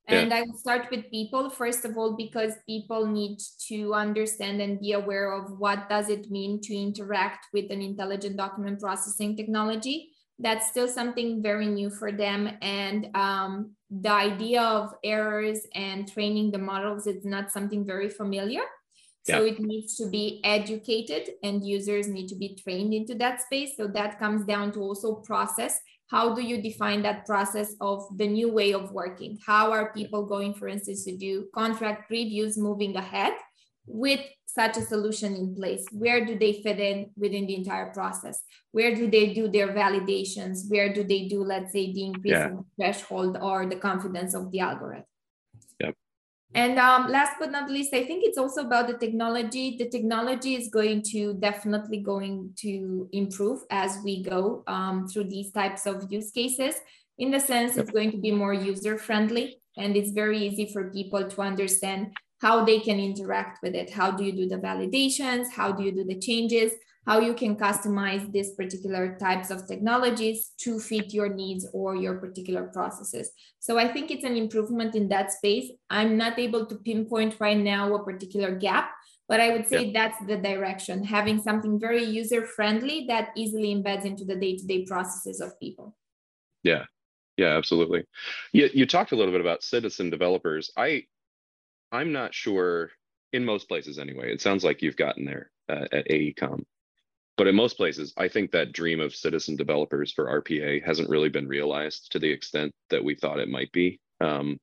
And 0.08 0.30
yeah. 0.30 0.36
I 0.36 0.40
would 0.42 0.58
start 0.58 0.88
with 0.90 1.10
people, 1.10 1.50
first 1.50 1.84
of 1.84 1.98
all, 1.98 2.14
because 2.16 2.52
people 2.68 3.06
need 3.06 3.38
to 3.68 3.92
understand 3.94 4.60
and 4.60 4.78
be 4.78 4.92
aware 4.92 5.32
of 5.32 5.58
what 5.58 5.88
does 5.88 6.08
it 6.10 6.30
mean 6.30 6.60
to 6.62 6.76
interact 6.76 7.46
with 7.52 7.72
an 7.72 7.82
intelligent 7.82 8.36
document 8.36 8.80
processing 8.80 9.36
technology. 9.36 10.10
That's 10.38 10.68
still 10.68 10.86
something 10.86 11.42
very 11.42 11.66
new 11.66 11.90
for 11.90 12.12
them. 12.12 12.50
And 12.62 13.08
um, 13.16 13.72
the 13.90 14.12
idea 14.12 14.62
of 14.62 14.94
errors 15.02 15.66
and 15.74 16.06
training 16.06 16.52
the 16.52 16.58
models 16.58 17.06
is 17.08 17.24
not 17.24 17.50
something 17.50 17.84
very 17.84 18.08
familiar. 18.08 18.62
So 19.26 19.42
yeah. 19.42 19.52
it 19.52 19.60
needs 19.60 19.96
to 19.96 20.08
be 20.08 20.40
educated 20.44 21.30
and 21.42 21.66
users 21.66 22.06
need 22.06 22.28
to 22.28 22.36
be 22.36 22.54
trained 22.54 22.94
into 22.94 23.16
that 23.16 23.42
space. 23.42 23.72
So 23.76 23.88
that 23.88 24.20
comes 24.20 24.44
down 24.44 24.70
to 24.72 24.80
also 24.80 25.16
process 25.16 25.80
how 26.08 26.34
do 26.34 26.42
you 26.42 26.62
define 26.62 27.02
that 27.02 27.26
process 27.26 27.74
of 27.80 28.06
the 28.16 28.26
new 28.26 28.52
way 28.52 28.72
of 28.72 28.92
working 28.92 29.38
how 29.44 29.72
are 29.72 29.92
people 29.92 30.24
going 30.24 30.54
for 30.54 30.68
instance 30.68 31.04
to 31.04 31.16
do 31.16 31.46
contract 31.52 32.10
reviews 32.10 32.56
moving 32.56 32.94
ahead 32.96 33.32
with 33.86 34.20
such 34.46 34.76
a 34.76 34.82
solution 34.82 35.34
in 35.34 35.54
place 35.54 35.84
where 35.92 36.24
do 36.24 36.38
they 36.38 36.62
fit 36.62 36.78
in 36.78 37.10
within 37.16 37.46
the 37.46 37.56
entire 37.56 37.92
process 37.92 38.42
where 38.72 38.94
do 38.94 39.10
they 39.10 39.34
do 39.34 39.48
their 39.48 39.68
validations 39.68 40.68
where 40.68 40.92
do 40.92 41.02
they 41.02 41.26
do 41.26 41.42
let's 41.42 41.72
say 41.72 41.92
the 41.92 42.04
increase 42.04 42.32
yeah. 42.32 42.52
threshold 42.76 43.36
or 43.40 43.66
the 43.66 43.76
confidence 43.76 44.34
of 44.34 44.50
the 44.52 44.60
algorithm 44.60 45.04
And 46.56 46.78
um, 46.78 47.08
last 47.08 47.34
but 47.38 47.50
not 47.50 47.68
least, 47.70 47.92
I 47.92 48.06
think 48.06 48.24
it's 48.24 48.38
also 48.38 48.62
about 48.62 48.86
the 48.86 48.96
technology. 48.96 49.76
The 49.78 49.90
technology 49.90 50.54
is 50.54 50.68
going 50.68 51.02
to 51.12 51.34
definitely 51.34 51.98
going 51.98 52.54
to 52.60 53.10
improve 53.12 53.60
as 53.70 53.98
we 54.02 54.22
go 54.22 54.64
um, 54.66 55.06
through 55.06 55.24
these 55.24 55.52
types 55.52 55.84
of 55.84 56.10
use 56.10 56.30
cases. 56.30 56.76
In 57.18 57.30
the 57.30 57.40
sense, 57.40 57.76
it's 57.76 57.90
going 57.90 58.10
to 58.12 58.16
be 58.16 58.30
more 58.30 58.54
user 58.54 58.96
friendly, 58.96 59.58
and 59.76 59.98
it's 59.98 60.12
very 60.12 60.38
easy 60.38 60.72
for 60.72 60.90
people 60.90 61.28
to 61.28 61.42
understand 61.42 62.14
how 62.40 62.64
they 62.64 62.80
can 62.80 62.98
interact 62.98 63.62
with 63.62 63.74
it. 63.74 63.90
How 63.90 64.10
do 64.10 64.24
you 64.24 64.32
do 64.32 64.48
the 64.48 64.56
validations? 64.56 65.50
How 65.52 65.72
do 65.72 65.82
you 65.82 65.92
do 65.92 66.04
the 66.04 66.18
changes? 66.18 66.72
How 67.06 67.20
you 67.20 67.34
can 67.34 67.54
customize 67.56 68.30
these 68.32 68.50
particular 68.54 69.16
types 69.18 69.50
of 69.50 69.66
technologies 69.68 70.50
to 70.58 70.80
fit 70.80 71.14
your 71.14 71.28
needs 71.28 71.66
or 71.72 71.94
your 71.94 72.16
particular 72.18 72.64
processes. 72.64 73.30
So 73.60 73.78
I 73.78 73.86
think 73.92 74.10
it's 74.10 74.24
an 74.24 74.36
improvement 74.36 74.96
in 74.96 75.08
that 75.10 75.30
space. 75.30 75.70
I'm 75.88 76.16
not 76.16 76.38
able 76.38 76.66
to 76.66 76.74
pinpoint 76.74 77.36
right 77.38 77.56
now 77.56 77.94
a 77.94 78.04
particular 78.04 78.56
gap, 78.56 78.90
but 79.28 79.40
I 79.40 79.50
would 79.50 79.68
say 79.68 79.86
yeah. 79.86 79.92
that's 79.92 80.26
the 80.26 80.36
direction, 80.36 81.04
having 81.04 81.40
something 81.40 81.78
very 81.78 82.02
user 82.02 82.44
friendly 82.44 83.06
that 83.08 83.28
easily 83.36 83.72
embeds 83.74 84.04
into 84.04 84.24
the 84.24 84.36
day-to-day 84.36 84.84
processes 84.86 85.40
of 85.40 85.58
people. 85.60 85.96
Yeah. 86.64 86.84
Yeah, 87.36 87.56
absolutely. 87.56 88.04
You, 88.52 88.70
you 88.72 88.86
talked 88.86 89.12
a 89.12 89.16
little 89.16 89.32
bit 89.32 89.42
about 89.42 89.62
citizen 89.62 90.10
developers. 90.10 90.72
I 90.76 91.04
I'm 91.92 92.10
not 92.10 92.34
sure 92.34 92.90
in 93.32 93.44
most 93.44 93.68
places 93.68 93.98
anyway. 93.98 94.32
It 94.32 94.40
sounds 94.40 94.64
like 94.64 94.82
you've 94.82 94.96
gotten 94.96 95.24
there 95.24 95.50
uh, 95.68 95.84
at 95.92 96.08
AECOM 96.08 96.64
but 97.36 97.46
in 97.46 97.54
most 97.54 97.76
places, 97.76 98.14
I 98.16 98.28
think 98.28 98.50
that 98.50 98.72
dream 98.72 99.00
of 99.00 99.14
citizen 99.14 99.56
developers 99.56 100.12
for 100.12 100.42
RPA 100.42 100.84
hasn't 100.84 101.10
really 101.10 101.28
been 101.28 101.48
realized 101.48 102.12
to 102.12 102.18
the 102.18 102.30
extent 102.30 102.72
that 102.90 103.04
we 103.04 103.14
thought 103.14 103.38
it 103.38 103.48
might 103.48 103.70
be. 103.72 104.00
Um, 104.20 104.58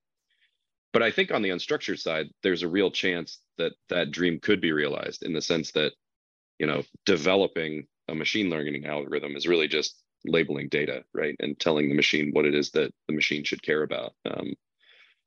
but 0.92 1.04
I 1.04 1.12
think 1.12 1.32
on 1.32 1.42
the 1.42 1.50
unstructured 1.50 2.00
side, 2.00 2.28
there's 2.42 2.64
a 2.64 2.68
real 2.68 2.92
chance 2.92 3.40
that 3.58 3.74
that 3.90 4.12
dream 4.12 4.40
could 4.40 4.62
be 4.62 4.72
realized 4.72 5.24
in 5.24 5.34
the 5.34 5.42
sense 5.42 5.72
that, 5.72 5.94
you 6.60 6.68
know, 6.68 6.84
developing 7.06 7.88
a 8.08 8.16
machine 8.16 8.50
learning 8.50 8.86
algorithm 8.86 9.36
is 9.36 9.48
really 9.48 9.68
just 9.68 10.02
labeling 10.26 10.70
data, 10.70 11.04
right, 11.14 11.36
and 11.40 11.60
telling 11.60 11.90
the 11.90 11.96
machine 11.96 12.32
what 12.32 12.46
it 12.46 12.56
is 12.56 12.72
that 12.72 12.94
the 13.08 13.14
machine 13.14 13.44
should 13.44 13.62
care 13.62 13.84
about. 13.84 14.14
Um, 14.26 14.54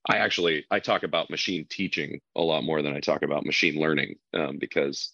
I 0.08 0.18
actually 0.18 0.64
I 0.70 0.78
talk 0.80 1.02
about 1.02 1.30
machine 1.30 1.66
teaching 1.68 2.20
a 2.36 2.40
lot 2.40 2.62
more 2.62 2.80
than 2.82 2.94
I 2.94 3.00
talk 3.00 3.22
about 3.22 3.44
machine 3.44 3.80
learning 3.80 4.16
um, 4.34 4.58
because 4.58 5.12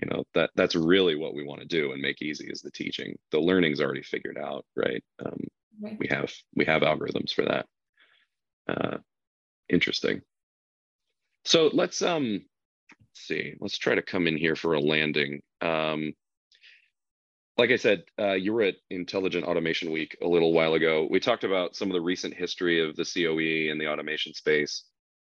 you 0.00 0.08
know 0.10 0.24
that 0.34 0.50
that's 0.54 0.74
really 0.74 1.16
what 1.16 1.34
we 1.34 1.44
want 1.44 1.60
to 1.60 1.66
do 1.66 1.92
and 1.92 2.00
make 2.00 2.22
easy 2.22 2.46
is 2.48 2.62
the 2.62 2.70
teaching. 2.70 3.16
The 3.32 3.40
learning's 3.40 3.80
already 3.80 4.02
figured 4.02 4.38
out 4.38 4.64
right, 4.76 5.02
um, 5.24 5.40
right. 5.80 5.96
we 5.98 6.08
have 6.10 6.32
we 6.54 6.64
have 6.66 6.82
algorithms 6.82 7.32
for 7.32 7.44
that. 7.44 7.66
Uh, 8.68 8.98
interesting. 9.68 10.22
So 11.44 11.70
let's 11.72 12.02
um 12.02 12.44
let's 12.90 13.26
see 13.26 13.54
let's 13.60 13.78
try 13.78 13.94
to 13.94 14.02
come 14.02 14.26
in 14.26 14.36
here 14.36 14.56
for 14.56 14.74
a 14.74 14.80
landing. 14.80 15.40
Um, 15.60 16.12
like 17.56 17.70
I 17.70 17.76
said, 17.76 18.04
uh, 18.20 18.34
you 18.34 18.52
were 18.52 18.62
at 18.62 18.76
Intelligent 18.90 19.44
Automation 19.44 19.90
Week 19.90 20.16
a 20.22 20.28
little 20.28 20.52
while 20.52 20.74
ago. 20.74 21.08
We 21.10 21.18
talked 21.18 21.42
about 21.42 21.74
some 21.74 21.88
of 21.88 21.94
the 21.94 22.00
recent 22.00 22.34
history 22.34 22.80
of 22.80 22.94
the 22.94 23.04
COE 23.04 23.72
and 23.72 23.80
the 23.80 23.88
automation 23.88 24.32
space 24.32 24.84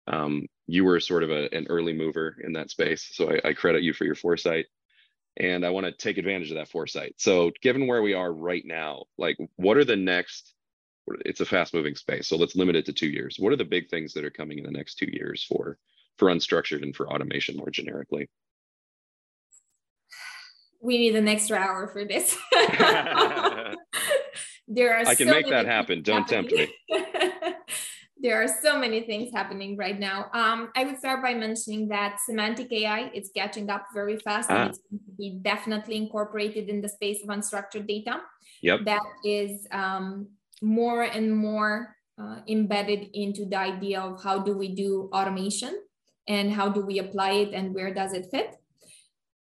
um, 0.07 0.47
you 0.67 0.85
were 0.85 1.01
sort 1.01 1.23
of 1.23 1.31
a, 1.31 1.53
an 1.55 1.67
early 1.69 1.93
mover 1.93 2.37
in 2.43 2.53
that 2.55 2.71
space. 2.71 3.09
So 3.13 3.31
I, 3.31 3.51
I 3.51 3.53
credit 3.53 3.83
you 3.83 3.93
for 3.93 4.05
your 4.05 4.15
foresight. 4.15 4.67
And 5.37 5.65
I 5.65 5.71
want 5.71 5.87
to 5.87 5.93
take 5.93 6.19
advantage 6.19 6.51
of 6.51 6.57
that 6.57 6.69
foresight. 6.69 7.15
So, 7.19 7.53
given 7.63 7.87
where 7.87 8.03
we 8.03 8.15
are 8.15 8.33
right 8.33 8.65
now, 8.67 9.05
like 9.17 9.39
what 9.57 9.77
are 9.77 9.85
the 9.85 9.97
next? 9.97 10.55
It's 11.25 11.41
a 11.41 11.47
fast 11.47 11.73
moving 11.73 11.95
space. 11.95 12.27
So, 12.27 12.37
let's 12.37 12.57
limit 12.57 12.75
it 12.75 12.85
to 12.87 12.93
two 12.93 13.09
years. 13.09 13.37
What 13.39 13.53
are 13.53 13.57
the 13.57 13.65
big 13.65 13.89
things 13.89 14.13
that 14.15 14.25
are 14.25 14.31
coming 14.31 14.59
in 14.59 14.65
the 14.65 14.73
next 14.73 14.97
two 14.97 15.09
years 15.11 15.45
for, 15.45 15.79
for 16.19 16.29
unstructured 16.29 16.83
and 16.83 16.95
for 16.95 17.09
automation 17.09 17.57
more 17.57 17.71
generically? 17.71 18.29
we 20.81 20.99
need 20.99 21.15
an 21.15 21.29
extra 21.29 21.59
hour 21.59 21.87
for 21.87 22.05
this. 22.05 22.37
there 24.69 24.97
are 24.97 25.07
I 25.07 25.15
can 25.15 25.29
so 25.29 25.33
make 25.33 25.49
that 25.49 25.67
happen. 25.67 26.03
Don't 26.03 26.27
tempt 26.27 26.53
me 26.53 26.73
there 28.23 28.43
are 28.43 28.49
so 28.49 28.79
many 28.79 29.01
things 29.03 29.33
happening 29.33 29.77
right 29.77 29.99
now. 29.99 30.31
Um, 30.33 30.71
I 30.77 30.85
would 30.85 30.99
start 30.99 31.23
by 31.23 31.35
mentioning 31.35 31.89
that 31.89 32.19
semantic 32.21 32.71
AI 32.73 33.11
is 33.15 33.31
catching 33.35 33.71
up 33.71 33.87
very 33.95 34.19
fast, 34.19 34.51
ah. 34.51 34.57
and 34.57 34.71
it's 34.71 34.79
going 34.79 35.01
to 35.05 35.13
be 35.17 35.39
definitely 35.43 35.97
incorporated 35.97 36.69
in 36.69 36.81
the 36.81 36.89
space 36.89 37.23
of 37.23 37.29
unstructured 37.29 37.87
data. 37.87 38.21
Yep. 38.63 38.81
That 38.85 39.03
is 39.25 39.67
um, 39.73 40.29
more 40.61 41.03
and 41.03 41.35
more 41.35 41.97
uh, 42.21 42.41
embedded 42.49 43.09
into 43.15 43.47
the 43.47 43.57
idea 43.57 44.01
of 44.01 44.23
how 44.23 44.39
do 44.39 44.57
we 44.57 44.75
do 44.75 45.09
automation 45.13 45.81
and 46.29 46.53
how 46.53 46.69
do 46.69 46.83
we 46.83 46.99
apply 46.99 47.33
it 47.33 47.55
and 47.55 47.75
where 47.75 47.93
does 47.95 48.13
it 48.13 48.27
fit. 48.31 48.57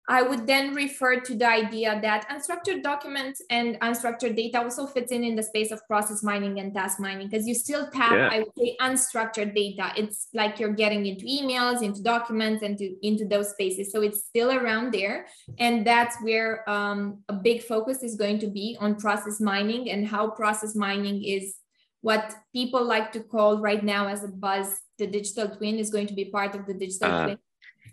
I 0.09 0.21
would 0.21 0.47
then 0.47 0.73
refer 0.73 1.19
to 1.19 1.35
the 1.35 1.47
idea 1.47 1.99
that 2.01 2.29
unstructured 2.29 2.81
documents 2.81 3.41
and 3.49 3.77
unstructured 3.81 4.37
data 4.37 4.61
also 4.61 4.87
fits 4.87 5.11
in 5.11 5.23
in 5.23 5.35
the 5.35 5.43
space 5.43 5.69
of 5.69 5.85
process 5.85 6.23
mining 6.23 6.59
and 6.61 6.73
task 6.73 6.97
mining 6.97 7.27
because 7.27 7.45
you 7.45 7.53
still 7.53 7.89
tap, 7.89 8.13
yeah. 8.13 8.29
I 8.31 8.39
would 8.39 8.53
say, 8.57 8.77
unstructured 8.79 9.53
data. 9.53 9.91
It's 9.97 10.29
like 10.33 10.59
you're 10.59 10.71
getting 10.71 11.05
into 11.05 11.25
emails, 11.25 11.81
into 11.81 12.01
documents, 12.01 12.63
and 12.63 12.77
to, 12.77 12.95
into 13.05 13.25
those 13.25 13.49
spaces. 13.49 13.91
So 13.91 14.01
it's 14.01 14.23
still 14.23 14.51
around 14.51 14.93
there. 14.93 15.27
And 15.59 15.85
that's 15.85 16.15
where 16.21 16.67
um, 16.69 17.23
a 17.27 17.33
big 17.33 17.63
focus 17.63 18.01
is 18.01 18.15
going 18.15 18.39
to 18.39 18.47
be 18.47 18.77
on 18.79 18.95
process 18.95 19.41
mining 19.41 19.91
and 19.91 20.07
how 20.07 20.29
process 20.29 20.73
mining 20.73 21.21
is 21.23 21.55
what 21.99 22.33
people 22.53 22.83
like 22.83 23.11
to 23.11 23.19
call 23.19 23.59
right 23.59 23.83
now 23.83 24.07
as 24.07 24.23
a 24.23 24.29
buzz 24.29 24.79
the 24.97 25.07
digital 25.07 25.49
twin 25.49 25.77
is 25.77 25.89
going 25.89 26.07
to 26.07 26.13
be 26.13 26.25
part 26.25 26.55
of 26.55 26.65
the 26.65 26.73
digital 26.73 27.11
uh, 27.11 27.23
twin 27.25 27.37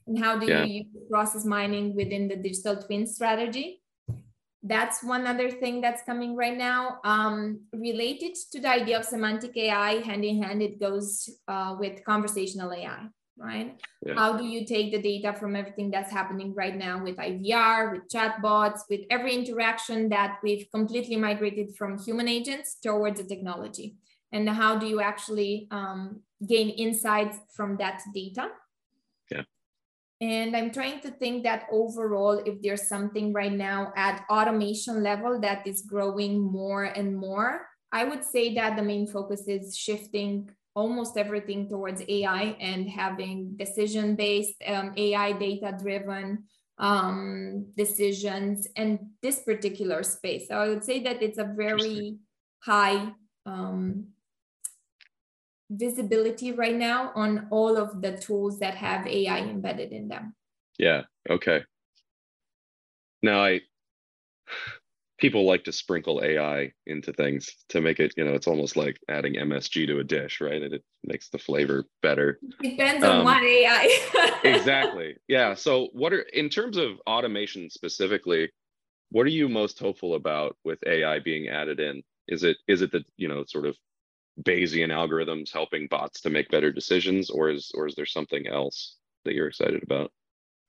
and 0.07 0.19
how 0.19 0.39
do 0.39 0.47
yeah. 0.47 0.65
you 0.65 0.85
use 0.85 0.87
process 1.11 1.45
mining 1.45 1.95
within 1.95 2.29
the 2.29 2.37
digital 2.37 2.77
twin 2.77 3.07
strategy? 3.07 3.81
That's 4.63 5.05
one 5.05 5.27
other 5.27 5.51
thing 5.51 5.81
that's 5.81 6.03
coming 6.03 6.37
right 6.37 6.57
now. 6.57 6.99
Um, 7.05 7.61
related 7.75 8.35
to 8.53 8.61
the 8.61 8.69
idea 8.69 8.99
of 8.99 9.05
semantic 9.05 9.57
ai 9.57 10.01
hand 10.01 10.25
in 10.25 10.43
hand 10.43 10.63
it 10.63 10.81
goes 10.81 11.29
uh, 11.49 11.77
with 11.79 12.05
conversational 12.05 12.73
ai 12.73 13.09
right? 13.37 13.77
Yeah. 14.07 14.15
how 14.15 14.37
do 14.37 14.45
you 14.45 14.65
take 14.65 14.93
the 14.93 15.03
data 15.03 15.37
from 15.37 15.57
everything 15.57 15.91
that's 15.91 16.13
happening 16.13 16.55
right 16.55 16.77
now 16.77 17.03
with 17.03 17.17
ivr 17.17 17.93
with 17.93 18.09
chatbots 18.09 18.83
with 18.89 19.01
every 19.11 19.35
interaction 19.35 20.09
that 20.11 20.39
we've 20.43 20.67
completely 20.73 21.17
migrated 21.17 21.75
from 21.77 21.99
human 21.99 22.29
agents 22.29 22.77
towards 22.81 23.21
the 23.21 23.27
technology? 23.27 23.97
And 24.33 24.49
how 24.49 24.77
do 24.77 24.87
you 24.87 25.01
actually 25.01 25.69
um, 25.71 26.21
gain 26.47 26.69
insights 26.71 27.39
from 27.55 27.77
that 27.77 28.03
data 28.13 28.49
and 30.25 30.57
I'm 30.57 30.71
trying 30.71 31.01
to 31.01 31.11
think 31.11 31.45
that 31.45 31.67
overall, 31.71 32.41
if 32.47 32.63
there's 32.63 32.89
something 32.89 33.33
right 33.33 33.53
now 33.53 33.93
at 33.95 34.25
automation 34.31 35.03
level 35.03 35.39
that 35.41 35.67
is 35.67 35.83
growing 35.83 36.41
more 36.41 36.85
and 36.85 37.17
more, 37.17 37.67
I 37.93 38.05
would 38.05 38.25
say 38.25 38.55
that 38.55 38.77
the 38.77 38.83
main 38.83 39.07
focus 39.07 39.47
is 39.47 39.77
shifting 39.77 40.49
almost 40.75 41.17
everything 41.17 41.69
towards 41.69 42.03
AI 42.09 42.57
and 42.59 42.89
having 42.89 43.57
decision 43.57 44.17
based, 44.17 44.57
um, 44.67 44.93
AI 44.97 45.33
data 45.33 45.77
driven 45.79 46.45
um, 46.79 47.67
decisions 47.77 48.67
and 48.77 48.99
this 49.23 49.41
particular 49.43 50.03
space. 50.03 50.49
So 50.49 50.57
I 50.57 50.69
would 50.69 50.85
say 50.85 51.03
that 51.05 51.23
it's 51.23 51.39
a 51.39 51.53
very 51.55 52.17
high 52.65 53.13
um, 53.47 54.09
visibility 55.71 56.53
right 56.53 56.77
now 56.77 57.13
on 57.15 57.47
all 57.51 57.77
of 57.77 58.03
the 58.03 58.17
tools 58.19 58.59
that 58.59 58.75
have 58.75 59.07
AI 59.07 59.39
embedded 59.39 59.93
in 59.93 60.09
them. 60.09 60.35
Yeah. 60.79 61.03
Okay. 61.29 61.65
Now 63.23 63.43
I 63.43 63.63
people 65.19 65.47
like 65.47 65.65
to 65.65 65.73
sprinkle 65.73 66.21
AI 66.23 66.73
into 66.87 67.13
things 67.13 67.51
to 67.69 67.81
make 67.81 68.01
it, 68.01 68.13
you 68.17 68.25
know, 68.25 68.35
it's 68.35 68.47
almost 68.47 68.77
like 68.77 68.99
adding 69.09 69.35
MSG 69.35 69.87
to 69.87 70.01
a 70.01 70.05
dish, 70.05 70.41
right? 70.41 70.61
And 70.61 70.75
it 70.75 70.83
makes 71.05 71.29
the 71.29 71.39
flavor 71.39 71.87
better. 72.03 72.39
Depends 72.61 73.05
on 73.05 73.19
um, 73.19 73.25
what 73.25 73.43
AI. 73.43 74.41
exactly. 74.45 75.17
Yeah. 75.29 75.55
So 75.55 75.89
what 75.93 76.13
are 76.13 76.21
in 76.21 76.49
terms 76.49 76.77
of 76.77 76.99
automation 77.07 77.71
specifically, 77.71 78.51
what 79.11 79.27
are 79.27 79.31
you 79.31 79.49
most 79.49 79.79
hopeful 79.79 80.15
about 80.15 80.57
with 80.65 80.79
AI 80.87 81.21
being 81.21 81.49
added 81.49 81.81
in? 81.81 82.03
Is 82.29 82.43
it 82.43 82.57
is 82.67 82.83
it 82.83 82.91
the, 82.91 83.05
you 83.17 83.29
know, 83.29 83.45
sort 83.47 83.67
of 83.67 83.77
Bayesian 84.43 84.91
algorithms 84.91 85.53
helping 85.53 85.87
bots 85.87 86.21
to 86.23 86.31
make 86.31 86.51
better 86.51 86.73
decisions, 86.73 87.31
or 87.31 87.51
is 87.51 87.71
or 87.75 87.87
is 87.87 87.95
there 87.95 88.07
something 88.07 88.47
else 88.47 88.97
that 89.25 89.35
you're 89.35 89.49
excited 89.49 89.83
about? 89.83 90.11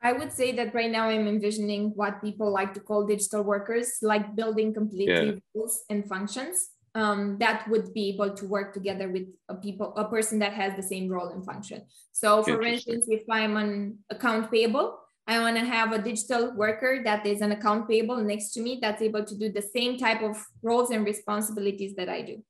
I 0.02 0.14
would 0.14 0.32
say 0.32 0.52
that 0.52 0.76
right 0.76 0.92
now 0.92 1.10
I'm 1.10 1.28
envisioning 1.28 1.92
what 1.96 2.22
people 2.22 2.52
like 2.52 2.74
to 2.76 2.80
call 2.80 3.06
digital 3.06 3.44
workers, 3.44 3.98
like 4.02 4.36
building 4.36 4.74
completely 4.74 5.26
yeah. 5.28 5.40
rules 5.56 5.84
and 5.90 6.08
functions 6.08 6.70
um, 6.96 7.38
that 7.40 7.68
would 7.70 7.94
be 7.94 8.10
able 8.10 8.34
to 8.34 8.46
work 8.48 8.74
together 8.74 9.10
with 9.10 9.28
a 9.50 9.56
people, 9.56 9.94
a 9.98 10.06
person 10.06 10.40
that 10.40 10.54
has 10.54 10.76
the 10.76 10.84
same 10.84 11.10
role 11.10 11.28
and 11.28 11.46
function. 11.46 11.84
So, 12.14 12.42
for 12.42 12.62
instance, 12.62 13.08
if 13.10 13.24
I'm 13.30 13.58
an 13.58 14.00
account 14.10 14.50
payable, 14.50 14.98
I 15.28 15.40
want 15.40 15.58
to 15.58 15.66
have 15.66 15.92
a 15.92 16.02
digital 16.02 16.56
worker 16.56 17.02
that 17.04 17.26
is 17.26 17.42
an 17.42 17.52
account 17.52 17.90
payable 17.90 18.18
next 18.24 18.52
to 18.54 18.62
me 18.62 18.80
that's 18.82 19.02
able 19.02 19.26
to 19.26 19.36
do 19.36 19.52
the 19.52 19.62
same 19.62 19.98
type 19.98 20.22
of 20.22 20.38
roles 20.62 20.92
and 20.92 21.06
responsibilities 21.06 21.96
that 21.96 22.08
I 22.08 22.22
do. 22.22 22.44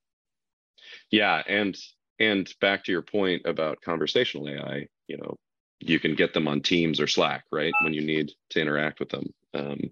Yeah, 1.12 1.42
and 1.48 1.78
and 2.20 2.52
back 2.62 2.86
to 2.86 2.92
your 2.92 3.02
point 3.02 3.44
about 3.46 3.82
conversational 3.82 4.50
AI, 4.50 4.88
you 5.08 5.18
know 5.18 5.36
you 5.82 6.00
can 6.00 6.16
get 6.16 6.34
them 6.34 6.48
on 6.48 6.62
teams 6.62 7.00
or 7.00 7.08
slack 7.08 7.44
right 7.52 7.74
when 7.84 7.94
you 7.94 8.02
need 8.02 8.32
to 8.50 8.62
interact 8.62 9.00
with 9.00 9.10
them. 9.10 9.34
Um, 9.54 9.92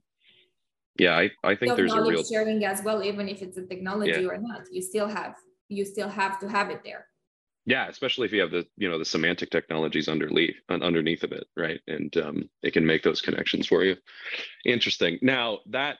yeah 0.99 1.15
i, 1.17 1.31
I 1.43 1.55
think 1.55 1.75
there's 1.75 1.93
a 1.93 2.01
real 2.01 2.23
sharing 2.23 2.63
as 2.65 2.83
well 2.83 3.03
even 3.03 3.27
if 3.27 3.41
it's 3.41 3.57
a 3.57 3.65
technology 3.65 4.11
yeah. 4.11 4.27
or 4.27 4.37
not 4.37 4.61
you 4.71 4.81
still 4.81 5.07
have 5.07 5.35
you 5.69 5.85
still 5.85 6.09
have 6.09 6.39
to 6.39 6.47
have 6.47 6.69
it 6.69 6.81
there. 6.83 7.07
Yeah 7.65 7.87
especially 7.87 8.25
if 8.25 8.33
you 8.33 8.41
have 8.41 8.51
the 8.51 8.65
you 8.77 8.89
know 8.89 8.99
the 8.99 9.05
semantic 9.05 9.49
technologies 9.49 10.07
underneath 10.07 10.55
underneath 10.69 11.23
of 11.23 11.31
it 11.31 11.45
right 11.55 11.79
and 11.87 12.15
um, 12.17 12.49
it 12.61 12.73
can 12.73 12.85
make 12.85 13.03
those 13.03 13.21
connections 13.21 13.67
for 13.67 13.83
you. 13.83 13.95
Interesting. 14.65 15.17
Now 15.21 15.59
that 15.67 15.97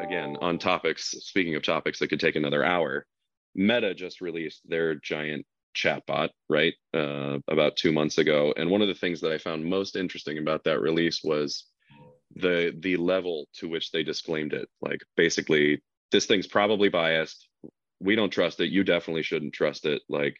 again 0.00 0.36
on 0.40 0.58
topics 0.58 1.14
speaking 1.20 1.54
of 1.54 1.62
topics 1.62 1.98
that 2.00 2.08
could 2.08 2.20
take 2.20 2.36
another 2.36 2.64
hour 2.64 3.06
meta 3.54 3.94
just 3.94 4.20
released 4.20 4.60
their 4.68 4.94
giant 4.94 5.46
chatbot 5.74 6.30
right 6.48 6.74
uh, 6.94 7.38
about 7.48 7.76
two 7.76 7.92
months 7.92 8.18
ago. 8.18 8.54
And 8.56 8.70
one 8.70 8.82
of 8.82 8.88
the 8.88 8.94
things 8.94 9.20
that 9.20 9.32
i 9.32 9.38
found 9.38 9.64
most 9.64 9.96
interesting 9.96 10.38
about 10.38 10.64
that 10.64 10.80
release 10.80 11.22
was 11.22 11.64
the 12.36 12.74
the 12.80 12.96
level 12.96 13.46
to 13.54 13.68
which 13.68 13.90
they 13.90 14.02
disclaimed 14.02 14.52
it. 14.52 14.68
Like 14.80 15.00
basically 15.16 15.82
this 16.10 16.26
thing's 16.26 16.46
probably 16.46 16.88
biased. 16.88 17.48
We 18.00 18.16
don't 18.16 18.30
trust 18.30 18.60
it. 18.60 18.70
You 18.70 18.84
definitely 18.84 19.22
shouldn't 19.22 19.54
trust 19.54 19.86
it. 19.86 20.02
Like 20.08 20.36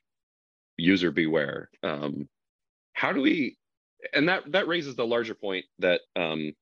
user 0.76 1.10
beware. 1.10 1.70
Um, 1.82 2.28
how 2.92 3.12
do 3.12 3.20
we 3.20 3.56
and 4.12 4.28
that 4.28 4.50
that 4.52 4.68
raises 4.68 4.96
the 4.96 5.06
larger 5.06 5.34
point 5.34 5.64
that 5.78 6.00
um, 6.16 6.52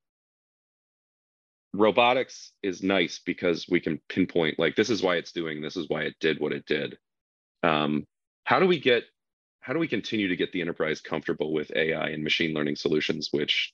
robotics 1.73 2.53
is 2.63 2.83
nice 2.83 3.21
because 3.25 3.67
we 3.69 3.81
can 3.81 4.01
pinpoint 4.09 4.59
like 4.59 4.77
this 4.77 4.91
is 4.91 5.03
why 5.03 5.17
it's 5.17 5.33
doing 5.33 5.63
this 5.63 5.77
is 5.77 5.89
why 5.89 6.03
it 6.03 6.15
did 6.21 6.39
what 6.39 6.53
it 6.53 6.67
did 6.67 6.99
um, 7.63 8.07
how 8.45 8.61
do 8.61 8.67
we 8.67 8.79
get 8.79 9.05
how 9.61 9.73
do 9.73 9.79
we 9.79 9.89
continue 9.89 10.29
to 10.29 10.37
get 10.37 10.53
the 10.53 10.61
enterprise 10.61 11.01
comfortable 11.01 11.53
with 11.53 11.73
ai 11.75 12.09
and 12.11 12.23
machine 12.23 12.55
learning 12.55 12.77
solutions 12.77 13.29
which 13.31 13.73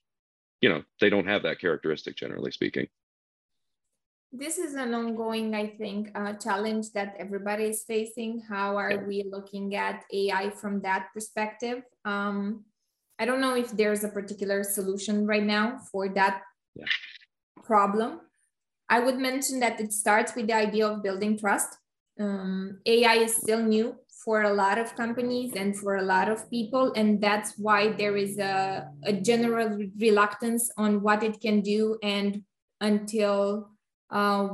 you 0.60 0.68
know 0.68 0.82
they 1.00 1.10
don't 1.10 1.26
have 1.26 1.42
that 1.42 1.60
characteristic 1.60 2.16
generally 2.16 2.52
speaking 2.52 2.86
this 4.30 4.58
is 4.58 4.74
an 4.74 4.94
ongoing 4.94 5.56
i 5.56 5.66
think 5.66 6.12
uh, 6.14 6.34
challenge 6.34 6.92
that 6.92 7.16
everybody 7.18 7.64
is 7.64 7.82
facing 7.82 8.40
how 8.48 8.76
are 8.76 8.92
yeah. 8.92 9.02
we 9.02 9.24
looking 9.28 9.74
at 9.74 10.04
ai 10.12 10.50
from 10.50 10.80
that 10.82 11.08
perspective 11.12 11.82
um, 12.04 12.64
i 13.18 13.24
don't 13.24 13.40
know 13.40 13.56
if 13.56 13.72
there's 13.72 14.04
a 14.04 14.08
particular 14.08 14.62
solution 14.62 15.26
right 15.26 15.44
now 15.44 15.80
for 15.90 16.08
that 16.08 16.42
yeah. 16.76 16.84
Problem 17.64 18.20
i 18.88 18.98
would 19.00 19.18
mention 19.18 19.60
that 19.60 19.80
it 19.80 19.92
starts 19.92 20.34
with 20.34 20.46
the 20.46 20.52
idea 20.52 20.86
of 20.86 21.02
building 21.02 21.38
trust 21.38 21.78
um, 22.20 22.80
ai 22.86 23.14
is 23.14 23.36
still 23.36 23.62
new 23.62 23.94
for 24.24 24.42
a 24.42 24.52
lot 24.52 24.78
of 24.78 24.94
companies 24.96 25.54
and 25.54 25.76
for 25.78 25.96
a 25.96 26.02
lot 26.02 26.28
of 26.28 26.50
people 26.50 26.92
and 26.96 27.20
that's 27.20 27.54
why 27.56 27.92
there 27.92 28.16
is 28.16 28.38
a, 28.38 28.88
a 29.04 29.12
general 29.12 29.78
reluctance 29.98 30.70
on 30.76 31.00
what 31.02 31.22
it 31.22 31.40
can 31.40 31.60
do 31.60 31.96
and 32.02 32.42
until 32.80 33.70
uh, 34.10 34.48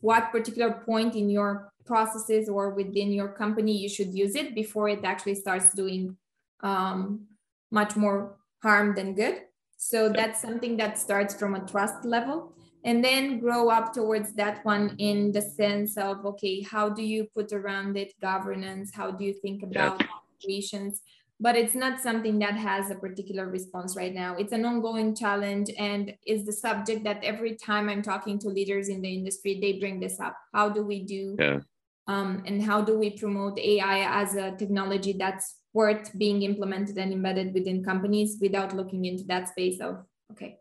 what 0.00 0.32
particular 0.32 0.72
point 0.84 1.14
in 1.14 1.30
your 1.30 1.72
processes 1.84 2.48
or 2.48 2.70
within 2.70 3.12
your 3.12 3.28
company 3.28 3.76
you 3.76 3.88
should 3.88 4.12
use 4.12 4.34
it 4.34 4.54
before 4.54 4.88
it 4.88 5.04
actually 5.04 5.34
starts 5.34 5.72
doing 5.74 6.16
um, 6.62 7.26
much 7.70 7.96
more 7.96 8.36
harm 8.62 8.94
than 8.94 9.14
good. 9.14 9.42
So 9.84 10.08
that's 10.08 10.40
something 10.40 10.76
that 10.76 10.98
starts 10.98 11.34
from 11.34 11.54
a 11.54 11.66
trust 11.66 12.04
level 12.04 12.52
and 12.84 13.04
then 13.04 13.40
grow 13.40 13.68
up 13.68 13.92
towards 13.92 14.32
that 14.34 14.64
one 14.64 14.94
in 14.98 15.32
the 15.32 15.42
sense 15.42 15.96
of 15.96 16.24
okay, 16.24 16.62
how 16.62 16.88
do 16.88 17.02
you 17.02 17.26
put 17.34 17.52
around 17.52 17.96
it 17.96 18.12
governance? 18.20 18.94
How 18.94 19.10
do 19.10 19.24
you 19.24 19.34
think 19.34 19.62
about 19.62 20.02
operations? 20.40 21.00
but 21.42 21.56
it's 21.56 21.74
not 21.74 22.00
something 22.00 22.38
that 22.38 22.54
has 22.54 22.92
a 22.92 22.94
particular 22.94 23.48
response 23.48 23.96
right 23.96 24.14
now. 24.14 24.36
It's 24.36 24.52
an 24.52 24.64
ongoing 24.64 25.12
challenge 25.12 25.70
and 25.76 26.14
is 26.24 26.46
the 26.46 26.52
subject 26.52 27.02
that 27.02 27.24
every 27.24 27.56
time 27.56 27.88
I'm 27.88 28.00
talking 28.00 28.38
to 28.38 28.48
leaders 28.48 28.88
in 28.88 29.02
the 29.02 29.12
industry, 29.12 29.58
they 29.60 29.72
bring 29.80 29.98
this 29.98 30.20
up. 30.20 30.36
How 30.54 30.68
do 30.68 30.84
we 30.84 31.02
do 31.02 31.34
yeah. 31.40 31.58
um, 32.06 32.44
and 32.46 32.62
how 32.62 32.80
do 32.80 32.96
we 32.96 33.10
promote 33.18 33.58
AI 33.58 34.22
as 34.22 34.36
a 34.36 34.52
technology 34.52 35.14
that's 35.18 35.56
worth 35.74 36.16
being 36.18 36.42
implemented 36.42 36.98
and 36.98 37.12
embedded 37.12 37.54
within 37.54 37.84
companies 37.84 38.38
without 38.40 38.76
looking 38.76 39.04
into 39.04 39.24
that 39.24 39.48
space 39.48 39.80
of, 39.80 40.04
okay, 40.30 40.58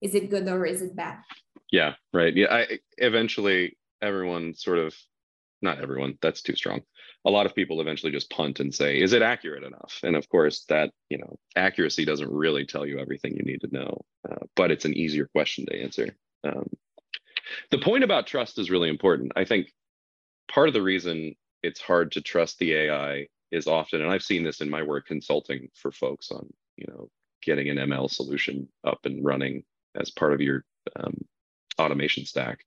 is 0.00 0.14
it 0.14 0.30
good 0.30 0.48
or 0.48 0.64
is 0.64 0.82
it 0.82 0.94
bad? 0.94 1.18
Yeah, 1.70 1.94
right. 2.12 2.34
Yeah, 2.34 2.52
I 2.52 2.78
eventually 2.98 3.76
everyone 4.00 4.54
sort 4.54 4.78
of 4.78 4.94
not 5.62 5.80
everyone, 5.80 6.18
that's 6.20 6.42
too 6.42 6.56
strong. 6.56 6.82
A 7.24 7.30
lot 7.30 7.46
of 7.46 7.54
people 7.54 7.80
eventually 7.80 8.12
just 8.12 8.30
punt 8.30 8.60
and 8.60 8.74
say, 8.74 9.00
is 9.00 9.12
it 9.12 9.22
accurate 9.22 9.62
enough? 9.62 10.00
And 10.02 10.16
of 10.16 10.28
course, 10.28 10.64
that, 10.68 10.90
you 11.08 11.18
know, 11.18 11.38
accuracy 11.56 12.04
doesn't 12.04 12.30
really 12.30 12.66
tell 12.66 12.84
you 12.84 12.98
everything 12.98 13.36
you 13.36 13.44
need 13.44 13.60
to 13.60 13.72
know, 13.72 14.04
uh, 14.28 14.44
but 14.56 14.72
it's 14.72 14.84
an 14.84 14.94
easier 14.94 15.28
question 15.32 15.64
to 15.66 15.80
answer. 15.80 16.16
Um, 16.44 16.68
the 17.70 17.78
point 17.78 18.02
about 18.04 18.26
trust 18.26 18.58
is 18.58 18.70
really 18.70 18.88
important. 18.88 19.32
I 19.36 19.44
think 19.44 19.68
part 20.50 20.68
of 20.68 20.74
the 20.74 20.82
reason 20.82 21.36
it's 21.62 21.80
hard 21.80 22.12
to 22.12 22.20
trust 22.20 22.58
the 22.58 22.74
AI 22.74 23.28
is 23.52 23.68
often, 23.68 24.02
and 24.02 24.10
I've 24.10 24.22
seen 24.22 24.42
this 24.42 24.60
in 24.60 24.70
my 24.70 24.82
work 24.82 25.06
consulting 25.06 25.68
for 25.74 25.92
folks 25.92 26.32
on, 26.32 26.52
you 26.76 26.86
know, 26.88 27.08
getting 27.42 27.68
an 27.68 27.76
ML 27.76 28.10
solution 28.10 28.68
up 28.84 29.00
and 29.04 29.24
running 29.24 29.62
as 29.94 30.10
part 30.10 30.32
of 30.32 30.40
your 30.40 30.64
um, 30.96 31.14
automation 31.78 32.24
stack 32.24 32.64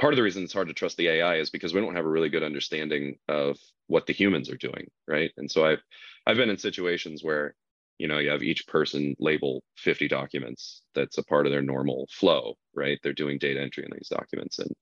part 0.00 0.14
of 0.14 0.16
the 0.16 0.22
reason 0.22 0.42
it's 0.42 0.52
hard 0.52 0.68
to 0.68 0.74
trust 0.74 0.96
the 0.96 1.08
AI 1.08 1.36
is 1.36 1.50
because 1.50 1.74
we 1.74 1.80
don't 1.80 1.94
have 1.94 2.06
a 2.06 2.10
really 2.10 2.30
good 2.30 2.42
understanding 2.42 3.18
of 3.28 3.58
what 3.86 4.06
the 4.06 4.14
humans 4.14 4.48
are 4.48 4.56
doing, 4.56 4.90
right? 5.06 5.30
And 5.36 5.50
so 5.50 5.64
I've 5.64 5.82
I've 6.26 6.36
been 6.38 6.50
in 6.50 6.58
situations 6.58 7.22
where 7.22 7.54
you 7.98 8.08
know 8.08 8.18
you 8.18 8.30
have 8.30 8.42
each 8.42 8.66
person 8.66 9.14
label 9.20 9.62
50 9.76 10.08
documents 10.08 10.82
that's 10.94 11.18
a 11.18 11.24
part 11.24 11.46
of 11.46 11.52
their 11.52 11.62
normal 11.62 12.08
flow, 12.10 12.54
right? 12.74 12.98
They're 13.02 13.12
doing 13.12 13.38
data 13.38 13.60
entry 13.60 13.84
in 13.84 13.90
these 13.92 14.08
documents, 14.08 14.58
and 14.58 14.72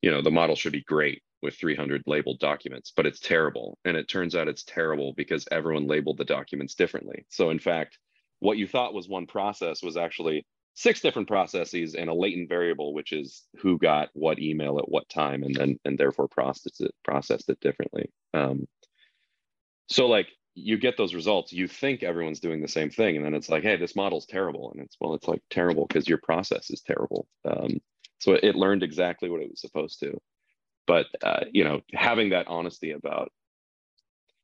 you 0.00 0.10
know 0.10 0.22
the 0.22 0.30
model 0.30 0.56
should 0.56 0.72
be 0.72 0.84
great 0.84 1.22
with 1.44 1.54
300 1.54 2.02
labeled 2.06 2.40
documents, 2.40 2.92
but 2.96 3.06
it's 3.06 3.20
terrible. 3.20 3.78
And 3.84 3.96
it 3.96 4.08
turns 4.08 4.34
out 4.34 4.48
it's 4.48 4.64
terrible 4.64 5.14
because 5.16 5.46
everyone 5.52 5.86
labeled 5.86 6.18
the 6.18 6.24
documents 6.24 6.74
differently. 6.74 7.26
So 7.28 7.50
in 7.50 7.60
fact, 7.60 7.98
what 8.40 8.58
you 8.58 8.66
thought 8.66 8.94
was 8.94 9.08
one 9.08 9.26
process 9.26 9.82
was 9.82 9.96
actually 9.96 10.44
six 10.74 11.00
different 11.00 11.28
processes 11.28 11.94
and 11.94 12.10
a 12.10 12.14
latent 12.14 12.48
variable, 12.48 12.92
which 12.92 13.12
is 13.12 13.44
who 13.60 13.78
got 13.78 14.08
what 14.12 14.40
email 14.40 14.78
at 14.78 14.88
what 14.88 15.08
time, 15.08 15.42
and 15.44 15.54
then 15.54 15.78
and 15.84 15.96
therefore 15.96 16.28
processed 16.28 16.80
it 16.80 16.92
processed 17.04 17.48
it 17.48 17.60
differently. 17.60 18.10
Um, 18.34 18.66
so 19.88 20.06
like 20.06 20.28
you 20.54 20.78
get 20.78 20.96
those 20.96 21.14
results, 21.14 21.52
you 21.52 21.66
think 21.66 22.02
everyone's 22.02 22.40
doing 22.40 22.60
the 22.60 22.68
same 22.68 22.90
thing, 22.90 23.16
and 23.16 23.24
then 23.24 23.34
it's 23.34 23.48
like, 23.48 23.62
hey, 23.62 23.76
this 23.76 23.96
model's 23.96 24.26
terrible, 24.26 24.72
and 24.72 24.84
it's 24.84 24.96
well, 25.00 25.14
it's 25.14 25.28
like 25.28 25.42
terrible 25.50 25.86
because 25.86 26.08
your 26.08 26.18
process 26.18 26.70
is 26.70 26.80
terrible. 26.80 27.26
Um, 27.44 27.80
so 28.20 28.32
it, 28.32 28.44
it, 28.44 28.54
learned 28.54 28.82
exactly 28.82 29.28
what 29.28 29.42
it 29.42 29.50
was 29.50 29.60
supposed 29.60 30.00
to, 30.00 30.18
but 30.86 31.06
uh, 31.22 31.44
you 31.52 31.64
know, 31.64 31.80
having 31.92 32.30
that 32.30 32.48
honesty 32.48 32.92
about 32.92 33.32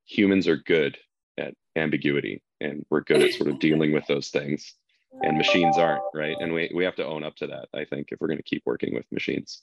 humans 0.06 0.48
are 0.48 0.56
good 0.56 0.98
at 1.38 1.54
ambiguity, 1.76 2.42
and 2.60 2.84
we're 2.90 3.02
good 3.02 3.22
at 3.22 3.34
sort 3.34 3.50
of 3.50 3.58
dealing 3.58 3.92
with 3.92 4.06
those 4.06 4.28
things 4.28 4.74
and 5.22 5.36
machines 5.36 5.76
aren't 5.76 6.02
right? 6.14 6.36
And 6.40 6.52
we, 6.52 6.70
we 6.74 6.84
have 6.84 6.96
to 6.96 7.06
own 7.06 7.24
up 7.24 7.36
to 7.36 7.46
that 7.48 7.68
i 7.74 7.84
think 7.84 8.08
if 8.10 8.20
we're 8.20 8.28
going 8.28 8.38
to 8.38 8.44
keep 8.44 8.62
working 8.64 8.94
with 8.94 9.04
machines. 9.10 9.62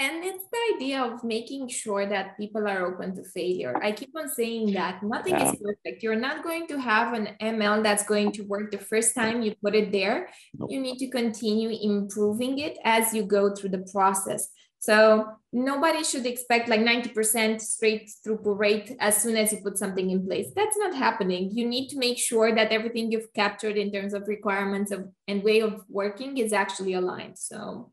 And 0.00 0.22
it's 0.22 0.44
the 0.52 0.76
idea 0.76 1.02
of 1.02 1.24
making 1.24 1.66
sure 1.70 2.06
that 2.08 2.36
people 2.36 2.68
are 2.68 2.86
open 2.86 3.16
to 3.16 3.24
failure. 3.24 3.74
I 3.82 3.90
keep 3.90 4.10
on 4.16 4.28
saying 4.28 4.72
that 4.74 5.02
nothing 5.02 5.34
yeah. 5.34 5.50
is 5.50 5.58
perfect. 5.60 6.04
You're 6.04 6.14
not 6.14 6.44
going 6.44 6.68
to 6.68 6.78
have 6.78 7.14
an 7.14 7.30
ml 7.42 7.82
that's 7.82 8.04
going 8.04 8.30
to 8.32 8.42
work 8.42 8.70
the 8.70 8.78
first 8.78 9.16
time 9.16 9.42
you 9.42 9.56
put 9.60 9.74
it 9.74 9.90
there. 9.90 10.28
Nope. 10.54 10.70
you 10.70 10.80
need 10.80 10.98
to 10.98 11.08
continue 11.08 11.70
improving 11.82 12.60
it 12.60 12.78
as 12.84 13.12
you 13.12 13.24
go 13.24 13.52
through 13.52 13.70
the 13.70 13.84
process 13.92 14.50
so 14.80 15.26
nobody 15.52 16.04
should 16.04 16.24
expect 16.24 16.68
like 16.68 16.80
90% 16.80 17.60
straight 17.60 18.10
throughput 18.24 18.58
rate 18.58 18.96
as 19.00 19.20
soon 19.20 19.36
as 19.36 19.52
you 19.52 19.58
put 19.58 19.76
something 19.76 20.10
in 20.10 20.24
place. 20.24 20.48
That's 20.54 20.76
not 20.76 20.94
happening. 20.94 21.50
You 21.50 21.66
need 21.66 21.88
to 21.88 21.98
make 21.98 22.18
sure 22.18 22.54
that 22.54 22.70
everything 22.70 23.10
you've 23.10 23.32
captured 23.34 23.76
in 23.76 23.90
terms 23.90 24.14
of 24.14 24.28
requirements 24.28 24.92
of, 24.92 25.08
and 25.26 25.42
way 25.42 25.60
of 25.60 25.82
working 25.88 26.38
is 26.38 26.52
actually 26.52 26.92
aligned. 26.94 27.38
So 27.38 27.90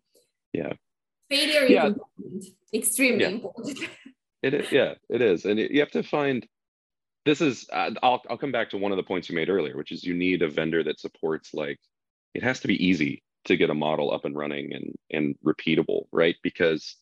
yeah, 0.53 0.73
failure 1.29 1.65
yeah. 1.65 1.87
is 1.87 1.93
important, 1.93 2.45
extremely 2.73 3.21
yeah. 3.21 3.29
important. 3.29 3.79
it 4.43 4.53
is, 4.53 4.71
yeah, 4.71 4.93
it 5.09 5.21
is. 5.21 5.45
And 5.45 5.59
it, 5.59 5.71
you 5.71 5.79
have 5.79 5.91
to 5.91 6.03
find, 6.03 6.47
this 7.25 7.41
is, 7.41 7.67
uh, 7.73 7.91
I'll, 8.03 8.21
I'll 8.29 8.37
come 8.37 8.51
back 8.51 8.69
to 8.69 8.77
one 8.77 8.91
of 8.91 8.97
the 8.97 9.03
points 9.03 9.27
you 9.27 9.35
made 9.35 9.49
earlier, 9.49 9.75
which 9.75 9.91
is 9.91 10.03
you 10.03 10.13
need 10.13 10.43
a 10.43 10.49
vendor 10.49 10.83
that 10.83 10.99
supports 10.99 11.53
like, 11.53 11.79
it 12.35 12.43
has 12.43 12.59
to 12.59 12.67
be 12.67 12.85
easy 12.85 13.23
to 13.45 13.57
get 13.57 13.69
a 13.69 13.75
model 13.75 14.11
up 14.11 14.25
and 14.25 14.35
running 14.35 14.73
and 14.73 14.95
and 15.11 15.35
repeatable, 15.45 16.05
right? 16.11 16.35
Because 16.43 16.95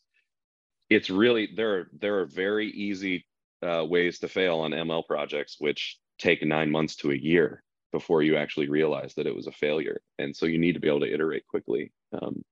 it's 0.89 1.09
really 1.09 1.49
there 1.55 1.79
are 1.79 1.89
there 1.99 2.19
are 2.19 2.25
very 2.25 2.69
easy 2.69 3.25
uh, 3.61 3.85
ways 3.85 4.19
to 4.19 4.27
fail 4.27 4.59
on 4.59 4.71
ML 4.71 5.05
projects, 5.05 5.57
which 5.59 5.97
take 6.19 6.43
nine 6.43 6.69
months 6.69 6.95
to 6.97 7.11
a 7.11 7.15
year 7.15 7.63
before 7.91 8.23
you 8.23 8.35
actually 8.35 8.69
realize 8.69 9.13
that 9.15 9.27
it 9.27 9.35
was 9.35 9.47
a 9.47 9.51
failure. 9.51 10.01
And 10.19 10.35
so 10.35 10.45
you 10.45 10.57
need 10.57 10.73
to 10.73 10.79
be 10.79 10.87
able 10.87 11.01
to 11.01 11.13
iterate 11.13 11.47
quickly. 11.47 11.91
Um, 12.11 12.43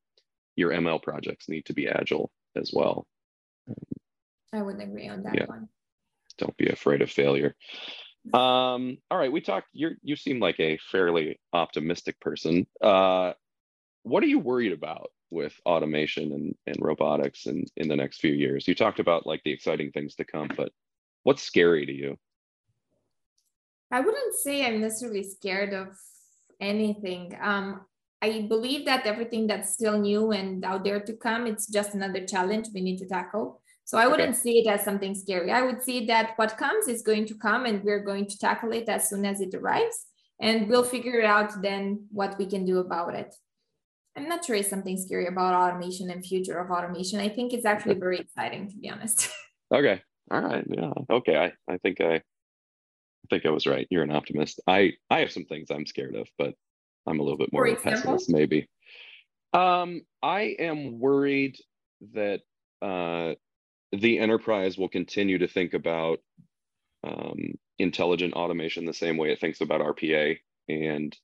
your 0.55 0.71
ML 0.71 1.01
projects 1.01 1.49
need 1.49 1.65
to 1.65 1.73
be 1.73 1.87
agile 1.87 2.31
as 2.55 2.71
well. 2.73 3.07
I 4.53 4.61
would 4.61 4.79
agree 4.79 5.07
on 5.07 5.23
that 5.23 5.35
yeah. 5.35 5.45
one. 5.45 5.69
Don't 6.37 6.55
be 6.57 6.67
afraid 6.67 7.01
of 7.01 7.09
failure. 7.09 7.55
Um, 8.33 8.97
all 9.09 9.17
right, 9.17 9.31
we 9.31 9.41
talked. 9.41 9.69
You 9.73 9.91
you 10.03 10.15
seem 10.15 10.39
like 10.39 10.59
a 10.59 10.77
fairly 10.91 11.39
optimistic 11.53 12.19
person. 12.19 12.67
Uh, 12.81 13.33
what 14.03 14.23
are 14.23 14.27
you 14.27 14.39
worried 14.39 14.73
about 14.73 15.11
with 15.29 15.53
automation 15.65 16.31
and, 16.33 16.55
and 16.67 16.77
robotics 16.79 17.45
in, 17.45 17.65
in 17.77 17.87
the 17.87 17.95
next 17.95 18.19
few 18.19 18.33
years? 18.33 18.67
You 18.67 18.75
talked 18.75 18.99
about 18.99 19.25
like 19.25 19.41
the 19.43 19.51
exciting 19.51 19.91
things 19.91 20.15
to 20.15 20.25
come, 20.25 20.49
but 20.55 20.71
what's 21.23 21.43
scary 21.43 21.85
to 21.85 21.93
you? 21.93 22.17
I 23.91 23.99
wouldn't 23.99 24.35
say 24.35 24.65
I'm 24.65 24.81
necessarily 24.81 25.23
scared 25.23 25.73
of 25.73 25.89
anything. 26.59 27.37
Um, 27.41 27.81
I 28.21 28.45
believe 28.47 28.85
that 28.85 29.05
everything 29.05 29.47
that's 29.47 29.73
still 29.73 29.99
new 29.99 30.31
and 30.31 30.63
out 30.63 30.83
there 30.83 30.99
to 30.99 31.13
come, 31.13 31.47
it's 31.47 31.67
just 31.67 31.93
another 31.93 32.25
challenge 32.25 32.67
we 32.73 32.81
need 32.81 32.97
to 32.99 33.07
tackle. 33.07 33.61
So 33.83 33.97
I 33.97 34.07
wouldn't 34.07 34.29
okay. 34.29 34.37
see 34.37 34.59
it 34.59 34.67
as 34.67 34.85
something 34.85 35.15
scary. 35.15 35.51
I 35.51 35.63
would 35.63 35.81
see 35.83 36.05
that 36.05 36.33
what 36.37 36.57
comes 36.57 36.87
is 36.87 37.01
going 37.01 37.25
to 37.25 37.35
come 37.35 37.65
and 37.65 37.83
we're 37.83 38.03
going 38.03 38.27
to 38.27 38.37
tackle 38.37 38.71
it 38.71 38.87
as 38.87 39.09
soon 39.09 39.25
as 39.25 39.41
it 39.41 39.53
arrives. 39.53 40.05
And 40.39 40.69
we'll 40.69 40.83
figure 40.83 41.23
out 41.23 41.61
then 41.61 42.05
what 42.11 42.37
we 42.37 42.45
can 42.45 42.63
do 42.63 42.77
about 42.77 43.15
it. 43.15 43.35
I'm 44.17 44.27
not 44.27 44.43
sure 44.43 44.55
it's 44.55 44.69
something 44.69 44.97
scary 44.97 45.27
about 45.27 45.53
automation 45.53 46.09
and 46.09 46.25
future 46.25 46.57
of 46.59 46.69
automation. 46.69 47.19
I 47.19 47.29
think 47.29 47.53
it's 47.53 47.65
actually 47.65 47.95
very 47.95 48.19
exciting 48.19 48.69
to 48.69 48.77
be 48.77 48.89
honest. 48.89 49.29
okay. 49.73 50.01
All 50.29 50.41
right. 50.41 50.65
Yeah. 50.67 50.91
Okay. 51.09 51.37
I, 51.37 51.71
I 51.71 51.77
think 51.77 52.01
I 52.01 52.15
I 52.15 53.27
think 53.29 53.45
I 53.45 53.51
was 53.51 53.67
right. 53.67 53.87
You're 53.89 54.03
an 54.03 54.11
optimist. 54.11 54.59
I 54.67 54.93
I 55.09 55.19
have 55.19 55.31
some 55.31 55.45
things 55.45 55.69
I'm 55.71 55.85
scared 55.85 56.15
of, 56.15 56.27
but 56.37 56.55
I'm 57.07 57.19
a 57.19 57.23
little 57.23 57.37
bit 57.37 57.53
more 57.53 57.65
of 57.65 57.73
a 57.73 57.81
pessimist, 57.81 58.29
maybe. 58.29 58.67
Um, 59.53 60.01
I 60.21 60.55
am 60.59 60.99
worried 60.99 61.57
that 62.13 62.41
uh, 62.81 63.33
the 63.91 64.19
enterprise 64.19 64.77
will 64.77 64.87
continue 64.89 65.37
to 65.39 65.47
think 65.47 65.73
about 65.73 66.19
um, 67.03 67.55
intelligent 67.79 68.33
automation 68.33 68.85
the 68.85 68.93
same 68.93 69.17
way 69.17 69.31
it 69.31 69.39
thinks 69.39 69.61
about 69.61 69.81
RPA, 69.81 70.37
and 70.69 71.15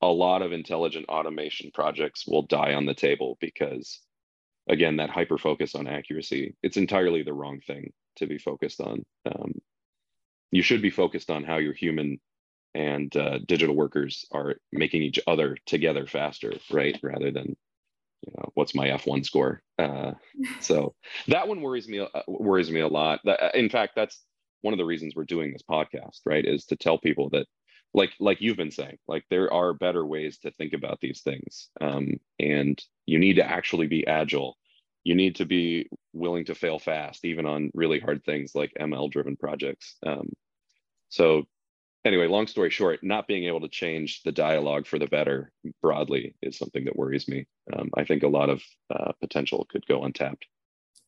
a 0.00 0.08
lot 0.08 0.42
of 0.42 0.52
intelligent 0.52 1.08
automation 1.08 1.70
projects 1.72 2.26
will 2.26 2.42
die 2.42 2.74
on 2.74 2.86
the 2.86 2.94
table 2.94 3.36
because, 3.40 4.00
again, 4.68 4.96
that 4.96 5.10
hyper 5.10 5.38
focus 5.38 5.74
on 5.74 5.86
accuracy, 5.86 6.56
it's 6.62 6.76
entirely 6.76 7.22
the 7.22 7.32
wrong 7.32 7.60
thing 7.66 7.92
to 8.16 8.26
be 8.26 8.38
focused 8.38 8.80
on. 8.80 9.04
Um, 9.26 9.54
you 10.50 10.62
should 10.62 10.82
be 10.82 10.90
focused 10.90 11.30
on 11.30 11.44
how 11.44 11.56
your 11.56 11.74
human 11.74 12.20
and 12.74 13.14
uh, 13.16 13.38
digital 13.46 13.74
workers 13.74 14.24
are 14.30 14.56
making 14.72 15.02
each 15.02 15.18
other 15.26 15.56
together 15.66 16.06
faster, 16.06 16.52
right? 16.70 16.98
Rather 17.02 17.30
than, 17.30 17.56
you 18.22 18.32
know, 18.36 18.50
what's 18.54 18.74
my 18.74 18.88
F1 18.88 19.24
score? 19.24 19.62
Uh, 19.78 20.12
so 20.60 20.94
that 21.28 21.48
one 21.48 21.60
worries 21.60 21.88
me 21.88 22.00
uh, 22.00 22.06
worries 22.26 22.70
me 22.70 22.80
a 22.80 22.88
lot. 22.88 23.20
Uh, 23.26 23.48
in 23.54 23.68
fact, 23.68 23.94
that's 23.96 24.22
one 24.62 24.74
of 24.74 24.78
the 24.78 24.84
reasons 24.84 25.14
we're 25.14 25.24
doing 25.24 25.52
this 25.52 25.62
podcast, 25.68 26.20
right? 26.24 26.44
Is 26.44 26.66
to 26.66 26.76
tell 26.76 26.98
people 26.98 27.30
that, 27.30 27.46
like 27.94 28.12
like 28.20 28.40
you've 28.40 28.56
been 28.56 28.70
saying, 28.70 28.98
like 29.08 29.24
there 29.30 29.52
are 29.52 29.72
better 29.72 30.04
ways 30.04 30.38
to 30.38 30.50
think 30.52 30.72
about 30.72 31.00
these 31.00 31.22
things, 31.22 31.68
um, 31.80 32.14
and 32.38 32.82
you 33.06 33.18
need 33.18 33.36
to 33.36 33.48
actually 33.48 33.86
be 33.86 34.06
agile. 34.06 34.56
You 35.04 35.14
need 35.14 35.36
to 35.36 35.46
be 35.46 35.88
willing 36.12 36.44
to 36.46 36.54
fail 36.54 36.78
fast, 36.78 37.24
even 37.24 37.46
on 37.46 37.70
really 37.74 37.98
hard 38.00 38.24
things 38.24 38.54
like 38.54 38.72
ML 38.78 39.10
driven 39.10 39.36
projects. 39.36 39.96
Um, 40.06 40.30
so 41.08 41.44
anyway, 42.04 42.26
long 42.26 42.46
story 42.46 42.70
short, 42.70 43.00
not 43.02 43.26
being 43.26 43.44
able 43.44 43.60
to 43.60 43.68
change 43.68 44.22
the 44.22 44.32
dialogue 44.32 44.86
for 44.86 44.98
the 44.98 45.06
better 45.06 45.52
broadly 45.82 46.34
is 46.42 46.58
something 46.58 46.84
that 46.84 46.96
worries 46.96 47.28
me. 47.28 47.46
Um, 47.72 47.90
I 47.96 48.04
think 48.04 48.22
a 48.22 48.28
lot 48.28 48.50
of 48.50 48.62
uh, 48.90 49.12
potential 49.20 49.66
could 49.70 49.86
go 49.86 50.04
untapped. 50.04 50.46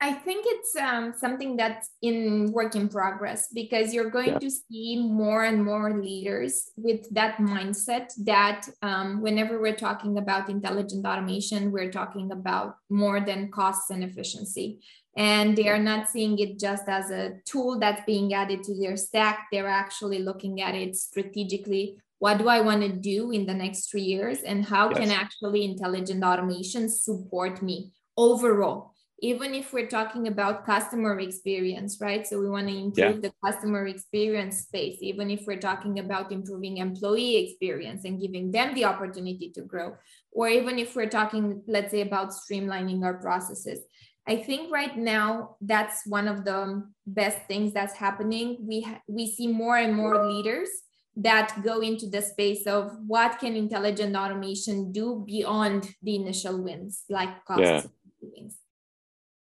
I 0.03 0.15
think 0.15 0.47
it's 0.49 0.75
um, 0.77 1.13
something 1.15 1.59
that's 1.59 1.91
in 2.01 2.53
work 2.53 2.75
in 2.75 2.89
progress 2.89 3.49
because 3.53 3.93
you're 3.93 4.09
going 4.09 4.29
yeah. 4.29 4.39
to 4.39 4.51
see 4.51 4.97
more 4.97 5.45
and 5.45 5.63
more 5.63 6.01
leaders 6.01 6.71
with 6.77 7.07
that 7.15 7.37
mindset 7.37 8.11
that 8.25 8.67
um, 8.81 9.21
whenever 9.21 9.61
we're 9.61 9.77
talking 9.77 10.17
about 10.17 10.49
intelligent 10.49 11.05
automation, 11.05 11.71
we're 11.71 11.93
talking 11.93 12.33
about 12.33 12.77
more 12.89 13.21
than 13.21 13.51
costs 13.51 13.91
and 13.91 14.03
efficiency. 14.03 14.81
And 15.19 15.55
they 15.55 15.69
are 15.69 15.79
not 15.79 16.09
seeing 16.09 16.39
it 16.39 16.59
just 16.59 16.89
as 16.89 17.11
a 17.11 17.35
tool 17.45 17.79
that's 17.79 18.03
being 18.07 18.33
added 18.33 18.63
to 18.65 18.81
their 18.81 18.97
stack. 18.97 19.49
They're 19.53 19.69
actually 19.69 20.21
looking 20.21 20.63
at 20.63 20.75
it 20.75 20.97
strategically. 20.97 21.99
What 22.21 22.37
do 22.37 22.49
i 22.49 22.61
want 22.61 22.83
to 22.83 22.93
do 22.93 23.31
in 23.31 23.47
the 23.47 23.55
next 23.55 23.91
three 23.91 24.03
years 24.03 24.41
and 24.43 24.63
how 24.65 24.91
yes. 24.91 24.99
can 24.99 25.11
actually 25.11 25.65
intelligent 25.65 26.23
automation 26.23 26.91
support 26.91 27.63
me 27.63 27.93
overall 28.15 28.93
even 29.23 29.55
if 29.55 29.73
we're 29.73 29.87
talking 29.87 30.29
about 30.29 30.65
customer 30.65 31.19
experience 31.21 31.99
right 32.01 32.27
so 32.27 32.41
we 32.41 32.49
want 32.49 32.69
to 32.69 32.77
improve 32.77 33.17
yeah. 33.17 33.21
the 33.21 33.33
customer 33.45 33.87
experience 33.87 34.63
space 34.63 34.99
even 35.01 35.31
if 35.31 35.47
we're 35.47 35.59
talking 35.59 35.99
about 35.99 36.33
improving 36.33 36.79
employee 36.79 37.37
experience 37.37 38.05
and 38.05 38.21
giving 38.21 38.51
them 38.51 38.75
the 38.75 38.85
opportunity 38.85 39.51
to 39.55 39.63
grow 39.63 39.95
or 40.33 40.49
even 40.49 40.79
if 40.79 40.97
we're 40.97 41.09
talking 41.09 41.63
let's 41.67 41.91
say 41.91 42.01
about 42.01 42.31
streamlining 42.31 43.05
our 43.05 43.15
processes 43.15 43.81
I 44.27 44.37
think 44.37 44.71
right 44.71 44.97
now 44.97 45.57
that's 45.61 46.07
one 46.07 46.29
of 46.29 46.45
the 46.45 46.85
best 47.07 47.39
things 47.49 47.73
that's 47.73 47.97
happening. 47.97 48.59
We 48.61 48.83
ha- 48.83 49.01
we 49.09 49.27
see 49.27 49.49
more 49.49 49.77
and 49.79 49.97
more 49.97 50.31
leaders 50.31 50.69
that 51.17 51.63
go 51.65 51.81
into 51.81 52.07
the 52.07 52.23
space 52.23 52.67
of 52.67 52.97
what 53.07 53.39
can 53.41 53.57
intelligent 53.57 54.15
automation 54.15 54.93
do 54.93 55.25
beyond 55.27 55.95
the 56.03 56.15
initial 56.17 56.63
wins, 56.63 57.05
like 57.09 57.45
cost 57.45 57.61
yeah. 57.61 57.83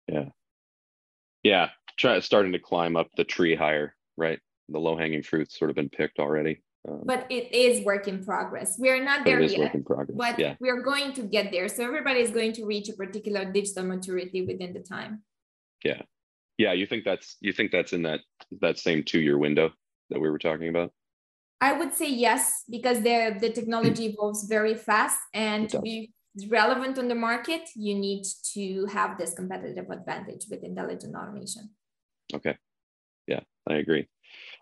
Yeah, 0.09 0.25
yeah, 1.43 1.69
try 1.99 2.19
starting 2.21 2.53
to 2.53 2.59
climb 2.59 2.97
up 2.97 3.09
the 3.17 3.25
tree 3.25 3.55
higher, 3.55 3.95
right? 4.17 4.39
The 4.69 4.79
low 4.79 4.97
hanging 4.97 5.23
fruits 5.23 5.59
sort 5.59 5.71
of 5.71 5.77
been 5.77 5.89
picked 5.89 6.19
already. 6.19 6.63
Um, 6.89 7.03
but 7.05 7.27
it 7.31 7.53
is 7.53 7.85
work 7.85 8.09
in 8.09 8.25
progress. 8.25 8.79
We 8.79 8.89
are 8.91 9.03
not 9.03 9.25
there 9.25 9.41
yet, 9.41 9.75
but 10.15 10.39
yeah. 10.39 10.55
we 10.61 10.71
are 10.71 10.81
going 10.81 11.13
to 11.15 11.23
get 11.23 11.51
there. 11.51 11.69
So 11.69 11.85
everybody 11.85 12.21
is 12.21 12.31
going 12.31 12.53
to 12.55 12.65
reach 12.65 12.89
a 12.89 12.93
particular 12.93 13.45
digital 13.45 13.85
maturity 13.85 14.47
within 14.47 14.73
the 14.73 14.81
time. 14.81 15.23
Yeah, 15.85 16.03
yeah. 16.57 16.73
You 16.73 16.87
think 16.87 17.05
that's 17.05 17.37
you 17.41 17.53
think 17.53 17.73
that's 17.73 17.93
in 17.93 18.03
that 18.03 18.21
that 18.61 18.79
same 18.79 19.03
two 19.05 19.21
year 19.21 19.39
window 19.39 19.71
that 20.11 20.21
we 20.21 20.31
were 20.31 20.39
talking 20.39 20.69
about? 20.69 20.93
I 21.61 21.73
would 21.73 21.93
say 21.93 22.11
yes, 22.11 22.65
because 22.71 23.03
the 23.03 23.37
the 23.41 23.51
technology 23.51 24.07
evolves 24.07 24.45
very 24.45 24.75
fast, 24.75 25.19
and 25.35 25.69
to 25.71 25.81
be 25.81 26.13
relevant 26.47 26.99
on 26.99 27.09
the 27.09 27.15
market, 27.15 27.69
you 27.75 27.95
need 27.95 28.25
to 28.55 28.87
have 28.87 29.19
this 29.19 29.35
competitive 29.35 29.91
advantage 29.91 30.47
with 30.51 30.63
intelligent 30.63 31.15
automation. 31.15 31.71
Okay. 32.33 32.57
Yeah, 33.27 33.41
I 33.69 33.75
agree. 33.75 34.07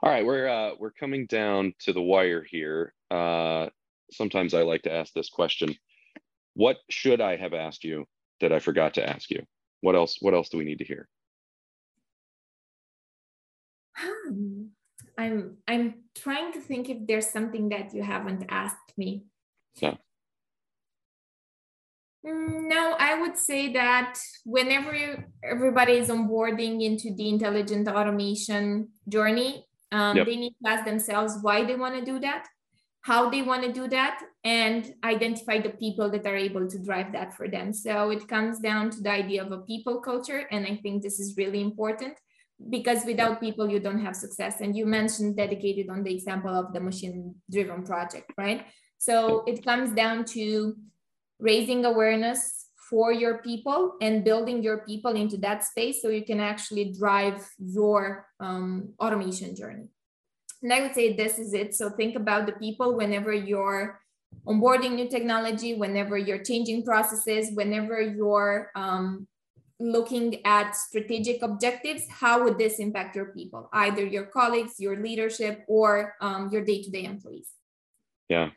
All 0.02 0.10
right, 0.10 0.24
we're 0.24 0.48
uh, 0.48 0.72
we're 0.78 0.92
coming 0.92 1.26
down 1.26 1.74
to 1.80 1.92
the 1.92 2.02
wire 2.02 2.44
here. 2.48 2.94
Uh, 3.10 3.68
sometimes 4.12 4.54
I 4.54 4.62
like 4.62 4.82
to 4.82 4.92
ask 4.92 5.12
this 5.12 5.30
question: 5.30 5.74
What 6.54 6.78
should 6.90 7.20
I 7.20 7.36
have 7.36 7.54
asked 7.54 7.84
you 7.84 8.06
that 8.40 8.52
I 8.52 8.58
forgot 8.58 8.94
to 8.94 9.08
ask 9.08 9.30
you? 9.30 9.42
What 9.80 9.94
else? 9.94 10.18
What 10.20 10.34
else 10.34 10.48
do 10.48 10.58
we 10.58 10.64
need 10.64 10.78
to 10.78 10.84
hear? 10.84 11.08
Um, 14.02 14.70
I'm 15.18 15.56
I'm 15.66 15.94
trying 16.14 16.52
to 16.52 16.60
think 16.60 16.88
if 16.88 17.06
there's 17.06 17.30
something 17.30 17.70
that 17.70 17.94
you 17.94 18.02
haven't 18.02 18.44
asked 18.48 18.92
me. 18.96 19.24
Yeah. 19.80 19.96
Mm, 22.24 22.68
no, 22.68 22.94
I 22.98 23.20
would 23.20 23.36
say 23.36 23.72
that 23.72 24.18
whenever 24.44 25.24
everybody 25.42 25.94
is 25.94 26.08
onboarding 26.08 26.82
into 26.82 27.12
the 27.14 27.28
intelligent 27.28 27.88
automation 27.88 28.90
journey, 29.08 29.66
um, 29.92 30.16
yep. 30.16 30.26
They 30.26 30.36
need 30.36 30.54
to 30.62 30.68
ask 30.68 30.84
themselves 30.84 31.38
why 31.42 31.64
they 31.64 31.76
want 31.76 31.94
to 31.94 32.04
do 32.04 32.18
that, 32.20 32.46
how 33.02 33.30
they 33.30 33.42
want 33.42 33.62
to 33.62 33.72
do 33.72 33.88
that, 33.88 34.20
and 34.44 34.92
identify 35.04 35.60
the 35.60 35.70
people 35.70 36.10
that 36.10 36.26
are 36.26 36.36
able 36.36 36.68
to 36.68 36.78
drive 36.78 37.12
that 37.12 37.34
for 37.34 37.48
them. 37.48 37.72
So 37.72 38.10
it 38.10 38.26
comes 38.26 38.58
down 38.58 38.90
to 38.90 39.00
the 39.00 39.10
idea 39.10 39.44
of 39.44 39.52
a 39.52 39.58
people 39.58 40.00
culture. 40.00 40.46
And 40.50 40.66
I 40.66 40.76
think 40.82 41.02
this 41.02 41.20
is 41.20 41.36
really 41.36 41.60
important 41.60 42.18
because 42.70 43.04
without 43.04 43.40
people, 43.40 43.70
you 43.70 43.78
don't 43.78 44.00
have 44.00 44.16
success. 44.16 44.60
And 44.60 44.76
you 44.76 44.86
mentioned 44.86 45.36
dedicated 45.36 45.88
on 45.88 46.02
the 46.02 46.14
example 46.14 46.54
of 46.54 46.72
the 46.72 46.80
machine 46.80 47.36
driven 47.50 47.84
project, 47.84 48.32
right? 48.36 48.66
So 48.98 49.44
it 49.46 49.64
comes 49.64 49.92
down 49.92 50.24
to 50.36 50.74
raising 51.38 51.84
awareness 51.84 52.66
for 52.88 53.12
your 53.12 53.38
people 53.38 53.94
and 54.00 54.24
building 54.24 54.62
your 54.62 54.78
people 54.86 55.16
into 55.16 55.36
that 55.38 55.64
space 55.64 56.00
so 56.00 56.08
you 56.08 56.24
can 56.24 56.40
actually 56.40 56.92
drive 56.92 57.44
your 57.58 58.26
um, 58.38 58.94
automation 59.00 59.56
journey. 59.56 59.88
And 60.62 60.72
I 60.72 60.80
would 60.82 60.94
say 60.94 61.14
this 61.14 61.38
is 61.38 61.52
it. 61.52 61.74
So 61.74 61.90
think 61.90 62.16
about 62.16 62.46
the 62.46 62.52
people 62.52 62.96
whenever 62.96 63.32
you're 63.32 64.00
onboarding 64.46 64.94
new 64.94 65.08
technology, 65.08 65.74
whenever 65.74 66.16
you're 66.16 66.42
changing 66.42 66.84
processes, 66.84 67.50
whenever 67.54 68.00
you're 68.00 68.70
um, 68.76 69.26
looking 69.78 70.44
at 70.46 70.74
strategic 70.74 71.42
objectives, 71.42 72.04
how 72.08 72.44
would 72.44 72.56
this 72.56 72.78
impact 72.78 73.16
your 73.16 73.26
people, 73.26 73.68
either 73.72 74.04
your 74.04 74.26
colleagues, 74.26 74.74
your 74.78 74.96
leadership, 74.96 75.64
or 75.68 76.14
um, 76.20 76.48
your 76.50 76.64
day-to-day 76.64 77.04
employees? 77.04 77.50
Yeah, 78.28 78.50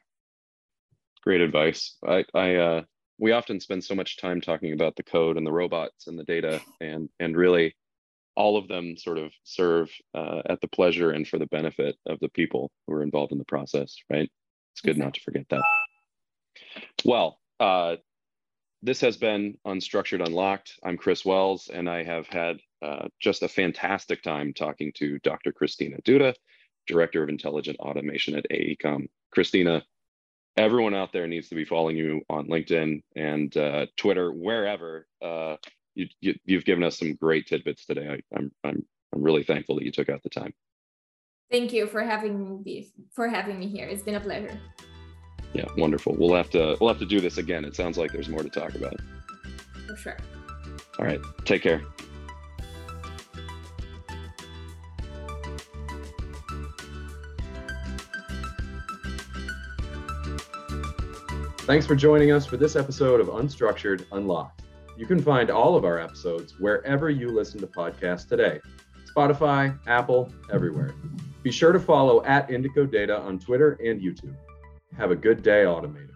great 1.23 1.41
advice. 1.41 1.97
I, 2.07 2.25
I 2.33 2.55
uh, 2.55 2.81
we 3.17 3.31
often 3.31 3.59
spend 3.59 3.83
so 3.83 3.95
much 3.95 4.17
time 4.17 4.41
talking 4.41 4.73
about 4.73 4.95
the 4.95 5.03
code 5.03 5.37
and 5.37 5.45
the 5.45 5.51
robots 5.51 6.07
and 6.07 6.17
the 6.17 6.23
data 6.23 6.61
and 6.79 7.09
and 7.19 7.35
really 7.35 7.75
all 8.35 8.57
of 8.57 8.67
them 8.69 8.95
sort 8.95 9.17
of 9.17 9.33
serve 9.43 9.91
uh, 10.15 10.41
at 10.49 10.61
the 10.61 10.67
pleasure 10.67 11.11
and 11.11 11.27
for 11.27 11.37
the 11.37 11.47
benefit 11.47 11.97
of 12.05 12.19
the 12.21 12.29
people 12.29 12.71
who 12.87 12.93
are 12.93 13.03
involved 13.03 13.33
in 13.33 13.37
the 13.37 13.45
process, 13.45 13.97
right? 14.09 14.31
It's 14.73 14.81
good 14.81 14.97
not 14.97 15.15
to 15.15 15.21
forget 15.21 15.45
that. 15.49 15.61
Well, 17.03 17.39
uh, 17.59 17.97
this 18.81 19.01
has 19.01 19.17
been 19.17 19.57
Unstructured 19.67 20.25
Unlocked. 20.25 20.79
I'm 20.83 20.95
Chris 20.95 21.25
Wells, 21.25 21.69
and 21.73 21.89
I 21.89 22.03
have 22.03 22.27
had 22.27 22.59
uh, 22.81 23.09
just 23.19 23.43
a 23.43 23.49
fantastic 23.49 24.23
time 24.23 24.53
talking 24.53 24.93
to 24.95 25.19
Dr. 25.19 25.51
Cristina 25.51 25.97
Duta, 26.03 26.33
Director 26.87 27.21
of 27.21 27.27
Intelligent 27.27 27.77
Automation 27.79 28.35
at 28.35 28.45
AECOM. 28.49 29.09
Cristina, 29.31 29.83
everyone 30.59 30.93
out 30.93 31.13
there 31.13 31.25
needs 31.25 31.47
to 31.49 31.55
be 31.55 31.65
following 31.65 31.95
you 31.95 32.21
on 32.29 32.47
LinkedIn 32.47 33.01
and 33.15 33.55
uh, 33.55 33.85
Twitter, 33.95 34.31
wherever. 34.31 35.07
Uh, 35.21 35.55
you, 35.95 36.07
you, 36.21 36.57
have 36.57 36.65
given 36.65 36.83
us 36.83 36.99
some 36.99 37.15
great 37.15 37.47
tidbits 37.47 37.85
today. 37.85 38.07
I, 38.07 38.37
I'm, 38.37 38.51
I'm, 38.63 38.85
I'm 39.13 39.23
really 39.23 39.43
thankful 39.43 39.75
that 39.75 39.85
you 39.85 39.91
took 39.91 40.09
out 40.09 40.21
the 40.21 40.29
time. 40.29 40.53
Thank 41.51 41.73
you 41.73 41.87
for 41.87 42.03
having 42.03 42.61
me 42.63 42.91
for 43.11 43.27
having 43.27 43.57
me 43.57 43.67
here. 43.67 43.87
It's 43.87 44.03
been 44.03 44.15
a 44.15 44.19
pleasure. 44.19 44.55
Yeah, 45.53 45.65
wonderful. 45.77 46.15
We'll 46.15 46.35
have 46.35 46.51
to 46.51 46.77
we'll 46.79 46.89
have 46.89 46.99
to 46.99 47.07
do 47.07 47.19
this 47.19 47.39
again. 47.39 47.65
It 47.65 47.75
sounds 47.75 47.97
like 47.97 48.11
there's 48.11 48.29
more 48.29 48.43
to 48.43 48.49
talk 48.49 48.75
about. 48.75 48.95
For 49.87 49.95
sure. 49.95 50.17
All 50.99 51.05
right. 51.05 51.19
Take 51.45 51.63
care. 51.63 51.81
Thanks 61.69 61.85
for 61.85 61.93
joining 61.93 62.31
us 62.31 62.47
for 62.47 62.57
this 62.57 62.75
episode 62.75 63.21
of 63.21 63.27
Unstructured 63.27 64.03
Unlocked. 64.11 64.63
You 64.97 65.05
can 65.05 65.21
find 65.21 65.51
all 65.51 65.75
of 65.75 65.85
our 65.85 65.99
episodes 65.99 66.55
wherever 66.59 67.11
you 67.11 67.29
listen 67.29 67.59
to 67.59 67.67
podcasts 67.67 68.27
today 68.27 68.59
Spotify, 69.15 69.77
Apple, 69.85 70.33
everywhere. 70.51 70.95
Be 71.43 71.51
sure 71.51 71.71
to 71.71 71.79
follow 71.79 72.23
at 72.25 72.49
Indico 72.49 72.91
Data 72.91 73.19
on 73.19 73.37
Twitter 73.37 73.73
and 73.85 74.01
YouTube. 74.01 74.35
Have 74.97 75.11
a 75.11 75.15
good 75.15 75.43
day, 75.43 75.67
Automated. 75.67 76.09